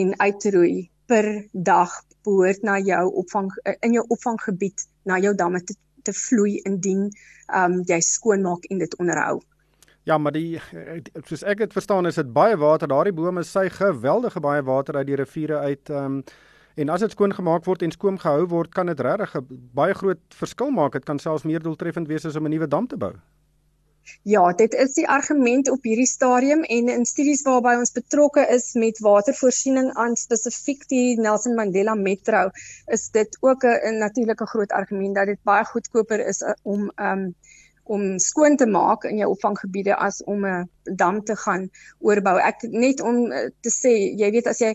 en 0.00 0.14
uitroei 0.18 0.90
per 1.06 1.28
dag 1.52 1.94
behoort 2.24 2.62
na 2.62 2.78
jou 2.80 3.04
opvang 3.22 3.50
uh, 3.64 3.74
in 3.80 3.94
jou 3.98 4.04
opvanggebied 4.08 4.86
na 5.04 5.18
jou 5.22 5.34
damme 5.34 5.60
te, 5.62 5.76
te 6.02 6.12
vloei 6.12 6.60
indien 6.64 7.10
um 7.54 7.82
jy 7.86 8.00
skoon 8.00 8.42
maak 8.42 8.64
en 8.70 8.80
dit 8.82 8.98
onderhou. 8.98 9.42
Ja, 10.04 10.18
maar 10.18 10.34
die 10.36 10.60
soos 11.24 11.44
ek 11.48 11.62
dit 11.62 11.72
verstaan 11.72 12.06
is 12.06 12.18
dit 12.20 12.32
baie 12.32 12.56
water. 12.60 12.88
Daardie 12.88 13.14
bome 13.16 13.44
sy 13.44 13.68
geweldige 13.72 14.40
baie 14.44 14.64
water 14.64 14.98
uit 15.00 15.06
die 15.08 15.20
riviere 15.20 15.62
uit 15.64 15.92
um 15.92 16.18
En 16.74 16.88
as 16.88 17.00
dit 17.00 17.10
skoon 17.10 17.34
gemaak 17.34 17.64
word 17.64 17.82
en 17.82 17.92
skoon 17.94 18.16
gehou 18.18 18.46
word, 18.50 18.72
kan 18.74 18.86
dit 18.90 19.00
regtig 19.00 19.36
'n 19.38 19.70
baie 19.74 19.94
groot 19.94 20.22
verskil 20.34 20.70
maak. 20.70 20.92
Dit 20.92 21.04
kan 21.04 21.18
selfs 21.18 21.44
meer 21.44 21.62
doeltreffend 21.62 22.08
wees 22.08 22.26
as 22.26 22.36
om 22.36 22.46
'n 22.46 22.50
nuwe 22.50 22.68
dam 22.68 22.86
te 22.86 22.96
bou. 22.96 23.14
Ja, 24.22 24.52
dit 24.52 24.74
is 24.74 24.94
die 24.94 25.08
argument 25.08 25.70
op 25.70 25.82
hierdie 25.82 26.08
stadium 26.08 26.62
en 26.62 26.88
in 26.88 27.04
studies 27.04 27.42
waarby 27.42 27.76
ons 27.78 27.92
betrokke 27.92 28.46
is 28.56 28.72
met 28.74 28.98
watervoorsiening 28.98 29.92
aan 30.00 30.16
spesifiek 30.16 30.88
die 30.88 31.20
Nelson 31.20 31.54
Mandela 31.54 31.94
Metro, 31.94 32.50
is 32.86 33.08
dit 33.10 33.38
ook 33.40 33.64
'n 33.64 33.98
natuurlike 33.98 34.46
groot 34.46 34.72
argument 34.72 35.14
dat 35.14 35.26
dit 35.26 35.42
baie 35.42 35.64
goedkoper 35.64 36.26
is 36.26 36.42
uh, 36.42 36.52
om 36.62 36.90
um 36.96 37.34
om 37.84 38.18
skoon 38.18 38.56
te 38.56 38.66
maak 38.66 39.04
in 39.04 39.16
jou 39.16 39.30
opvanggebiede 39.30 39.96
as 39.96 40.22
om 40.24 40.46
'n 40.46 40.68
dam 40.96 41.24
te 41.24 41.36
gaan 41.36 41.70
oorbou. 41.98 42.38
Ek 42.38 42.62
net 42.62 43.00
om 43.00 43.32
uh, 43.32 43.48
te 43.60 43.70
sê, 43.70 44.16
jy 44.16 44.30
weet 44.30 44.46
as 44.46 44.58
jy 44.58 44.74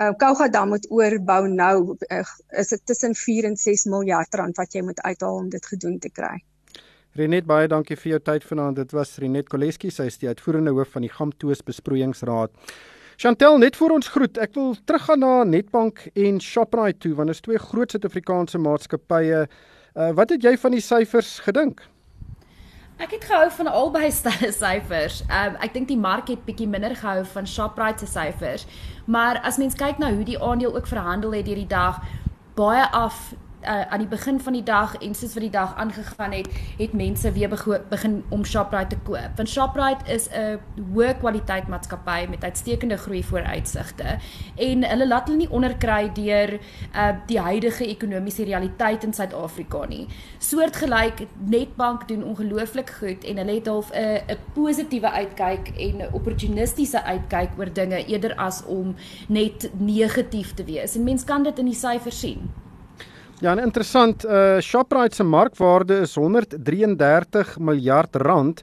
uh, 0.00 0.12
Kouga 0.20 0.48
dam 0.52 0.68
moet 0.74 0.86
oorbou 0.90 1.48
nou 1.48 1.96
uh, 1.96 2.20
is 2.60 2.68
dit 2.74 2.84
tussen 2.84 3.14
4 3.14 3.48
en 3.50 3.56
6 3.56 3.84
miljard 3.84 4.34
rand 4.34 4.56
wat 4.56 4.74
jy 4.74 4.82
moet 4.86 5.00
uithaal 5.00 5.42
om 5.44 5.48
dit 5.48 5.66
gedoen 5.66 5.98
te 5.98 6.10
kry. 6.10 6.36
Renet 7.18 7.48
baie 7.48 7.66
dankie 7.68 7.96
vir 7.96 8.12
jou 8.12 8.20
tyd 8.22 8.44
vanaand. 8.46 8.76
Dit 8.76 8.92
was 8.94 9.16
Renet 9.18 9.48
Koleski, 9.50 9.90
sy 9.90 10.06
is 10.10 10.20
die 10.20 10.28
uitvoerende 10.28 10.74
hoof 10.76 10.92
van 10.94 11.06
die 11.06 11.12
Gamtoos 11.12 11.64
Besproeiingsraad. 11.66 12.52
Chantel, 13.18 13.56
net 13.58 13.74
voor 13.74 13.96
ons 13.96 14.08
groet, 14.14 14.38
ek 14.38 14.52
wil 14.54 14.76
teruggaan 14.86 15.24
na 15.24 15.32
Netbank 15.42 16.04
en 16.14 16.36
Shoprite 16.38 17.00
toe 17.02 17.16
want 17.18 17.32
dit 17.32 17.34
is 17.34 17.42
twee 17.42 17.58
groot 17.58 17.90
Suid-Afrikaanse 17.90 18.60
maatskappye. 18.62 19.40
Uh, 19.98 20.12
wat 20.14 20.30
het 20.30 20.46
jy 20.46 20.52
van 20.62 20.76
die 20.76 20.84
syfers 20.84 21.40
gedink? 21.42 21.82
Ek 22.98 23.12
het 23.14 23.24
gehou 23.24 23.50
van 23.50 23.66
albei 23.70 24.10
se 24.12 24.30
syfers. 24.50 25.20
Um, 25.30 25.54
ek 25.62 25.74
dink 25.76 25.86
die 25.86 25.98
mark 25.98 26.32
het 26.32 26.42
bietjie 26.44 26.66
minder 26.66 26.96
gehou 26.98 27.22
van 27.30 27.46
Shoprite 27.46 28.06
se 28.06 28.10
syfers. 28.10 28.66
Maar 29.06 29.38
as 29.46 29.60
mens 29.62 29.78
kyk 29.78 30.00
na 30.02 30.10
hoe 30.14 30.24
die 30.26 30.40
aandeel 30.42 30.74
ook 30.74 30.90
verhandel 30.90 31.36
het 31.38 31.46
deur 31.46 31.60
die 31.60 31.70
dag, 31.70 32.00
baie 32.58 32.88
af 32.90 33.30
uh, 33.62 33.80
aan 33.92 33.98
die 33.98 34.08
begin 34.08 34.40
van 34.40 34.52
die 34.52 34.62
dag 34.62 34.96
en 35.02 35.14
soos 35.14 35.34
wat 35.34 35.42
die 35.42 35.50
dag 35.50 35.76
aangegaan 35.76 36.32
het, 36.32 36.48
het 36.78 36.92
mense 36.92 37.32
weer 37.32 37.48
begin 37.88 38.22
om 38.28 38.44
Shoprite 38.44 38.86
te 38.94 38.98
koop. 39.04 39.36
Want 39.36 39.48
Shoprite 39.48 40.12
is 40.12 40.28
'n 40.30 40.58
hoë 40.94 41.18
kwaliteit 41.18 41.68
maatskappy 41.68 42.26
met 42.30 42.44
uitstekende 42.44 42.96
groei 42.96 43.22
vooruitsigte 43.24 44.18
en 44.56 44.84
hulle 44.84 45.08
laat 45.08 45.26
hulle 45.26 45.38
nie 45.38 45.50
onderkry 45.50 46.10
deur 46.14 46.58
uh, 46.94 47.10
die 47.26 47.40
huidige 47.40 47.86
ekonomiese 47.86 48.44
realiteit 48.44 49.04
in 49.04 49.12
Suid-Afrika 49.12 49.86
nie. 49.86 50.06
Soortgelyk 50.38 51.26
Netbank 51.38 52.08
doen 52.08 52.24
ongelooflik 52.24 52.90
goed 52.90 53.24
en 53.24 53.36
hulle 53.36 53.54
het 53.54 53.66
half 53.66 53.90
'n 53.92 54.20
'n 54.28 54.38
positiewe 54.54 55.10
uitkyk 55.10 55.68
en 55.68 55.96
'n 55.96 56.12
opportunistiese 56.12 57.02
uitkyk 57.02 57.50
oor 57.58 57.72
dinge 57.72 58.04
eerder 58.06 58.34
as 58.34 58.64
om 58.64 58.94
net 59.28 59.70
negatief 59.78 60.54
te 60.54 60.64
wees. 60.64 60.96
En 60.96 61.04
mense 61.04 61.24
kan 61.24 61.42
dit 61.42 61.58
in 61.58 61.64
die 61.64 61.74
syfers 61.74 62.20
sien. 62.20 62.50
Ja, 63.38 63.52
en 63.54 63.60
interessant, 63.62 64.24
uh 64.26 64.58
Shoprite 64.58 65.14
se 65.14 65.22
markwaarde 65.22 66.00
is 66.02 66.16
133 66.18 67.52
miljard 67.62 68.16
rand, 68.18 68.62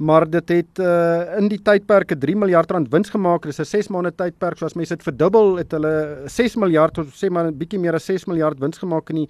maar 0.00 0.24
dit 0.30 0.48
het 0.48 0.80
uh 0.80 1.34
in 1.36 1.50
die 1.52 1.58
tydperke 1.60 2.16
3 2.16 2.36
miljard 2.40 2.70
rand 2.72 2.88
wins 2.88 3.10
gemaak. 3.12 3.44
Dis 3.44 3.60
'n 3.60 3.64
6 3.68 3.90
maande 3.92 4.14
tydperk, 4.16 4.56
so 4.56 4.64
as 4.64 4.74
mense 4.74 4.96
dit 4.96 5.04
verdubbel, 5.04 5.58
het 5.58 5.72
hulle 5.76 6.22
6 6.26 6.56
miljard 6.56 6.98
of 6.98 7.12
sê 7.12 7.28
maar 7.30 7.50
'n 7.50 7.58
bietjie 7.58 7.78
meer 7.78 7.94
as 7.94 8.06
6 8.06 8.24
miljard 8.26 8.58
wins 8.58 8.78
gemaak 8.78 9.10
in 9.10 9.16
die 9.16 9.28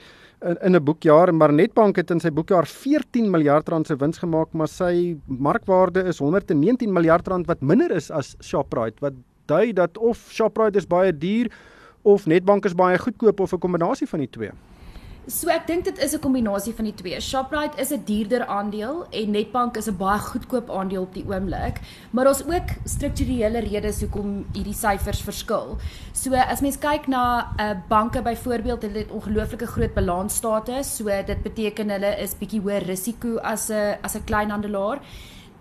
in, 0.62 0.76
'n 0.76 0.84
boekjaar, 0.84 1.34
maar 1.34 1.52
Netbank 1.52 1.96
het 1.96 2.10
in 2.10 2.20
sy 2.20 2.30
boekjaar 2.30 2.66
14 2.66 3.30
miljard 3.30 3.68
rand 3.68 3.86
se 3.86 3.96
wins 3.96 4.18
gemaak, 4.18 4.52
maar 4.52 4.68
sy 4.68 5.16
markwaarde 5.26 6.06
is 6.06 6.18
119 6.18 6.92
miljard 6.92 7.26
rand 7.26 7.46
wat 7.46 7.60
minder 7.60 7.90
is 7.90 8.10
as 8.10 8.36
Shoprite, 8.40 9.00
wat 9.00 9.14
dui 9.46 9.72
dat 9.72 9.98
of 9.98 10.18
Shoprite 10.30 10.78
is 10.78 10.86
baie 10.86 11.12
duur 11.12 11.50
of 12.04 12.26
Netbank 12.26 12.64
is 12.64 12.74
baie 12.74 12.98
goedkoop 12.98 13.40
of 13.40 13.52
'n 13.52 13.58
kombinasie 13.58 14.06
van 14.06 14.20
die 14.20 14.30
twee. 14.30 14.52
So 15.24 15.48
ek 15.48 15.64
dink 15.64 15.86
dit 15.88 15.98
is 16.04 16.12
'n 16.12 16.20
kombinasie 16.20 16.74
van 16.76 16.84
die 16.84 16.94
twee. 16.94 17.18
Shoprite 17.20 17.80
is 17.80 17.90
'n 17.92 18.04
duurder 18.04 18.44
aandeel 18.46 19.06
en 19.10 19.30
Netbank 19.30 19.76
is 19.76 19.88
'n 19.88 19.96
baie 19.96 20.18
goedkoop 20.18 20.70
aandeel 20.70 21.02
op 21.02 21.14
die 21.14 21.24
oomblik, 21.24 21.80
maar 22.10 22.26
ons 22.26 22.44
ook 22.44 22.68
strukturele 22.84 23.60
redes 23.60 24.00
hoekom 24.00 24.44
hierdie 24.52 24.74
syfers 24.74 25.22
verskil. 25.22 25.78
So 26.12 26.34
as 26.34 26.60
mens 26.60 26.78
kyk 26.78 27.08
na 27.08 27.54
'n 27.56 27.62
uh, 27.62 27.76
banke 27.88 28.22
byvoorbeeld, 28.22 28.82
hulle 28.82 28.98
het 28.98 29.10
ongelooflike 29.10 29.66
groot 29.66 29.94
balansstate, 29.94 30.84
so 30.84 31.04
dit 31.04 31.42
beteken 31.42 31.90
hulle 31.90 32.20
is 32.20 32.34
bietjie 32.34 32.60
hoër 32.60 32.82
risiko 32.82 33.38
as 33.38 33.70
'n 33.70 33.96
as 34.02 34.14
'n 34.16 34.24
kleinhandelaar. 34.24 35.00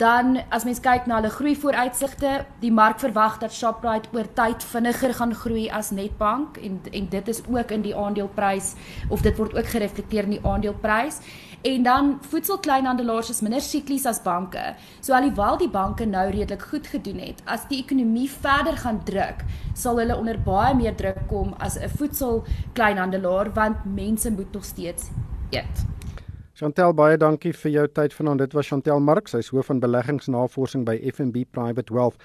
Dan 0.04 0.42
as 0.52 0.66
mens 0.68 0.82
kyk 0.84 1.06
na 1.08 1.22
hulle 1.22 1.30
groei 1.32 1.54
vooruitsigte, 1.56 2.32
die 2.60 2.72
mark 2.76 3.00
verwag 3.00 3.38
dat 3.40 3.54
Shoprite 3.56 4.10
oor 4.12 4.28
tyd 4.36 4.66
vinniger 4.68 5.14
gaan 5.16 5.32
groei 5.32 5.70
as 5.72 5.94
Netbank 5.96 6.58
en 6.60 6.82
en 6.92 7.08
dit 7.14 7.30
is 7.32 7.40
ook 7.48 7.72
in 7.72 7.86
die 7.86 7.94
aandeleprys 7.96 8.74
of 9.08 9.24
dit 9.24 9.38
word 9.40 9.56
ook 9.56 9.70
gereflekteer 9.72 10.28
in 10.28 10.36
die 10.36 10.42
aandeleprys. 10.44 11.22
En 11.64 11.88
dan 11.88 12.12
voedselkleinhandelaars 12.34 13.30
is 13.32 13.40
minder 13.46 13.64
siklies 13.64 14.06
as 14.10 14.20
banke. 14.26 14.74
So 15.00 15.16
alhoewel 15.16 15.62
die 15.62 15.72
banke 15.72 16.06
nou 16.06 16.26
redelik 16.36 16.68
goed 16.74 16.92
gedoen 16.92 17.24
het, 17.24 17.40
as 17.48 17.64
die 17.72 17.80
ekonomie 17.80 18.28
verder 18.28 18.76
gaan 18.84 19.00
druk, 19.08 19.48
sal 19.74 20.04
hulle 20.04 20.20
onder 20.20 20.42
baie 20.44 20.76
meer 20.76 21.00
druk 21.00 21.24
kom 21.32 21.56
as 21.60 21.80
'n 21.80 21.96
voedselkleinhandelaar 21.96 23.54
want 23.54 23.86
mense 23.86 24.32
moet 24.32 24.52
nog 24.52 24.66
steeds 24.66 25.12
eet. 25.52 25.88
Chantel 26.64 26.94
baie 26.96 27.18
dankie 27.20 27.52
vir 27.52 27.72
jou 27.74 27.84
tyd 27.92 28.14
vanaand. 28.16 28.40
Dit 28.40 28.54
was 28.56 28.70
Chantel 28.72 29.02
Marx, 29.04 29.34
sy 29.34 29.42
is 29.44 29.50
hoof 29.52 29.68
van 29.68 29.82
beleggingsnavorsing 29.84 30.86
by 30.88 30.96
FNB 31.12 31.44
Private 31.52 31.92
Wealth. 31.92 32.16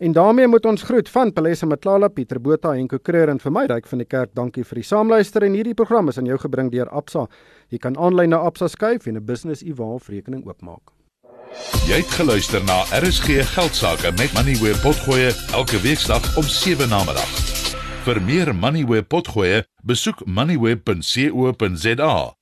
En 0.00 0.14
daarmee 0.16 0.48
moet 0.48 0.64
ons 0.66 0.82
groet 0.88 1.08
van 1.12 1.32
Palesa 1.32 1.66
Matlala, 1.68 2.08
Pieter 2.08 2.40
Botha 2.40 2.72
en 2.72 2.88
Kokreur 2.88 3.28
en 3.28 3.38
vir 3.38 3.52
my 3.52 3.66
ryk 3.68 3.86
van 3.90 4.00
die 4.00 4.08
kerk. 4.08 4.32
Dankie 4.34 4.64
vir 4.64 4.80
die 4.80 4.86
saamluister 4.88 5.44
en 5.44 5.52
hierdie 5.58 5.76
program 5.76 6.08
is 6.08 6.18
aan 6.18 6.30
jou 6.30 6.38
gebring 6.40 6.72
deur 6.72 6.88
Absa. 6.88 7.26
Jy 7.68 7.78
kan 7.84 7.98
aanlyn 8.00 8.32
na 8.32 8.40
Absa 8.40 8.68
skuif 8.72 9.06
en 9.06 9.20
'n 9.20 9.26
business 9.28 9.62
e-wallet 9.62 10.08
rekening 10.08 10.46
oopmaak. 10.48 10.96
Jy 11.84 12.00
het 12.00 12.12
geluister 12.16 12.64
na 12.64 12.88
RSG 12.96 13.44
Geldsaake 13.54 14.16
met 14.16 14.32
Money 14.32 14.56
where 14.56 14.78
potgoe 14.80 15.36
elke 15.52 15.78
weeksdag 15.84 16.36
om 16.36 16.44
7 16.44 16.88
na 16.88 17.04
middag. 17.04 17.28
Vir 18.04 18.22
meer 18.22 18.54
Money 18.54 18.86
where 18.86 19.04
potgoe, 19.04 19.64
besoek 19.84 20.24
moneyweb.co.za 20.24 22.41